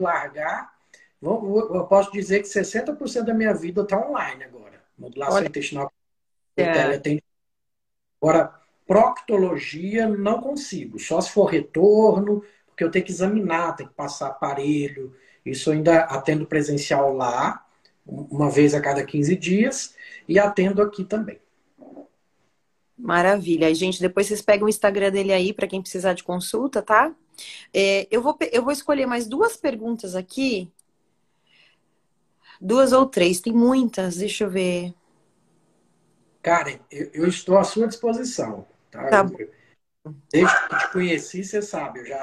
largar 0.00 0.76
eu 1.20 1.86
posso 1.88 2.12
dizer 2.12 2.42
que 2.42 2.48
60% 2.48 3.24
da 3.24 3.34
minha 3.34 3.52
vida 3.52 3.82
está 3.82 3.98
online 3.98 4.44
agora. 4.44 4.80
Modulação 4.96 5.38
Olha. 5.38 5.48
intestinal. 5.48 5.92
É. 6.62 7.20
Agora, 8.20 8.54
proctologia 8.86 10.08
não 10.08 10.40
consigo. 10.40 10.98
Só 10.98 11.20
se 11.20 11.30
for 11.30 11.46
retorno, 11.46 12.42
porque 12.66 12.82
eu 12.82 12.90
tenho 12.90 13.04
que 13.04 13.12
examinar, 13.12 13.76
tenho 13.76 13.88
que 13.88 13.94
passar 13.94 14.28
aparelho. 14.28 15.14
Isso 15.44 15.70
ainda 15.70 16.00
atendo 16.00 16.46
presencial 16.46 17.14
lá, 17.14 17.64
uma 18.06 18.50
vez 18.50 18.74
a 18.74 18.80
cada 18.80 19.04
15 19.04 19.36
dias, 19.36 19.94
e 20.26 20.38
atendo 20.38 20.82
aqui 20.82 21.04
também. 21.04 21.38
Maravilha. 22.96 23.72
gente, 23.74 24.00
depois 24.00 24.26
vocês 24.26 24.42
pegam 24.42 24.66
o 24.66 24.68
Instagram 24.68 25.12
dele 25.12 25.32
aí 25.32 25.52
para 25.52 25.68
quem 25.68 25.80
precisar 25.80 26.14
de 26.14 26.24
consulta, 26.24 26.82
tá? 26.82 27.14
É, 27.72 28.08
eu, 28.10 28.20
vou, 28.20 28.36
eu 28.50 28.62
vou 28.62 28.72
escolher 28.72 29.06
mais 29.06 29.26
duas 29.26 29.56
perguntas 29.56 30.16
aqui 30.16 30.72
Duas 32.60 32.92
ou 32.92 33.06
três, 33.06 33.40
tem 33.40 33.52
muitas, 33.52 34.16
deixa 34.16 34.44
eu 34.44 34.50
ver. 34.50 34.92
Karen, 36.48 36.78
eu, 36.90 37.10
eu 37.12 37.28
estou 37.28 37.58
à 37.58 37.64
sua 37.64 37.86
disposição. 37.86 38.66
Tá? 38.90 39.06
tá 39.10 39.26
desde 40.32 40.68
que 40.68 40.78
te 40.78 40.92
conheci, 40.92 41.44
você 41.44 41.60
sabe, 41.60 42.00
eu 42.00 42.06
já 42.06 42.18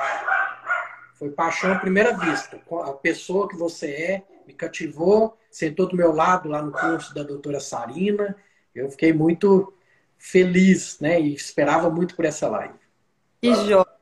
foi 1.13 1.30
paixão 1.30 1.71
à 1.71 1.78
primeira 1.78 2.17
vista. 2.17 2.59
A 2.86 2.93
pessoa 2.93 3.47
que 3.47 3.55
você 3.55 3.91
é 3.91 4.23
me 4.47 4.53
cativou, 4.53 5.38
sentou 5.51 5.88
do 5.88 5.95
meu 5.95 6.11
lado 6.11 6.49
lá 6.49 6.59
no 6.63 6.71
curso 6.71 7.13
da 7.13 7.21
doutora 7.21 7.59
Sarina. 7.59 8.36
Eu 8.73 8.89
fiquei 8.89 9.13
muito 9.13 9.71
feliz, 10.17 10.99
né? 10.99 11.21
E 11.21 11.32
esperava 11.36 11.88
muito 11.91 12.15
por 12.15 12.26
essa 12.26 12.47
live. 12.49 12.73
Que 13.39 13.53
joia. 13.53 13.94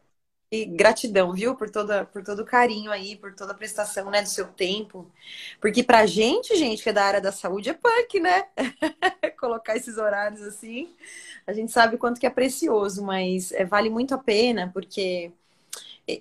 E 0.53 0.65
gratidão, 0.65 1.33
viu, 1.33 1.55
por, 1.55 1.67
toda, 1.67 2.05
por 2.05 2.23
todo 2.23 2.43
o 2.43 2.45
carinho 2.45 2.91
aí, 2.91 3.15
por 3.15 3.33
toda 3.33 3.53
a 3.53 3.55
prestação, 3.55 4.11
né, 4.11 4.21
do 4.21 4.29
seu 4.29 4.45
tempo. 4.45 5.11
Porque 5.59 5.81
pra 5.81 6.05
gente, 6.05 6.55
gente, 6.55 6.83
que 6.83 6.89
é 6.89 6.93
da 6.93 7.03
área 7.03 7.19
da 7.19 7.31
saúde, 7.31 7.71
é 7.71 7.73
punk, 7.73 8.19
né? 8.19 8.45
Colocar 9.39 9.75
esses 9.75 9.97
horários 9.97 10.43
assim, 10.43 10.95
a 11.47 11.53
gente 11.53 11.71
sabe 11.71 11.95
o 11.95 11.97
quanto 11.97 12.19
que 12.19 12.27
é 12.27 12.29
precioso, 12.29 13.03
mas 13.03 13.51
é, 13.51 13.65
vale 13.65 13.89
muito 13.89 14.13
a 14.13 14.17
pena, 14.19 14.69
porque 14.71 15.31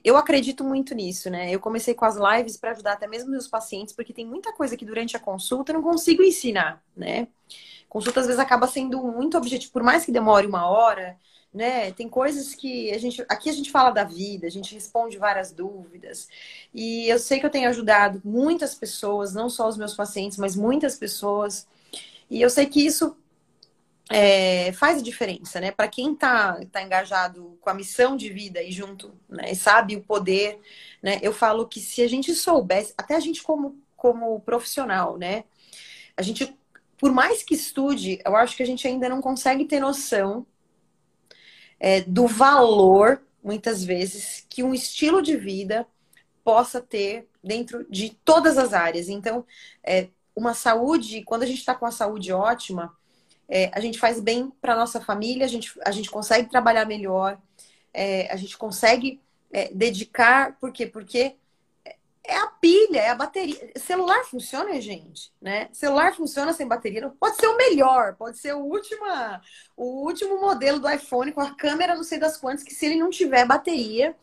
eu 0.02 0.16
acredito 0.16 0.64
muito 0.64 0.94
nisso, 0.94 1.28
né? 1.28 1.54
Eu 1.54 1.60
comecei 1.60 1.92
com 1.92 2.06
as 2.06 2.16
lives 2.16 2.56
para 2.56 2.70
ajudar 2.70 2.94
até 2.94 3.06
mesmo 3.06 3.30
meus 3.30 3.46
pacientes, 3.46 3.94
porque 3.94 4.14
tem 4.14 4.24
muita 4.24 4.50
coisa 4.54 4.78
que 4.78 4.86
durante 4.86 5.14
a 5.14 5.20
consulta 5.20 5.72
eu 5.72 5.74
não 5.74 5.82
consigo 5.82 6.22
ensinar, 6.22 6.82
né? 6.96 7.28
Consulta 7.86 8.20
às 8.20 8.26
vezes 8.26 8.40
acaba 8.40 8.66
sendo 8.66 9.02
muito 9.02 9.36
objetivo, 9.36 9.72
por 9.74 9.82
mais 9.82 10.06
que 10.06 10.10
demore 10.10 10.46
uma 10.46 10.66
hora, 10.66 11.18
né? 11.52 11.92
Tem 11.92 12.08
coisas 12.08 12.54
que 12.54 12.90
a 12.92 12.98
gente. 12.98 13.22
Aqui 13.28 13.50
a 13.50 13.52
gente 13.52 13.70
fala 13.70 13.90
da 13.90 14.04
vida, 14.04 14.46
a 14.46 14.50
gente 14.50 14.74
responde 14.74 15.18
várias 15.18 15.52
dúvidas. 15.52 16.28
E 16.72 17.08
eu 17.08 17.18
sei 17.18 17.40
que 17.40 17.46
eu 17.46 17.50
tenho 17.50 17.68
ajudado 17.68 18.22
muitas 18.24 18.74
pessoas, 18.74 19.34
não 19.34 19.50
só 19.50 19.68
os 19.68 19.76
meus 19.76 19.94
pacientes, 19.94 20.38
mas 20.38 20.56
muitas 20.56 20.96
pessoas. 20.96 21.66
E 22.30 22.40
eu 22.40 22.48
sei 22.48 22.66
que 22.66 22.84
isso 22.84 23.16
é, 24.10 24.72
faz 24.72 24.98
a 24.98 25.02
diferença, 25.02 25.60
né? 25.60 25.70
Para 25.70 25.88
quem 25.88 26.14
está 26.14 26.58
tá 26.72 26.82
engajado 26.82 27.58
com 27.60 27.70
a 27.70 27.74
missão 27.74 28.16
de 28.16 28.30
vida 28.30 28.62
e 28.62 28.72
junto, 28.72 29.14
né? 29.28 29.54
Sabe 29.54 29.96
o 29.96 30.02
poder, 30.02 30.58
né? 31.02 31.18
Eu 31.22 31.32
falo 31.32 31.66
que 31.66 31.80
se 31.80 32.02
a 32.02 32.08
gente 32.08 32.34
soubesse, 32.34 32.94
até 32.96 33.14
a 33.14 33.20
gente 33.20 33.42
como, 33.42 33.78
como 33.96 34.40
profissional, 34.40 35.18
né? 35.18 35.44
A 36.16 36.22
gente, 36.22 36.56
por 36.98 37.12
mais 37.12 37.42
que 37.42 37.54
estude, 37.54 38.20
eu 38.24 38.36
acho 38.36 38.56
que 38.56 38.62
a 38.62 38.66
gente 38.66 38.86
ainda 38.86 39.08
não 39.08 39.20
consegue 39.20 39.64
ter 39.66 39.80
noção 39.80 40.46
é, 41.82 42.00
do 42.02 42.28
valor, 42.28 43.20
muitas 43.42 43.82
vezes, 43.82 44.46
que 44.48 44.62
um 44.62 44.72
estilo 44.72 45.20
de 45.20 45.36
vida 45.36 45.84
possa 46.44 46.80
ter 46.80 47.28
dentro 47.42 47.84
de 47.90 48.10
todas 48.24 48.56
as 48.56 48.72
áreas. 48.72 49.08
Então, 49.08 49.44
é, 49.82 50.08
uma 50.34 50.54
saúde, 50.54 51.24
quando 51.24 51.42
a 51.42 51.46
gente 51.46 51.58
está 51.58 51.74
com 51.74 51.84
a 51.84 51.90
saúde 51.90 52.32
ótima, 52.32 52.96
é, 53.48 53.68
a 53.74 53.80
gente 53.80 53.98
faz 53.98 54.20
bem 54.20 54.52
para 54.60 54.76
nossa 54.76 55.00
família, 55.00 55.44
a 55.44 55.48
gente, 55.48 55.72
a 55.84 55.90
gente 55.90 56.08
consegue 56.08 56.48
trabalhar 56.48 56.86
melhor, 56.86 57.36
é, 57.92 58.32
a 58.32 58.36
gente 58.36 58.56
consegue 58.56 59.20
é, 59.52 59.68
dedicar, 59.74 60.56
por 60.60 60.72
quê? 60.72 60.86
Porque 60.86 61.34
é 62.24 62.36
a 62.36 62.46
pilha, 62.46 63.00
é 63.00 63.08
a 63.10 63.14
bateria. 63.14 63.72
Celular 63.76 64.24
funciona, 64.24 64.80
gente, 64.80 65.32
né? 65.40 65.68
Celular 65.72 66.14
funciona 66.14 66.52
sem 66.52 66.66
bateria. 66.66 67.08
Pode 67.18 67.36
ser 67.36 67.48
o 67.48 67.56
melhor, 67.56 68.14
pode 68.16 68.38
ser 68.38 68.54
o 68.54 68.60
último, 68.60 69.04
o 69.76 70.04
último 70.06 70.40
modelo 70.40 70.78
do 70.78 70.90
iPhone 70.90 71.32
com 71.32 71.40
a 71.40 71.54
câmera 71.54 71.94
não 71.94 72.04
sei 72.04 72.18
das 72.18 72.36
quantas, 72.36 72.62
que 72.62 72.74
se 72.74 72.86
ele 72.86 72.96
não 72.96 73.10
tiver 73.10 73.44
bateria, 73.44 74.14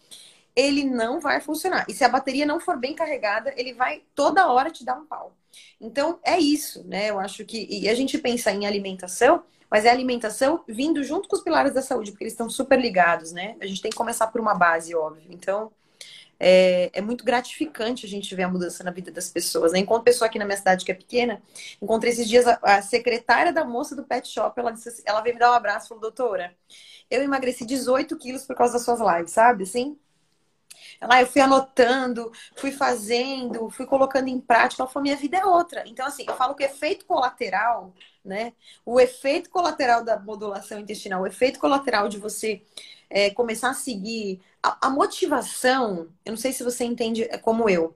ele 0.56 0.84
não 0.84 1.20
vai 1.20 1.42
funcionar. 1.42 1.86
E 1.90 1.94
se 1.94 2.04
a 2.04 2.10
bateria 2.10 2.46
não 2.46 2.60
for 2.60 2.78
bem 2.78 2.96
carregada, 2.96 3.54
ele 3.58 3.74
vai 3.74 4.04
toda 4.16 4.52
hora 4.52 4.72
te 4.72 4.86
dar 4.86 4.98
um 4.98 5.06
pau. 5.06 5.36
Então, 5.80 6.20
é 6.24 6.40
isso, 6.40 6.84
né? 6.88 7.10
Eu 7.10 7.20
acho 7.20 7.46
que. 7.46 7.68
E 7.70 7.90
a 7.90 7.96
gente 7.96 8.18
pensa 8.18 8.52
em 8.52 8.66
alimentação, 8.66 9.44
mas 9.70 9.86
é 9.86 9.90
alimentação 9.90 10.64
vindo 10.68 11.04
junto 11.04 11.28
com 11.28 11.36
os 11.36 11.44
pilares 11.44 11.74
da 11.74 11.82
saúde, 11.82 12.12
porque 12.12 12.24
eles 12.24 12.34
estão 12.34 12.50
super 12.50 12.80
ligados, 12.80 13.32
né? 13.32 13.56
A 13.60 13.66
gente 13.66 13.82
tem 13.82 13.92
que 13.92 13.98
começar 13.98 14.28
por 14.28 14.42
uma 14.42 14.54
base, 14.54 14.96
óbvio. 14.96 15.24
Então, 15.30 15.72
é, 16.40 16.90
é, 16.94 17.02
muito 17.02 17.26
gratificante 17.26 18.06
a 18.06 18.10
gente 18.10 18.34
ver 18.34 18.44
a 18.44 18.50
mudança 18.50 18.84
na 18.84 18.92
vida 18.92 19.12
das 19.12 19.30
pessoas. 19.30 19.74
Né? 19.74 19.80
Enquanto 19.80 20.04
pessoa 20.04 20.28
aqui 20.28 20.40
na 20.40 20.46
minha 20.46 20.58
cidade 20.58 20.86
que 20.86 20.92
é 20.92 20.96
pequena, 20.96 21.42
encontrei 21.82 22.14
esses 22.14 22.28
dias 22.28 22.48
a, 22.48 22.60
a 22.64 22.82
secretária 22.82 23.52
da 23.52 23.66
moça 23.66 23.96
do 23.96 24.04
pet 24.06 24.28
shop, 24.28 24.58
ela, 24.60 24.72
disse 24.72 24.90
assim, 24.90 25.04
ela 25.06 25.22
veio 25.22 25.36
me 25.36 25.40
dar 25.40 25.52
um 25.52 25.56
abraço 25.56 25.88
e 25.88 25.90
falou, 25.90 26.02
doutora, 26.02 26.56
eu 27.10 27.22
emagreci 27.24 27.66
18 27.66 28.18
quilos 28.18 28.46
por 28.46 28.56
causa 28.56 28.74
das 28.74 28.84
suas 28.84 29.00
lives, 29.00 29.32
sabe? 29.32 29.64
Assim, 29.64 29.98
Ela, 31.02 31.22
eu 31.22 31.28
fui 31.28 31.42
anotando, 31.42 32.32
fui 32.56 32.72
fazendo, 32.72 33.70
fui 33.70 33.86
colocando 33.86 34.28
em 34.28 34.40
prática. 34.40 34.84
Ela 34.84 34.90
falou, 34.90 35.04
minha 35.04 35.16
vida 35.16 35.38
é 35.38 35.46
outra. 35.46 35.84
Então, 35.88 36.06
assim, 36.06 36.26
eu 36.28 36.36
falo 36.36 36.56
que 36.56 36.64
efeito 36.64 37.06
colateral, 37.06 37.94
né? 38.24 38.54
O 38.86 39.00
efeito 39.00 39.50
colateral 39.50 40.04
da 40.04 40.20
modulação 40.20 40.80
intestinal, 40.80 41.22
o 41.22 41.28
efeito 41.28 41.60
colateral 41.60 42.10
de 42.10 42.18
você 42.18 42.62
é, 43.10 43.30
começar 43.32 43.70
a 43.72 43.74
seguir 43.74 44.42
a, 44.62 44.90
motivação, 44.90 46.10
eu 46.26 46.32
não 46.32 46.38
sei 46.38 46.52
se 46.52 46.64
você 46.64 46.84
entende 46.84 47.24
é 47.24 47.38
como 47.38 47.70
eu, 47.70 47.96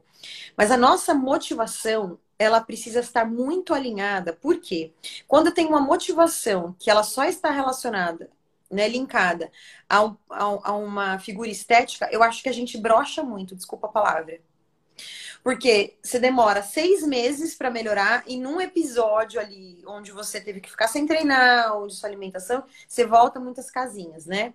mas 0.58 0.72
a 0.72 0.78
nossa 0.78 1.14
motivação, 1.14 2.18
ela 2.40 2.62
precisa 2.62 3.00
estar 3.00 3.26
muito 3.26 3.74
alinhada. 3.74 4.34
Por 4.34 4.60
quê? 4.60 4.94
Quando 5.28 5.52
tem 5.52 5.66
uma 5.66 5.82
motivação 5.82 6.76
que 6.80 6.90
ela 6.90 7.04
só 7.04 7.26
está 7.26 7.52
relacionada 7.52 8.30
né, 8.74 8.88
linkada 8.88 9.52
a, 9.90 10.00
a, 10.00 10.44
a, 10.64 10.76
uma 10.76 11.20
figura 11.20 11.50
estética, 11.50 12.10
eu 12.12 12.24
acho 12.24 12.42
que 12.42 12.50
a 12.50 12.54
gente 12.54 12.78
brocha 12.78 13.24
muito, 13.24 13.56
desculpa 13.56 13.88
a 13.88 13.92
palavra. 13.92 14.42
Porque 15.44 15.98
você 16.02 16.20
demora 16.20 16.64
seis 16.64 17.06
meses 17.06 17.56
para 17.56 17.70
melhorar 17.70 18.24
e 18.26 18.38
num 18.38 18.62
episódio 18.62 19.40
ali 19.40 19.84
onde 19.86 20.12
você 20.12 20.40
teve 20.40 20.62
que 20.62 20.70
ficar 20.70 20.88
sem 20.88 21.06
treinar, 21.06 21.78
onde 21.78 21.94
sua 21.94 22.10
alimentação, 22.10 22.64
você 22.88 23.06
volta 23.06 23.40
muitas 23.40 23.70
casinhas, 23.70 24.26
né? 24.26 24.54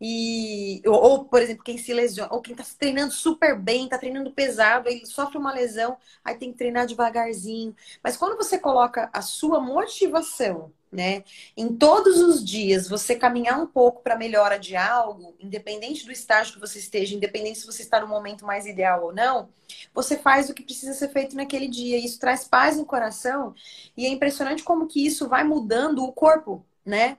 E, 0.00 0.82
ou, 0.84 1.24
por 1.26 1.40
exemplo, 1.40 1.62
quem 1.62 1.78
se 1.78 1.94
lesiona, 1.94 2.32
ou 2.34 2.40
quem 2.42 2.56
tá 2.56 2.64
treinando 2.76 3.12
super 3.12 3.56
bem, 3.56 3.88
tá 3.88 3.96
treinando 3.96 4.32
pesado, 4.32 4.88
aí 4.88 5.06
sofre 5.06 5.38
uma 5.38 5.52
lesão, 5.52 5.96
aí 6.24 6.34
tem 6.34 6.50
que 6.50 6.58
treinar 6.58 6.86
devagarzinho. 6.86 7.74
Mas 8.02 8.16
quando 8.16 8.36
você 8.36 8.58
coloca 8.58 9.08
a 9.12 9.22
sua 9.22 9.60
motivação, 9.60 10.72
né, 10.90 11.24
em 11.56 11.74
todos 11.74 12.18
os 12.18 12.44
dias, 12.44 12.88
você 12.88 13.14
caminhar 13.16 13.58
um 13.60 13.66
pouco 13.66 14.02
para 14.02 14.16
melhora 14.16 14.58
de 14.58 14.76
algo, 14.76 15.34
independente 15.40 16.04
do 16.04 16.12
estágio 16.12 16.54
que 16.54 16.60
você 16.60 16.78
esteja, 16.80 17.14
independente 17.14 17.60
se 17.60 17.66
você 17.66 17.82
está 17.82 18.00
no 18.00 18.08
momento 18.08 18.44
mais 18.44 18.66
ideal 18.66 19.04
ou 19.04 19.12
não, 19.14 19.48
você 19.94 20.18
faz 20.18 20.50
o 20.50 20.54
que 20.54 20.62
precisa 20.64 20.92
ser 20.94 21.08
feito 21.10 21.36
naquele 21.36 21.68
dia. 21.68 21.96
Isso 21.96 22.18
traz 22.18 22.44
paz 22.44 22.76
no 22.76 22.84
coração 22.84 23.54
e 23.96 24.04
é 24.04 24.08
impressionante 24.08 24.62
como 24.64 24.86
que 24.86 25.04
isso 25.06 25.28
vai 25.28 25.44
mudando 25.44 26.04
o 26.04 26.12
corpo, 26.12 26.64
né? 26.84 27.18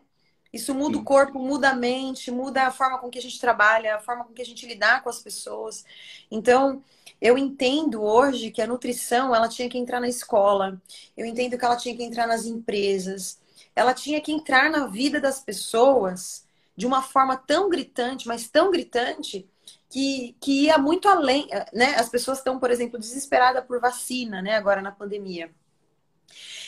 Isso 0.54 0.76
muda 0.76 1.00
o 1.00 1.04
corpo, 1.04 1.40
muda 1.40 1.72
a 1.72 1.76
mente, 1.76 2.30
muda 2.30 2.68
a 2.68 2.72
forma 2.72 3.00
com 3.00 3.10
que 3.10 3.18
a 3.18 3.22
gente 3.22 3.40
trabalha, 3.40 3.96
a 3.96 4.00
forma 4.00 4.24
com 4.24 4.34
que 4.34 4.42
a 4.42 4.46
gente 4.46 4.68
lidar 4.68 5.02
com 5.04 5.10
as 5.10 5.20
pessoas. 5.20 5.84
Então, 6.30 6.84
eu 7.20 7.38
entendo 7.38 8.04
hoje 8.04 8.52
que 8.52 8.62
a 8.62 8.68
nutrição 8.68 9.34
ela 9.34 9.50
tinha 9.50 9.68
que 9.68 9.78
entrar 9.78 10.00
na 10.00 10.08
escola. 10.08 10.80
Eu 11.18 11.26
entendo 11.26 11.58
que 11.58 11.66
ela 11.66 11.76
tinha 11.76 11.96
que 11.96 12.04
entrar 12.04 12.28
nas 12.28 12.46
empresas. 12.46 13.40
Ela 13.76 13.94
tinha 13.94 14.22
que 14.22 14.32
entrar 14.32 14.70
na 14.70 14.86
vida 14.86 15.20
das 15.20 15.40
pessoas 15.40 16.46
de 16.76 16.86
uma 16.86 17.02
forma 17.02 17.36
tão 17.36 17.70
gritante, 17.70 18.28
mas 18.28 18.48
tão 18.48 18.70
gritante, 18.72 19.48
que, 19.90 20.36
que 20.42 20.66
ia 20.66 20.78
muito 20.78 21.08
além. 21.08 21.48
Né? 21.72 21.96
As 21.96 22.10
pessoas 22.10 22.40
estão, 22.40 22.60
por 22.60 22.72
exemplo, 22.72 23.00
desesperadas 23.00 23.64
por 23.66 23.80
vacina, 23.80 24.42
né? 24.42 24.56
Agora 24.56 24.82
na 24.82 24.92
pandemia. 24.92 25.52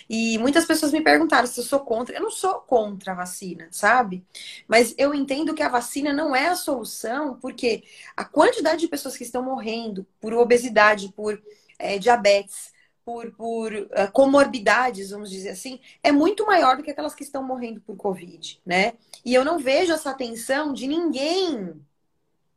E 0.10 0.38
muitas 0.38 0.66
pessoas 0.66 0.92
me 0.92 1.02
perguntaram 1.02 1.48
se 1.48 1.60
eu 1.60 1.64
sou 1.64 1.80
contra. 1.80 2.16
Eu 2.16 2.22
não 2.22 2.32
sou 2.32 2.56
contra 2.62 3.12
a 3.12 3.16
vacina, 3.16 3.68
sabe? 3.72 4.26
Mas 4.68 4.94
eu 4.98 5.14
entendo 5.14 5.54
que 5.54 5.64
a 5.64 5.70
vacina 5.70 6.14
não 6.14 6.36
é 6.36 6.48
a 6.48 6.56
solução, 6.56 7.40
porque 7.40 7.84
a 8.16 8.24
quantidade 8.24 8.82
de 8.82 8.88
pessoas 8.88 9.18
que 9.18 9.24
estão 9.24 9.44
morrendo 9.44 10.06
por 10.20 10.34
obesidade, 10.34 11.12
por 11.14 11.42
é, 11.80 11.98
diabetes, 11.98 12.74
por, 13.06 13.32
por 13.34 13.72
uh, 13.72 14.12
comorbidades, 14.12 15.12
vamos 15.12 15.30
dizer 15.30 15.50
assim, 15.50 15.80
é 16.02 16.12
muito 16.12 16.46
maior 16.46 16.76
do 16.76 16.84
que 16.84 16.90
aquelas 16.90 17.14
que 17.14 17.24
estão 17.24 17.44
morrendo 17.44 17.80
por 17.82 17.96
Covid, 17.96 18.60
né? 18.66 18.94
E 19.24 19.34
eu 19.34 19.46
não 19.46 19.60
vejo 19.60 19.94
essa 19.94 20.10
atenção 20.10 20.74
de 20.74 20.88
ninguém 20.88 21.80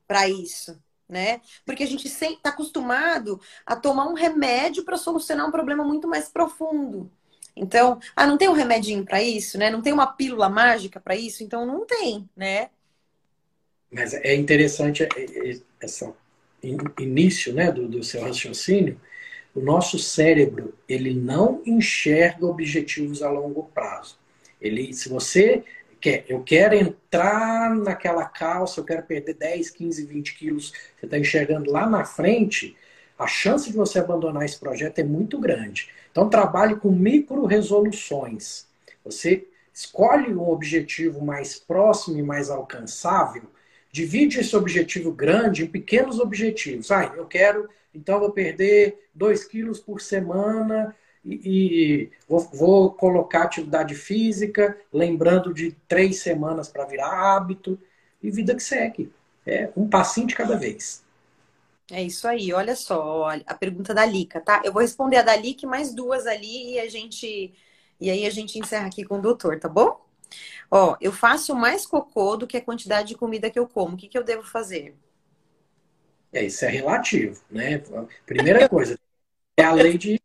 para 0.06 0.26
isso, 0.26 0.82
né? 1.06 1.42
Porque 1.66 1.82
a 1.82 1.86
gente 1.86 2.06
está 2.08 2.48
acostumado 2.48 3.38
a 3.66 3.76
tomar 3.76 4.08
um 4.08 4.14
remédio 4.14 4.84
para 4.84 4.96
solucionar 4.96 5.46
um 5.46 5.52
problema 5.52 5.84
muito 5.84 6.08
mais 6.08 6.30
profundo. 6.30 7.10
Então, 7.60 7.98
ah, 8.16 8.26
não 8.26 8.38
tem 8.38 8.48
um 8.48 8.52
remedinho 8.52 9.04
para 9.04 9.22
isso, 9.22 9.58
né? 9.58 9.70
Não 9.70 9.82
tem 9.82 9.92
uma 9.92 10.06
pílula 10.06 10.48
mágica 10.48 11.00
para 11.00 11.16
isso, 11.16 11.42
então 11.44 11.66
não 11.66 11.86
tem, 11.86 12.28
né? 12.36 12.70
Mas 13.90 14.12
é 14.14 14.34
interessante 14.34 15.06
esse 15.82 16.04
início, 16.98 17.54
né, 17.54 17.72
do, 17.72 17.88
do 17.88 18.02
seu 18.02 18.20
raciocínio. 18.22 19.00
O 19.54 19.60
nosso 19.60 19.98
cérebro 19.98 20.74
ele 20.88 21.14
não 21.14 21.62
enxerga 21.66 22.46
objetivos 22.46 23.22
a 23.22 23.30
longo 23.30 23.64
prazo. 23.74 24.18
Ele, 24.60 24.92
se 24.92 25.08
você 25.08 25.64
quer, 26.00 26.24
eu 26.28 26.42
quero 26.42 26.74
entrar 26.74 27.74
naquela 27.74 28.24
calça, 28.26 28.80
eu 28.80 28.84
quero 28.84 29.02
perder 29.04 29.34
10, 29.34 29.70
15, 29.70 30.04
20 30.06 30.36
quilos, 30.36 30.72
você 30.98 31.06
está 31.06 31.18
enxergando 31.18 31.70
lá 31.70 31.88
na 31.88 32.04
frente, 32.04 32.76
a 33.18 33.26
chance 33.26 33.70
de 33.70 33.76
você 33.76 33.98
abandonar 33.98 34.44
esse 34.44 34.58
projeto 34.58 35.00
é 35.00 35.04
muito 35.04 35.38
grande. 35.40 35.88
Então, 36.18 36.28
trabalhe 36.28 36.74
com 36.74 36.90
micro 36.90 37.46
resoluções. 37.46 38.66
Você 39.04 39.46
escolhe 39.72 40.34
um 40.34 40.48
objetivo 40.48 41.24
mais 41.24 41.60
próximo 41.60 42.18
e 42.18 42.24
mais 42.24 42.50
alcançável, 42.50 43.44
divide 43.92 44.40
esse 44.40 44.56
objetivo 44.56 45.12
grande 45.12 45.62
em 45.62 45.68
pequenos 45.68 46.18
objetivos. 46.18 46.90
Ah, 46.90 47.14
eu 47.16 47.24
quero, 47.24 47.68
então 47.94 48.18
vou 48.18 48.32
perder 48.32 49.08
2 49.14 49.44
quilos 49.44 49.78
por 49.78 50.00
semana 50.00 50.92
e, 51.24 51.34
e 51.44 52.10
vou, 52.28 52.40
vou, 52.52 52.90
colocar 52.90 53.44
atividade 53.44 53.94
física, 53.94 54.76
lembrando 54.92 55.54
de 55.54 55.70
três 55.86 56.18
semanas 56.18 56.66
para 56.66 56.84
virar 56.84 57.36
hábito, 57.36 57.78
e 58.20 58.28
vida 58.28 58.56
que 58.56 58.62
segue. 58.64 59.12
É 59.46 59.70
um 59.76 59.88
passinho 59.88 60.26
de 60.26 60.34
cada 60.34 60.56
vez. 60.56 61.06
É 61.90 62.02
isso 62.02 62.28
aí, 62.28 62.52
olha 62.52 62.76
só, 62.76 63.02
olha, 63.22 63.42
a 63.46 63.54
pergunta 63.54 63.94
da 63.94 64.04
Lica, 64.04 64.40
tá? 64.40 64.60
Eu 64.64 64.72
vou 64.72 64.82
responder 64.82 65.16
a 65.16 65.22
da 65.22 65.34
Lica 65.36 65.66
mais 65.66 65.94
duas 65.94 66.26
ali 66.26 66.74
e 66.74 66.80
a 66.80 66.88
gente 66.88 67.54
e 68.00 68.10
aí 68.10 68.26
a 68.26 68.30
gente 68.30 68.58
encerra 68.58 68.86
aqui 68.86 69.04
com 69.04 69.18
o 69.18 69.22
doutor, 69.22 69.58
tá 69.58 69.68
bom? 69.68 70.00
Ó, 70.70 70.96
eu 71.00 71.12
faço 71.12 71.54
mais 71.54 71.86
cocô 71.86 72.36
do 72.36 72.46
que 72.46 72.56
a 72.56 72.62
quantidade 72.64 73.08
de 73.10 73.16
comida 73.16 73.50
que 73.50 73.58
eu 73.58 73.68
como. 73.68 73.94
O 73.96 73.98
que, 73.98 74.08
que 74.08 74.18
eu 74.18 74.24
devo 74.24 74.44
fazer? 74.44 74.96
É, 76.32 76.44
isso 76.44 76.64
é 76.64 76.68
relativo, 76.68 77.42
né? 77.50 77.78
Primeira 78.26 78.68
coisa, 78.68 78.98
é 79.56 79.64
a 79.64 79.72
lei 79.72 79.98
de 79.98 80.20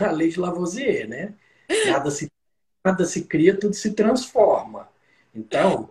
a 0.00 0.12
lei 0.12 0.30
de 0.30 0.40
Lavoisier, 0.40 1.08
né? 1.08 1.34
Nada 1.84 2.10
se 2.10 2.30
nada 2.84 3.04
se 3.06 3.24
cria, 3.26 3.58
tudo 3.58 3.74
se 3.74 3.92
transforma. 3.94 4.88
Então, 5.34 5.90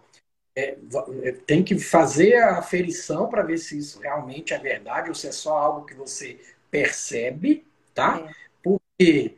é, 0.57 0.75
é, 1.21 1.31
tem 1.45 1.63
que 1.63 1.77
fazer 1.77 2.33
a 2.37 2.57
aferição 2.57 3.29
para 3.29 3.43
ver 3.43 3.59
se 3.59 3.77
isso 3.77 3.99
realmente 3.99 4.55
é 4.55 4.57
verdade 4.57 5.09
ou 5.09 5.13
se 5.13 5.27
é 5.27 5.31
só 5.31 5.55
algo 5.55 5.85
que 5.85 5.93
você 5.93 6.39
percebe, 6.71 7.63
tá? 7.93 8.19
É. 8.27 8.33
Porque 8.63 9.35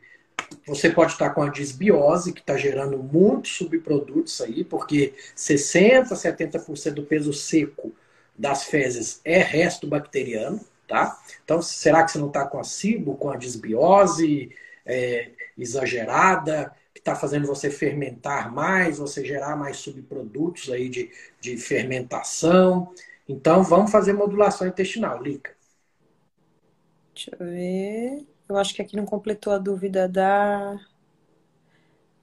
você 0.66 0.88
pode 0.88 1.12
estar 1.12 1.28
com 1.30 1.42
a 1.42 1.50
disbiose, 1.50 2.32
que 2.32 2.40
está 2.40 2.56
gerando 2.56 2.96
muitos 2.96 3.54
subprodutos 3.54 4.40
aí, 4.40 4.64
porque 4.64 5.12
60%, 5.36 6.08
70% 6.08 6.94
do 6.94 7.04
peso 7.04 7.34
seco 7.34 7.92
das 8.36 8.64
fezes 8.64 9.20
é 9.22 9.42
resto 9.42 9.86
bacteriano, 9.86 10.58
tá? 10.88 11.20
Então, 11.44 11.60
será 11.60 12.02
que 12.02 12.12
você 12.12 12.18
não 12.18 12.28
está 12.28 12.46
com 12.46 12.58
a 12.58 12.64
cibo, 12.64 13.14
com 13.18 13.28
a 13.28 13.36
disbiose 13.36 14.56
é, 14.86 15.32
exagerada? 15.58 16.74
Que 16.94 17.00
está 17.00 17.14
fazendo 17.14 17.46
você 17.46 17.70
fermentar 17.70 18.52
mais, 18.52 18.98
você 18.98 19.24
gerar 19.24 19.56
mais 19.56 19.76
subprodutos 19.78 20.70
aí 20.70 20.88
de, 20.88 21.10
de 21.40 21.56
fermentação. 21.56 22.92
Então, 23.28 23.62
vamos 23.62 23.90
fazer 23.90 24.12
modulação 24.12 24.66
intestinal, 24.66 25.22
Lica. 25.22 25.54
Deixa 27.14 27.30
eu 27.38 27.46
ver. 27.46 28.26
Eu 28.48 28.56
acho 28.56 28.74
que 28.74 28.82
aqui 28.82 28.96
não 28.96 29.04
completou 29.04 29.52
a 29.52 29.58
dúvida 29.58 30.08
da 30.08 30.80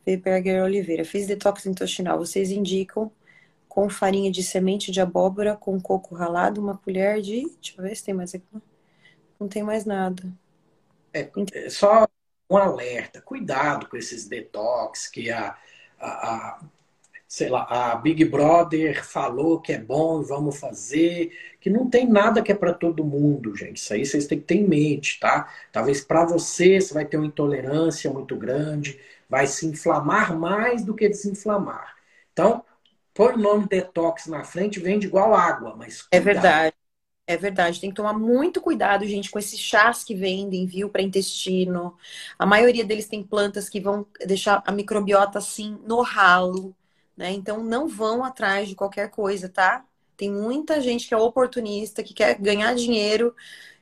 Weberger 0.05 0.63
Oliveira. 0.63 1.05
Fiz 1.05 1.28
detox 1.28 1.65
intestinal. 1.65 2.18
Vocês 2.18 2.51
indicam 2.51 3.11
com 3.70 3.89
farinha 3.89 4.32
de 4.32 4.43
semente 4.43 4.91
de 4.91 4.99
abóbora 4.99 5.55
com 5.55 5.80
coco 5.80 6.15
ralado, 6.15 6.59
uma 6.59 6.78
colher 6.78 7.22
de. 7.22 7.43
Deixa 7.61 7.76
eu 7.78 7.84
ver 7.84 7.95
se 7.95 8.03
tem 8.03 8.13
mais 8.13 8.34
aqui. 8.34 8.45
Não 9.39 9.47
tem 9.47 9.63
mais 9.63 9.86
nada. 9.86 10.24
É, 11.13 11.30
é 11.53 11.70
só 11.70 12.07
um 12.49 12.57
alerta, 12.57 13.21
cuidado 13.21 13.87
com 13.87 13.97
esses 13.97 14.27
detox 14.27 15.07
que 15.07 15.29
a, 15.29 15.55
a, 15.99 16.07
a, 16.07 16.59
sei 17.27 17.49
lá, 17.49 17.67
a 17.69 17.95
Big 17.95 18.23
Brother 18.25 19.05
falou 19.05 19.59
que 19.59 19.73
é 19.73 19.79
bom 19.79 20.21
e 20.21 20.25
vamos 20.25 20.59
fazer, 20.59 21.31
que 21.59 21.69
não 21.69 21.89
tem 21.89 22.07
nada 22.07 22.41
que 22.41 22.51
é 22.51 22.55
para 22.55 22.73
todo 22.73 23.03
mundo, 23.03 23.55
gente. 23.55 23.77
Isso 23.77 23.93
aí 23.93 24.05
vocês 24.05 24.27
têm 24.27 24.39
que 24.39 24.45
ter 24.45 24.55
em 24.55 24.67
mente, 24.67 25.19
tá? 25.19 25.51
Talvez 25.71 26.01
para 26.01 26.25
você 26.25 26.79
você 26.79 26.93
vai 26.93 27.05
ter 27.05 27.17
uma 27.17 27.27
intolerância 27.27 28.11
muito 28.11 28.35
grande, 28.37 28.99
vai 29.29 29.45
se 29.47 29.65
inflamar 29.65 30.37
mais 30.37 30.83
do 30.85 30.95
que 30.95 31.09
desinflamar. 31.09 31.95
Então, 32.31 32.63
põe 33.13 33.33
o 33.33 33.37
nome 33.37 33.67
detox 33.67 34.27
na 34.27 34.43
frente, 34.43 34.79
vende 34.79 35.07
igual 35.07 35.33
água, 35.35 35.75
mas 35.75 36.03
cuidado. 36.03 36.13
É 36.13 36.19
verdade. 36.21 36.76
É 37.30 37.36
verdade, 37.36 37.82
tem 37.82 37.89
que 37.89 37.95
tomar 37.95 38.13
muito 38.13 38.61
cuidado, 38.61 39.05
gente, 39.05 39.30
com 39.30 39.38
esses 39.38 39.59
chás 39.59 40.01
que 40.01 40.15
vendem, 40.15 40.65
viu, 40.65 40.89
para 40.89 41.01
intestino. 41.01 41.97
A 42.39 42.45
maioria 42.45 42.86
deles 42.86 43.05
tem 43.07 43.21
plantas 43.21 43.67
que 43.67 43.82
vão 43.82 44.07
deixar 44.25 44.63
a 44.65 44.71
microbiota 44.71 45.38
assim 45.38 45.78
no 45.86 46.01
ralo, 46.01 46.73
né? 47.17 47.32
Então 47.34 47.61
não 47.61 47.86
vão 47.88 48.23
atrás 48.23 48.69
de 48.69 48.75
qualquer 48.75 49.09
coisa, 49.11 49.49
tá? 49.49 49.86
Tem 50.15 50.32
muita 50.32 50.80
gente 50.80 51.05
que 51.05 51.13
é 51.13 51.17
oportunista, 51.17 52.01
que 52.01 52.13
quer 52.13 52.39
ganhar 52.39 52.73
dinheiro 52.75 53.36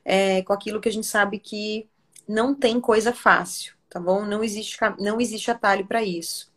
é, 0.04 0.42
com 0.42 0.52
aquilo 0.52 0.80
que 0.80 0.88
a 0.88 0.92
gente 0.92 1.06
sabe 1.06 1.38
que 1.38 1.88
não 2.28 2.54
tem 2.54 2.80
coisa 2.80 3.12
fácil, 3.12 3.74
tá 3.88 4.00
bom? 4.00 4.24
Não 4.24 4.42
existe, 4.42 4.76
não 4.98 5.20
existe 5.20 5.50
atalho 5.52 5.86
para 5.86 6.02
isso. 6.02 6.52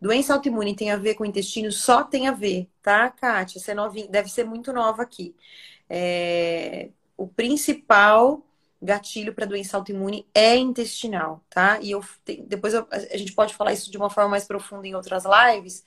Doença 0.00 0.34
autoimune 0.34 0.74
tem 0.74 0.90
a 0.90 0.96
ver 0.96 1.14
com 1.14 1.22
o 1.24 1.26
intestino? 1.26 1.70
Só 1.70 2.02
tem 2.02 2.26
a 2.28 2.32
ver, 2.32 2.68
tá, 2.82 3.08
Kátia? 3.10 3.60
Você 3.60 3.70
é 3.70 3.74
novinha, 3.74 4.08
deve 4.08 4.28
ser 4.28 4.44
muito 4.44 4.72
nova 4.72 5.02
aqui. 5.02 5.34
É, 5.94 6.88
o 7.18 7.28
principal 7.28 8.42
gatilho 8.80 9.34
para 9.34 9.44
doença 9.44 9.76
autoimune 9.76 10.26
é 10.34 10.56
intestinal, 10.56 11.44
tá? 11.50 11.78
E 11.82 11.90
eu 11.90 12.02
depois 12.46 12.72
eu, 12.72 12.88
a 12.90 13.16
gente 13.18 13.34
pode 13.34 13.54
falar 13.54 13.74
isso 13.74 13.90
de 13.90 13.98
uma 13.98 14.08
forma 14.08 14.30
mais 14.30 14.46
profunda 14.46 14.86
em 14.86 14.94
outras 14.94 15.24
lives, 15.24 15.84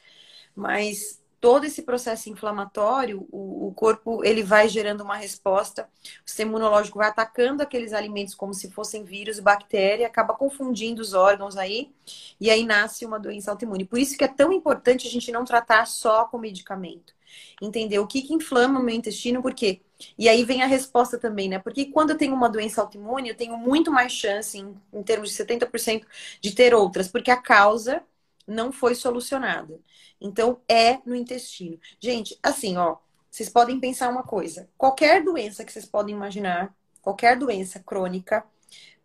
mas 0.56 1.20
todo 1.42 1.66
esse 1.66 1.82
processo 1.82 2.30
inflamatório, 2.30 3.28
o, 3.32 3.68
o, 3.68 3.74
corpo 3.74 4.24
ele 4.24 4.44
vai 4.44 4.70
gerando 4.70 5.02
uma 5.02 5.16
resposta, 5.16 5.90
o 6.24 6.30
sistema 6.30 6.52
imunológico 6.52 7.00
vai 7.00 7.08
atacando 7.08 7.64
aqueles 7.64 7.92
alimentos 7.92 8.36
como 8.36 8.54
se 8.54 8.70
fossem 8.70 9.04
vírus, 9.04 9.40
bactéria, 9.40 10.06
acaba 10.06 10.36
confundindo 10.36 11.02
os 11.02 11.16
órgãos 11.16 11.58
aí, 11.58 11.92
e 12.40 12.52
aí 12.52 12.64
nasce 12.64 13.06
uma 13.08 13.20
doença 13.20 13.50
autoimune. 13.50 13.86
Por 13.86 13.98
isso 13.98 14.16
que 14.16 14.24
é 14.24 14.28
tão 14.28 14.54
importante 14.54 15.08
a 15.08 15.10
gente 15.10 15.32
não 15.32 15.44
tratar 15.44 15.88
só 15.88 16.26
com 16.26 16.38
medicamento. 16.38 17.16
Entender 17.60 17.98
o 17.98 18.08
que, 18.08 18.22
que 18.22 18.34
inflama 18.36 18.80
o 18.80 18.84
meu 18.84 18.96
intestino, 18.96 19.42
por 19.42 19.54
quê? 19.54 19.82
E 20.18 20.28
aí 20.28 20.44
vem 20.44 20.62
a 20.62 20.68
resposta 20.68 21.18
também, 21.18 21.50
né? 21.50 21.60
Porque 21.60 21.86
quando 21.86 22.12
eu 22.12 22.18
tenho 22.18 22.34
uma 22.34 22.50
doença 22.50 22.82
autoimune, 22.82 23.30
eu 23.30 23.36
tenho 23.36 23.58
muito 23.58 23.92
mais 23.92 24.12
chance, 24.12 24.58
em, 24.58 24.76
em 24.94 25.04
termos 25.04 25.30
de 25.30 25.36
70%, 25.36 26.06
de 26.42 26.54
ter 26.54 26.74
outras, 26.74 27.08
porque 27.08 27.32
a 27.32 27.38
causa 27.42 28.04
não 28.48 28.72
foi 28.72 28.96
solucionada. 28.96 29.80
Então, 30.20 30.62
é 30.68 31.00
no 31.06 31.16
intestino. 31.16 31.80
Gente, 32.00 32.38
assim, 32.44 32.78
ó, 32.78 32.98
vocês 33.30 33.50
podem 33.50 33.80
pensar 33.80 34.10
uma 34.10 34.24
coisa: 34.24 34.70
qualquer 34.78 35.24
doença 35.24 35.64
que 35.66 35.72
vocês 35.72 35.86
podem 35.86 36.16
imaginar, 36.16 36.76
qualquer 37.02 37.38
doença 37.38 37.80
crônica, 37.80 38.46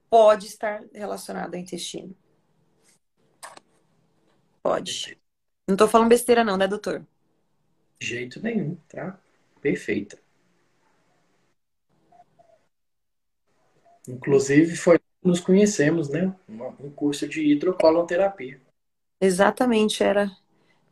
pode 0.08 0.46
estar 0.46 0.82
relacionada 0.92 1.56
ao 1.56 1.62
intestino. 1.62 2.14
Pode. 4.62 5.18
Não 5.68 5.76
tô 5.76 5.88
falando 5.88 6.08
besteira, 6.08 6.44
não, 6.44 6.56
né, 6.56 6.66
doutor? 6.68 7.06
De 8.00 8.06
jeito 8.06 8.42
nenhum, 8.42 8.76
tá? 8.88 9.18
Perfeita. 9.60 10.18
Inclusive, 14.10 14.76
foi 14.76 14.98
nos 15.22 15.40
conhecemos, 15.40 16.08
né? 16.08 16.34
Um 16.48 16.90
curso 16.90 17.28
de 17.28 17.42
hidrocolonterapia. 17.42 18.60
Exatamente, 19.20 20.02
era. 20.02 20.30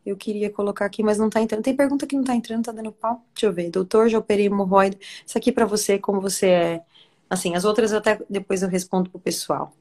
Eu 0.05 0.17
queria 0.17 0.51
colocar 0.51 0.85
aqui, 0.85 1.03
mas 1.03 1.19
não 1.19 1.31
tá 1.31 1.41
entrando. 1.41 1.63
Tem 1.63 1.75
pergunta 1.77 2.07
que 2.07 2.17
não 2.17 2.25
tá 2.25 2.35
entrando, 2.35 2.65
tá 2.65 2.73
dando 2.73 2.93
pau? 2.93 3.25
Deixa 3.35 3.47
eu 3.47 3.53
ver. 3.53 3.71
Doutor, 3.71 4.09
já 4.09 4.19
operei 4.19 4.47
hemorroida. 4.47 4.97
Isso 5.27 5.37
aqui 5.37 5.51
para 5.51 5.67
você, 5.67 5.99
como 5.99 6.21
você 6.21 6.47
é. 6.47 6.83
Assim, 7.29 7.55
as 7.55 7.65
outras 7.65 7.93
eu 7.93 7.99
até 7.99 8.19
depois 8.29 8.63
eu 8.63 8.69
respondo 8.69 9.11
pro 9.11 9.19
pessoal. 9.19 9.73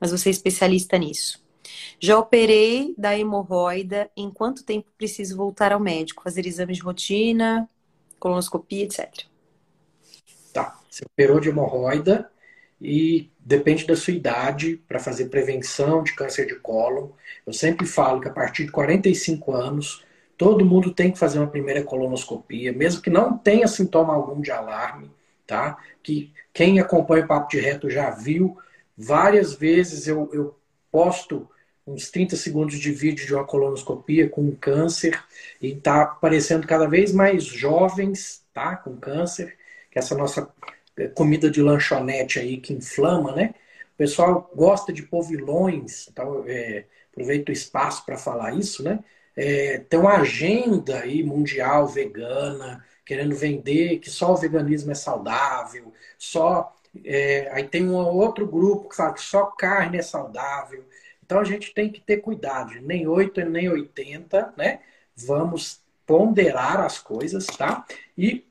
Mas 0.00 0.10
você 0.10 0.28
é 0.28 0.32
especialista 0.32 0.98
nisso. 0.98 1.42
Já 1.98 2.18
operei 2.18 2.94
da 2.98 3.16
hemorroida. 3.18 4.10
Em 4.16 4.30
quanto 4.30 4.64
tempo 4.64 4.88
preciso 4.96 5.36
voltar 5.36 5.72
ao 5.72 5.80
médico? 5.80 6.22
Fazer 6.22 6.46
exames 6.46 6.76
de 6.76 6.82
rotina, 6.82 7.68
colonoscopia, 8.18 8.84
etc. 8.84 9.24
Tá. 10.52 10.78
Você 10.88 11.04
operou 11.04 11.40
de 11.40 11.48
hemorroida 11.48 12.30
e 12.80 13.30
depende 13.38 13.86
da 13.86 13.96
sua 13.96 14.14
idade 14.14 14.80
para 14.88 14.98
fazer 14.98 15.26
prevenção 15.26 16.02
de 16.02 16.14
câncer 16.14 16.46
de 16.46 16.56
cólon. 16.56 17.08
Eu 17.46 17.52
sempre 17.52 17.86
falo 17.86 18.20
que 18.20 18.28
a 18.28 18.32
partir 18.32 18.64
de 18.64 18.72
45 18.72 19.52
anos, 19.52 20.04
todo 20.36 20.64
mundo 20.64 20.92
tem 20.92 21.10
que 21.10 21.18
fazer 21.18 21.38
uma 21.38 21.46
primeira 21.46 21.82
colonoscopia, 21.82 22.72
mesmo 22.72 23.02
que 23.02 23.10
não 23.10 23.36
tenha 23.38 23.68
sintoma 23.68 24.14
algum 24.14 24.40
de 24.40 24.50
alarme, 24.50 25.10
tá? 25.46 25.78
Que 26.02 26.32
quem 26.52 26.78
acompanha 26.80 27.24
o 27.24 27.28
Papo 27.28 27.48
de 27.48 27.60
Reto 27.60 27.88
já 27.90 28.10
viu. 28.10 28.56
Várias 28.96 29.54
vezes 29.54 30.06
eu, 30.06 30.28
eu 30.32 30.56
posto 30.90 31.48
uns 31.86 32.10
30 32.10 32.36
segundos 32.36 32.78
de 32.78 32.90
vídeo 32.90 33.26
de 33.26 33.34
uma 33.34 33.44
colonoscopia 33.44 34.28
com 34.28 34.50
câncer 34.56 35.22
e 35.60 35.74
tá 35.74 36.02
aparecendo 36.02 36.66
cada 36.66 36.88
vez 36.88 37.12
mais 37.12 37.44
jovens, 37.44 38.42
tá? 38.52 38.76
Com 38.76 38.96
câncer, 38.96 39.56
que 39.90 39.98
essa 39.98 40.14
nossa 40.14 40.48
comida 41.14 41.50
de 41.50 41.62
lanchonete 41.62 42.38
aí 42.38 42.58
que 42.58 42.72
inflama, 42.72 43.32
né? 43.32 43.54
O 43.94 43.96
pessoal 43.96 44.50
gosta 44.54 44.92
de 44.92 45.02
pôr 45.02 45.22
vilões, 45.22 46.08
então 46.08 46.44
é, 46.46 46.84
aproveito 47.12 47.48
o 47.48 47.52
espaço 47.52 48.04
para 48.04 48.16
falar 48.16 48.54
isso, 48.54 48.82
né? 48.82 48.98
É, 49.36 49.78
tem 49.78 49.98
uma 49.98 50.16
agenda 50.16 51.00
aí 51.00 51.22
mundial 51.22 51.86
vegana, 51.86 52.84
querendo 53.04 53.34
vender 53.34 53.98
que 53.98 54.10
só 54.10 54.32
o 54.32 54.36
veganismo 54.36 54.92
é 54.92 54.94
saudável, 54.94 55.92
só 56.18 56.74
é, 57.04 57.50
aí 57.52 57.64
tem 57.64 57.88
um 57.88 57.94
outro 57.94 58.46
grupo 58.46 58.88
que 58.88 58.96
fala 58.96 59.14
que 59.14 59.20
só 59.22 59.46
carne 59.46 59.98
é 59.98 60.02
saudável. 60.02 60.84
Então 61.24 61.40
a 61.40 61.44
gente 61.44 61.72
tem 61.74 61.90
que 61.90 62.00
ter 62.00 62.18
cuidado, 62.18 62.72
nem 62.82 63.06
8 63.06 63.44
nem 63.46 63.68
80, 63.68 64.54
né? 64.56 64.80
Vamos 65.16 65.80
ponderar 66.06 66.80
as 66.80 66.98
coisas, 66.98 67.46
tá? 67.46 67.84
E 68.16 68.44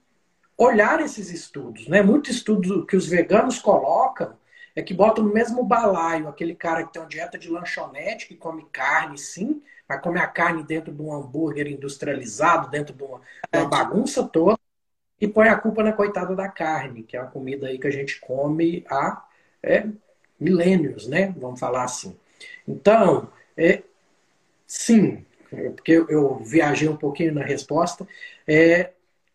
olhar 0.57 1.01
esses 1.01 1.29
estudos. 1.31 1.87
Né? 1.87 2.01
Muitos 2.01 2.35
estudos 2.35 2.85
que 2.85 2.95
os 2.95 3.07
veganos 3.07 3.59
colocam 3.59 4.35
é 4.75 4.81
que 4.81 4.93
botam 4.93 5.23
no 5.23 5.33
mesmo 5.33 5.63
balaio 5.63 6.27
aquele 6.27 6.55
cara 6.55 6.83
que 6.83 6.93
tem 6.93 7.01
uma 7.01 7.07
dieta 7.07 7.37
de 7.37 7.49
lanchonete, 7.49 8.27
que 8.27 8.35
come 8.35 8.65
carne, 8.71 9.17
sim, 9.17 9.61
mas 9.87 10.01
come 10.01 10.19
a 10.19 10.27
carne 10.27 10.63
dentro 10.63 10.91
de 10.91 11.01
um 11.01 11.13
hambúrguer 11.13 11.67
industrializado, 11.67 12.69
dentro 12.69 12.93
de 12.93 13.03
uma, 13.03 13.21
uma 13.53 13.65
bagunça 13.65 14.23
toda, 14.23 14.57
e 15.21 15.27
põe 15.27 15.47
a 15.47 15.55
culpa 15.55 15.83
na 15.83 15.93
coitada 15.93 16.35
da 16.35 16.49
carne, 16.49 17.03
que 17.03 17.15
é 17.15 17.19
a 17.19 17.25
comida 17.25 17.67
aí 17.67 17.77
que 17.77 17.87
a 17.87 17.91
gente 17.91 18.19
come 18.19 18.83
há 18.89 19.23
é, 19.61 19.87
milênios, 20.39 21.07
né? 21.07 21.33
Vamos 21.37 21.59
falar 21.59 21.83
assim. 21.83 22.17
Então, 22.67 23.29
é, 23.55 23.83
sim, 24.65 25.23
porque 25.75 25.91
eu, 25.91 26.09
eu 26.09 26.35
viajei 26.39 26.89
um 26.89 26.97
pouquinho 26.97 27.33
na 27.33 27.43
resposta, 27.43 28.07
é, 28.47 28.91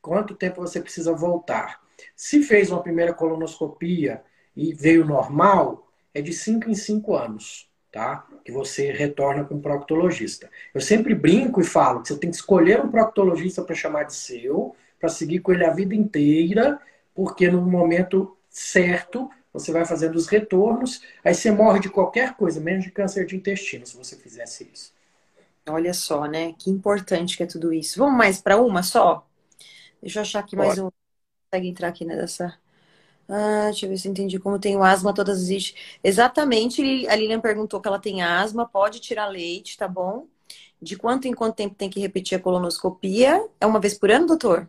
quanto 0.08 0.34
tempo 0.34 0.62
você 0.62 0.80
precisa 0.80 1.12
voltar. 1.12 1.80
Se 2.16 2.42
fez 2.42 2.70
uma 2.70 2.82
primeira 2.82 3.12
colonoscopia 3.12 4.22
e 4.56 4.72
veio 4.72 5.04
normal, 5.04 5.86
é 6.14 6.22
de 6.22 6.32
5 6.32 6.70
em 6.70 6.74
5 6.74 7.14
anos, 7.14 7.70
tá? 7.92 8.26
Que 8.42 8.50
você 8.50 8.90
retorna 8.90 9.44
com 9.44 9.56
um 9.56 9.60
proctologista. 9.60 10.48
Eu 10.72 10.80
sempre 10.80 11.14
brinco 11.14 11.60
e 11.60 11.64
falo 11.64 12.00
que 12.00 12.08
você 12.08 12.16
tem 12.16 12.30
que 12.30 12.36
escolher 12.36 12.80
um 12.80 12.90
proctologista 12.90 13.62
para 13.62 13.74
chamar 13.74 14.04
de 14.04 14.14
seu, 14.14 14.74
para 14.98 15.10
seguir 15.10 15.40
com 15.40 15.52
ele 15.52 15.66
a 15.66 15.74
vida 15.74 15.94
inteira, 15.94 16.80
porque 17.14 17.50
no 17.50 17.60
momento 17.60 18.34
certo 18.48 19.30
você 19.52 19.72
vai 19.72 19.84
fazendo 19.84 20.16
os 20.16 20.26
retornos, 20.26 21.02
aí 21.22 21.34
você 21.34 21.50
morre 21.50 21.80
de 21.80 21.90
qualquer 21.90 22.34
coisa, 22.34 22.60
menos 22.60 22.84
de 22.84 22.90
câncer 22.90 23.26
de 23.26 23.36
intestino, 23.36 23.86
se 23.86 23.96
você 23.96 24.16
fizesse 24.16 24.70
isso. 24.72 24.94
Olha 25.68 25.92
só, 25.92 26.24
né? 26.24 26.54
Que 26.58 26.70
importante 26.70 27.36
que 27.36 27.42
é 27.42 27.46
tudo 27.46 27.74
isso. 27.74 27.98
Vamos 27.98 28.16
mais 28.16 28.40
para 28.40 28.56
uma 28.56 28.82
só? 28.82 29.27
Deixa 30.02 30.18
eu 30.20 30.22
achar 30.22 30.40
aqui 30.40 30.56
mais 30.56 30.78
um. 30.78 30.90
Consegue 31.50 31.68
entrar 31.68 31.88
aqui 31.88 32.04
nessa. 32.04 32.58
Ah, 33.28 33.66
deixa 33.66 33.86
eu 33.86 33.90
ver 33.90 33.98
se 33.98 34.08
eu 34.08 34.12
entendi 34.12 34.38
como 34.38 34.58
tenho 34.58 34.82
asma, 34.82 35.14
todas 35.14 35.38
existem. 35.40 35.76
Exatamente, 36.04 36.82
a 37.08 37.16
Lilian 37.16 37.40
perguntou 37.40 37.80
que 37.80 37.88
ela 37.88 38.00
tem 38.00 38.22
asma, 38.22 38.68
pode 38.68 39.00
tirar 39.00 39.26
leite, 39.28 39.76
tá 39.76 39.88
bom? 39.88 40.26
De 40.80 40.96
quanto 40.96 41.28
em 41.28 41.34
quanto 41.34 41.56
tempo 41.56 41.74
tem 41.74 41.90
que 41.90 42.00
repetir 42.00 42.38
a 42.38 42.42
colonoscopia? 42.42 43.48
É 43.60 43.66
uma 43.66 43.80
vez 43.80 43.98
por 43.98 44.10
ano, 44.10 44.26
doutor? 44.26 44.68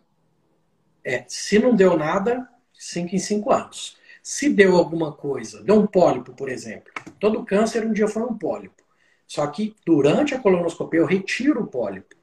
É, 1.03 1.25
se 1.27 1.59
não 1.59 1.75
deu 1.75 1.97
nada, 1.97 2.47
cinco 2.73 3.15
em 3.15 3.19
cinco 3.19 3.51
anos. 3.51 3.97
Se 4.21 4.49
deu 4.49 4.75
alguma 4.75 5.11
coisa, 5.13 5.63
deu 5.63 5.75
um 5.75 5.88
pólipo, 5.88 6.34
por 6.34 6.49
exemplo. 6.49 6.91
Todo 7.19 7.45
câncer 7.45 7.86
um 7.86 7.93
dia 7.93 8.07
foi 8.07 8.23
um 8.23 8.38
pólipo. 8.38 8.84
Só 9.25 9.45
que 9.47 9.75
durante 9.86 10.34
a 10.36 10.39
colonoscopia 10.39 10.99
eu 10.99 11.05
retiro 11.05 11.61
o 11.63 11.67
pólipo. 11.67 12.15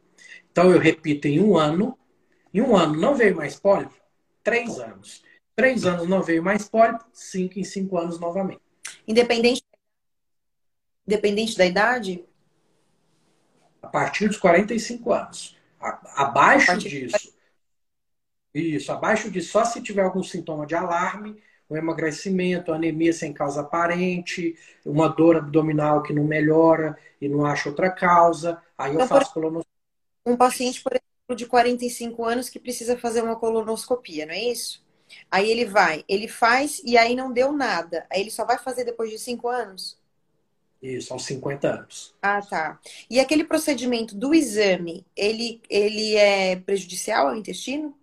Então 0.50 0.70
eu 0.70 0.78
repito 0.78 1.28
em 1.28 1.40
um 1.40 1.56
ano 1.56 1.98
em 2.56 2.60
um 2.62 2.74
ano 2.74 2.98
não 2.98 3.14
veio 3.14 3.36
mais 3.36 3.58
pólipo? 3.58 3.94
Três 4.42 4.78
anos. 4.78 5.22
Três 5.54 5.84
anos 5.84 6.08
não 6.08 6.22
veio 6.22 6.42
mais 6.42 6.68
pólipo, 6.68 7.04
cinco 7.12 7.58
em 7.58 7.64
cinco 7.64 7.98
anos 7.98 8.18
novamente. 8.18 8.62
Independente, 9.06 9.62
independente 11.06 11.56
da 11.56 11.66
idade? 11.66 12.24
A 13.82 13.88
partir 13.88 14.28
dos 14.28 14.38
45 14.38 15.12
anos. 15.12 15.56
Abaixo 15.80 16.78
disso. 16.78 17.32
Isso, 18.54 18.90
abaixo 18.90 19.30
disso, 19.30 19.50
só 19.50 19.64
se 19.64 19.82
tiver 19.82 20.02
algum 20.02 20.22
sintoma 20.22 20.66
de 20.66 20.74
alarme, 20.74 21.36
um 21.68 21.76
emagrecimento, 21.76 22.72
anemia 22.72 23.12
sem 23.12 23.32
causa 23.32 23.60
aparente, 23.60 24.56
uma 24.84 25.08
dor 25.08 25.36
abdominal 25.36 26.02
que 26.02 26.14
não 26.14 26.24
melhora 26.24 26.98
e 27.20 27.28
não 27.28 27.44
acha 27.44 27.68
outra 27.68 27.90
causa, 27.90 28.62
aí 28.78 28.92
eu 28.92 28.94
então, 28.94 29.08
faço 29.08 29.34
colonoscopia. 29.34 29.70
Um 30.24 30.36
paciente, 30.36 30.82
por 30.82 30.92
exemplo, 30.92 31.15
de 31.34 31.46
45 31.46 32.24
anos 32.24 32.48
que 32.48 32.60
precisa 32.60 32.96
fazer 32.96 33.22
uma 33.22 33.36
colonoscopia, 33.36 34.26
não 34.26 34.34
é 34.34 34.44
isso? 34.44 34.84
Aí 35.30 35.50
ele 35.50 35.64
vai, 35.64 36.04
ele 36.08 36.28
faz 36.28 36.80
e 36.84 36.96
aí 36.96 37.14
não 37.16 37.32
deu 37.32 37.52
nada. 37.52 38.06
Aí 38.10 38.20
ele 38.20 38.30
só 38.30 38.44
vai 38.44 38.58
fazer 38.58 38.84
depois 38.84 39.10
de 39.10 39.18
5 39.18 39.48
anos? 39.48 39.98
Isso, 40.80 41.12
aos 41.12 41.24
50 41.24 41.68
anos. 41.68 42.14
Ah, 42.22 42.40
tá. 42.42 42.78
E 43.10 43.18
aquele 43.18 43.44
procedimento 43.44 44.14
do 44.14 44.34
exame, 44.34 45.04
ele, 45.16 45.60
ele 45.68 46.14
é 46.14 46.56
prejudicial 46.56 47.28
ao 47.28 47.36
intestino? 47.36 47.96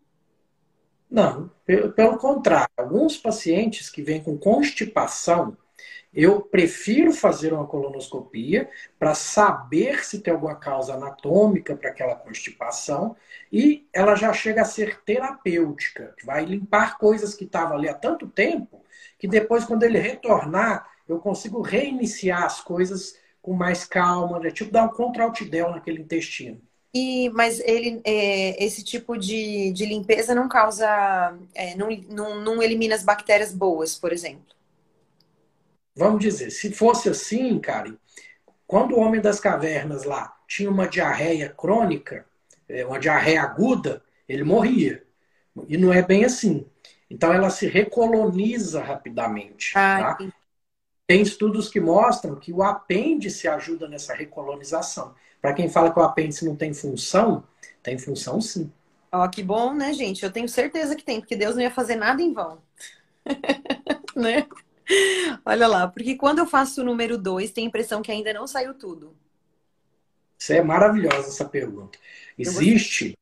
Não, 1.10 1.50
pelo 1.66 2.18
contrário. 2.18 2.68
Alguns 2.76 3.16
pacientes 3.18 3.90
que 3.90 4.02
vêm 4.02 4.22
com 4.22 4.38
constipação, 4.38 5.56
eu 6.14 6.42
prefiro 6.42 7.12
fazer 7.12 7.54
uma 7.54 7.66
colonoscopia 7.66 8.70
para 9.00 9.16
saber 9.16 10.06
se 10.06 10.20
tem 10.20 10.34
alguma 10.34 10.56
causa 10.56 10.94
anatômica 10.94 11.76
para 11.76 11.90
aquela 11.90 12.16
constipação 12.16 13.16
e 13.52 13.88
ela 13.92 14.16
já 14.16 14.32
chega 14.32 14.62
a 14.62 14.66
ser 14.66 15.02
terapêutica, 15.04 16.14
que 16.18 16.26
vai 16.26 16.46
limpar 16.46 16.98
coisas 16.98 17.34
que 17.34 17.46
estavam 17.46 17.78
ali 17.78 17.90
há 17.90 17.94
tanto 17.94 18.28
tempo 18.28 18.84
que 19.24 19.28
depois, 19.28 19.64
quando 19.64 19.84
ele 19.84 20.00
retornar, 20.00 20.86
eu 21.08 21.18
consigo 21.18 21.62
reiniciar 21.62 22.44
as 22.44 22.60
coisas 22.60 23.18
com 23.42 23.54
mais 23.54 23.86
calma, 23.86 24.38
né? 24.38 24.52
tipo 24.52 24.70
dar 24.70 24.84
um 24.84 24.90
contraltidel 24.90 25.72
naquele 25.72 26.02
intestino. 26.02 26.60
E, 26.94 27.30
mas 27.30 27.62
ele, 27.62 28.02
é, 28.04 28.62
esse 28.64 28.84
tipo 28.84 29.18
de, 29.18 29.72
de 29.72 29.86
limpeza 29.86 30.36
não 30.36 30.50
causa, 30.50 31.38
é, 31.56 31.74
não, 31.76 31.90
não, 32.10 32.42
não 32.42 32.62
elimina 32.62 32.96
as 32.96 33.04
bactérias 33.04 33.54
boas, 33.54 33.98
por 33.98 34.12
exemplo? 34.12 34.54
Vamos 35.96 36.22
dizer, 36.22 36.50
se 36.50 36.72
fosse 36.72 37.10
assim, 37.10 37.60
Karen, 37.60 37.96
quando 38.66 38.96
o 38.96 39.00
homem 39.00 39.22
das 39.22 39.40
cavernas 39.40 40.04
lá 40.04 40.36
tinha 40.48 40.70
uma 40.70 40.88
diarreia 40.88 41.50
crônica, 41.50 42.26
é, 42.68 42.86
uma 42.86 43.00
diarreia 43.00 43.44
aguda, 43.44 44.04
ele 44.28 44.44
morria. 44.44 45.04
E 45.68 45.78
não 45.78 45.94
é 45.94 46.02
bem 46.02 46.26
assim. 46.26 46.66
Então 47.10 47.32
ela 47.32 47.50
se 47.50 47.68
recoloniza 47.68 48.82
rapidamente. 48.82 49.74
Ah, 49.76 50.16
tá? 50.16 50.32
Tem 51.06 51.22
estudos 51.22 51.70
que 51.70 51.80
mostram 51.80 52.36
que 52.36 52.52
o 52.52 52.64
apêndice 52.64 53.48
ajuda 53.48 53.88
nessa 53.88 54.16
recolonização. 54.16 55.14
Para 55.42 55.54
quem 55.54 55.70
fala 55.70 55.92
que 55.92 56.00
o 56.00 56.04
apêndice 56.04 56.46
não 56.46 56.56
tem 56.56 56.74
função, 56.74 57.44
tem 57.84 57.98
função 57.98 58.40
sim. 58.40 58.72
Ó, 59.12 59.24
oh, 59.24 59.30
que 59.30 59.44
bom, 59.44 59.74
né, 59.74 59.94
gente? 59.94 60.24
Eu 60.24 60.32
tenho 60.32 60.50
certeza 60.50 60.96
que 60.96 61.04
tem, 61.04 61.20
porque 61.20 61.36
Deus 61.36 61.56
não 61.56 61.62
ia 61.62 61.70
fazer 61.70 61.96
nada 61.96 62.22
em 62.22 62.34
vão. 62.34 62.60
né? 64.16 64.48
Olha 65.46 65.68
lá, 65.68 65.88
porque 65.88 66.16
quando 66.16 66.40
eu 66.40 66.46
faço 66.46 66.82
o 66.82 66.86
número 66.86 67.18
2, 67.18 67.52
tem 67.52 67.66
a 67.66 67.68
impressão 67.68 68.02
que 68.02 68.12
ainda 68.12 68.34
não 68.34 68.48
saiu 68.48 68.74
tudo. 68.74 69.16
Isso 70.38 70.54
é 70.54 70.62
maravilhosa 70.62 71.30
essa 71.30 71.46
pergunta. 71.46 71.98
Existe 72.38 73.18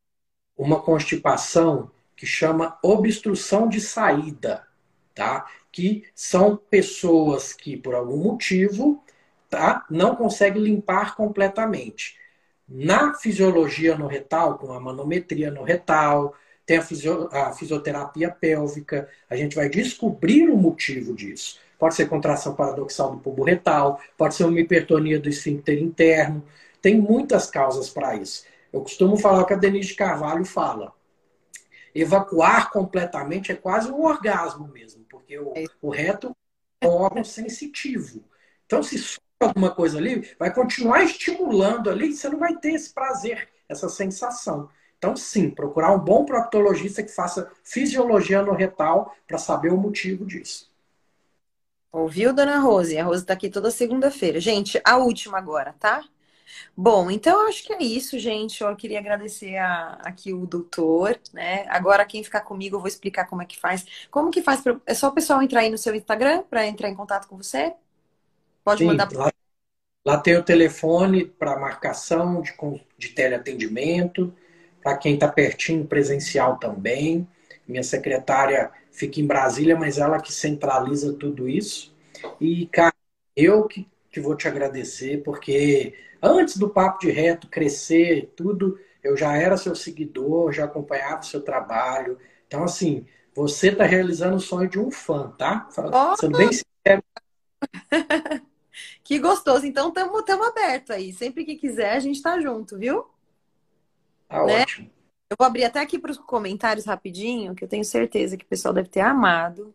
uma 0.57 0.81
constipação 0.81 1.91
que 2.15 2.25
chama 2.25 2.77
obstrução 2.83 3.67
de 3.67 3.79
saída, 3.81 4.67
tá? 5.13 5.45
Que 5.71 6.05
são 6.15 6.55
pessoas 6.55 7.53
que 7.53 7.77
por 7.77 7.93
algum 7.95 8.17
motivo, 8.17 9.03
tá, 9.49 9.85
não 9.89 10.15
conseguem 10.15 10.63
limpar 10.63 11.15
completamente. 11.15 12.17
Na 12.67 13.13
fisiologia 13.13 13.97
no 13.97 14.07
retal, 14.07 14.57
com 14.57 14.71
a 14.71 14.79
manometria 14.79 15.51
no 15.51 15.63
retal, 15.63 16.33
tem 16.65 16.77
a, 16.77 16.81
fisio, 16.81 17.29
a 17.31 17.51
fisioterapia 17.53 18.29
pélvica, 18.29 19.09
a 19.29 19.35
gente 19.35 19.55
vai 19.55 19.69
descobrir 19.69 20.49
o 20.49 20.57
motivo 20.57 21.13
disso. 21.13 21.59
Pode 21.77 21.95
ser 21.95 22.07
contração 22.07 22.55
paradoxal 22.55 23.11
do 23.11 23.17
pubo 23.17 23.43
retal, 23.43 23.99
pode 24.17 24.35
ser 24.35 24.45
uma 24.45 24.59
hipertonia 24.59 25.19
do 25.19 25.27
esfíncter 25.27 25.81
interno. 25.81 26.43
Tem 26.81 26.99
muitas 26.99 27.49
causas 27.49 27.89
para 27.89 28.15
isso. 28.15 28.45
Eu 28.71 28.81
costumo 28.81 29.17
falar 29.17 29.41
o 29.41 29.45
que 29.45 29.53
a 29.53 29.57
Denise 29.57 29.93
Carvalho 29.95 30.45
fala. 30.45 30.93
Evacuar 31.93 32.69
completamente 32.69 33.51
é 33.51 33.55
quase 33.55 33.91
um 33.91 34.05
orgasmo 34.05 34.67
mesmo, 34.67 35.03
porque 35.09 35.37
o, 35.37 35.53
o 35.81 35.89
reto 35.89 36.35
é 36.79 36.87
um 36.87 36.91
órgão 36.91 37.23
sensitivo. 37.23 38.23
Então, 38.65 38.81
se 38.81 38.97
sobra 38.97 39.21
alguma 39.41 39.71
coisa 39.71 39.97
ali, 39.97 40.31
vai 40.39 40.53
continuar 40.53 41.03
estimulando 41.03 41.89
ali 41.89 42.09
e 42.09 42.13
você 42.13 42.29
não 42.29 42.39
vai 42.39 42.55
ter 42.57 42.73
esse 42.73 42.93
prazer, 42.93 43.49
essa 43.67 43.89
sensação. 43.89 44.69
Então, 45.01 45.15
sim, 45.15 45.49
procurar 45.49 45.91
um 45.91 45.97
bom 45.97 46.23
proctologista 46.23 47.01
que 47.01 47.09
faça 47.09 47.51
fisiologia 47.63 48.43
no 48.43 48.53
retal 48.53 49.15
para 49.27 49.39
saber 49.39 49.73
o 49.73 49.77
motivo 49.77 50.23
disso. 50.27 50.69
Ouviu, 51.91 52.31
dona 52.31 52.59
Rose? 52.59 52.95
A 52.95 53.03
Rose 53.03 53.23
está 53.23 53.33
aqui 53.33 53.49
toda 53.49 53.71
segunda-feira. 53.71 54.39
Gente, 54.39 54.79
a 54.85 54.97
última 54.97 55.39
agora, 55.39 55.73
tá? 55.79 56.03
Bom, 56.77 57.09
então 57.09 57.47
acho 57.47 57.63
que 57.63 57.73
é 57.73 57.81
isso, 57.81 58.19
gente. 58.19 58.61
Eu 58.61 58.75
queria 58.75 58.99
agradecer 58.99 59.57
a, 59.57 59.93
aqui 60.03 60.33
o 60.33 60.45
doutor, 60.45 61.19
né? 61.33 61.65
Agora 61.69 62.05
quem 62.05 62.23
ficar 62.23 62.41
comigo, 62.41 62.75
eu 62.75 62.79
vou 62.79 62.87
explicar 62.87 63.25
como 63.25 63.41
é 63.41 63.45
que 63.45 63.59
faz. 63.59 63.83
Como 64.11 64.29
que 64.29 64.43
faz? 64.43 64.61
Pra... 64.61 64.79
É 64.85 64.93
só 64.93 65.07
o 65.07 65.13
pessoal 65.13 65.41
entrar 65.41 65.61
aí 65.61 65.71
no 65.71 65.79
seu 65.79 65.95
Instagram 65.95 66.43
para 66.43 66.67
entrar 66.67 66.89
em 66.89 66.95
contato 66.95 67.27
com 67.27 67.37
você? 67.37 67.73
Pode 68.63 68.83
Sim, 68.83 68.87
mandar. 68.87 69.11
Lá, 69.11 69.31
lá 70.05 70.19
tem 70.19 70.37
o 70.37 70.43
telefone 70.43 71.25
para 71.25 71.59
marcação 71.59 72.39
de, 72.43 72.53
de 72.99 73.09
teleatendimento 73.09 74.31
para 74.81 74.97
quem 74.97 75.15
está 75.15 75.27
pertinho, 75.27 75.85
presencial 75.85 76.57
também. 76.57 77.27
Minha 77.67 77.83
secretária 77.83 78.71
fica 78.91 79.19
em 79.19 79.27
Brasília, 79.27 79.75
mas 79.75 79.97
ela 79.97 80.19
que 80.19 80.33
centraliza 80.33 81.13
tudo 81.13 81.47
isso. 81.47 81.95
E, 82.39 82.65
cara, 82.67 82.93
eu 83.35 83.65
que, 83.65 83.87
que 84.11 84.19
vou 84.19 84.35
te 84.35 84.47
agradecer, 84.47 85.23
porque 85.23 85.93
antes 86.21 86.57
do 86.57 86.69
Papo 86.69 86.99
de 86.99 87.11
Reto 87.11 87.47
crescer, 87.47 88.31
tudo, 88.35 88.79
eu 89.03 89.15
já 89.15 89.35
era 89.35 89.57
seu 89.57 89.75
seguidor, 89.75 90.51
já 90.51 90.65
acompanhava 90.65 91.21
o 91.21 91.25
seu 91.25 91.41
trabalho. 91.41 92.17
Então, 92.47 92.63
assim, 92.63 93.05
você 93.33 93.69
está 93.69 93.85
realizando 93.85 94.35
o 94.35 94.41
sonho 94.41 94.69
de 94.69 94.79
um 94.79 94.91
fã, 94.91 95.31
tá? 95.37 95.67
Oh! 95.77 96.15
Sendo 96.17 96.37
bem 96.37 96.49
sincero. 96.51 97.03
que 99.03 99.19
gostoso. 99.19 99.65
Então, 99.65 99.89
estamos 99.89 100.47
abertos 100.47 100.91
aí. 100.91 101.13
Sempre 101.13 101.45
que 101.45 101.55
quiser, 101.55 101.93
a 101.93 101.99
gente 101.99 102.17
está 102.17 102.39
junto, 102.39 102.77
viu? 102.77 103.05
Tá 104.31 104.45
né? 104.45 104.61
ótimo. 104.61 104.89
Eu 105.29 105.35
vou 105.37 105.45
abrir 105.45 105.63
até 105.63 105.79
aqui 105.79 105.99
para 105.99 106.11
os 106.11 106.17
comentários 106.17 106.85
rapidinho, 106.85 107.53
que 107.53 107.63
eu 107.63 107.67
tenho 107.67 107.85
certeza 107.85 108.35
que 108.37 108.45
o 108.45 108.47
pessoal 108.47 108.73
deve 108.73 108.89
ter 108.89 109.01
amado. 109.01 109.73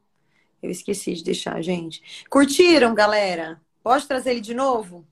Eu 0.63 0.71
esqueci 0.71 1.15
de 1.15 1.25
deixar, 1.25 1.61
gente. 1.63 2.27
Curtiram, 2.29 2.95
galera? 2.95 3.61
Pode 3.83 4.07
trazer 4.07 4.33
ele 4.33 4.41
de 4.41 4.55
novo? 4.55 5.07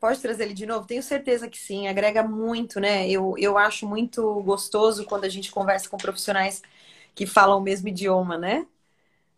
Pode 0.00 0.20
trazer 0.20 0.44
ele 0.44 0.54
de 0.54 0.66
novo? 0.66 0.86
Tenho 0.86 1.02
certeza 1.02 1.48
que 1.48 1.58
sim, 1.58 1.88
agrega 1.88 2.22
muito, 2.22 2.80
né? 2.80 3.08
Eu, 3.08 3.34
eu 3.38 3.56
acho 3.56 3.86
muito 3.86 4.42
gostoso 4.42 5.04
quando 5.06 5.24
a 5.24 5.28
gente 5.28 5.50
conversa 5.50 5.88
com 5.88 5.96
profissionais 5.96 6.62
que 7.14 7.26
falam 7.26 7.58
o 7.58 7.62
mesmo 7.62 7.88
idioma, 7.88 8.36
né? 8.36 8.66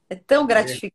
É 0.09 0.17
tão 0.17 0.47
gratificante. 0.47 0.95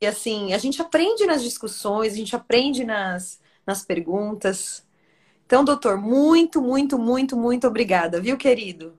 É. 0.00 0.04
E 0.04 0.06
assim, 0.06 0.52
a 0.52 0.58
gente 0.58 0.80
aprende 0.82 1.26
nas 1.26 1.42
discussões, 1.42 2.14
a 2.14 2.16
gente 2.16 2.34
aprende 2.36 2.84
nas, 2.84 3.40
nas 3.66 3.84
perguntas. 3.84 4.86
Então, 5.50 5.64
doutor, 5.64 5.98
muito, 5.98 6.62
muito, 6.62 6.96
muito, 6.96 7.36
muito 7.36 7.66
obrigada, 7.66 8.20
viu, 8.20 8.38
querido? 8.38 8.96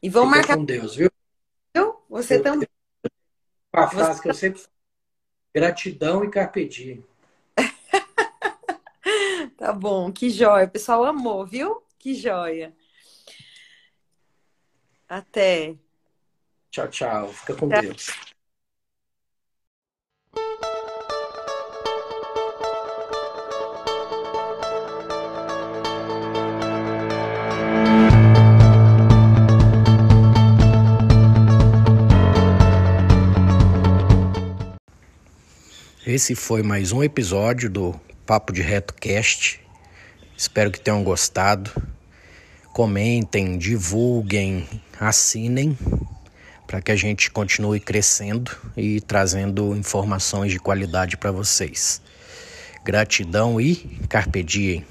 E 0.00 0.08
vamos 0.08 0.28
Fica 0.28 0.38
marcar. 0.38 0.56
com 0.56 0.64
Deus, 0.64 0.94
viu? 0.94 1.10
Você 2.08 2.36
eu, 2.36 2.42
também. 2.44 2.68
A 3.72 3.88
frase 3.88 4.18
Você... 4.18 4.22
que 4.22 4.28
eu 4.28 4.34
sempre 4.34 4.60
falo: 4.60 4.72
gratidão 5.52 6.24
e 6.24 6.30
carpe 6.30 6.68
diem. 6.68 7.04
tá 9.58 9.72
bom, 9.72 10.12
que 10.12 10.30
joia. 10.30 10.66
O 10.66 10.70
pessoal 10.70 11.04
amou, 11.04 11.44
viu? 11.44 11.82
Que 11.98 12.14
joia. 12.14 12.72
Até. 15.08 15.74
Tchau, 16.70 16.86
tchau. 16.86 17.28
Fica 17.32 17.56
com 17.56 17.68
tchau. 17.68 17.82
Deus. 17.82 18.06
Esse 36.06 36.34
foi 36.34 36.62
mais 36.62 36.92
um 36.92 37.02
episódio 37.02 37.68
do 37.68 37.94
Papo 38.24 38.54
de 38.54 38.62
Reto 38.62 38.94
Cast. 38.94 39.60
Espero 40.34 40.70
que 40.70 40.80
tenham 40.80 41.04
gostado. 41.04 41.70
Comentem, 42.72 43.58
divulguem, 43.58 44.66
assinem 44.98 45.76
para 46.66 46.80
que 46.80 46.90
a 46.90 46.96
gente 46.96 47.30
continue 47.30 47.78
crescendo 47.78 48.50
e 48.74 49.02
trazendo 49.02 49.76
informações 49.76 50.50
de 50.50 50.58
qualidade 50.58 51.18
para 51.18 51.30
vocês. 51.30 52.00
Gratidão 52.82 53.60
e 53.60 53.74
carpe 54.08 54.42
diem. 54.42 54.86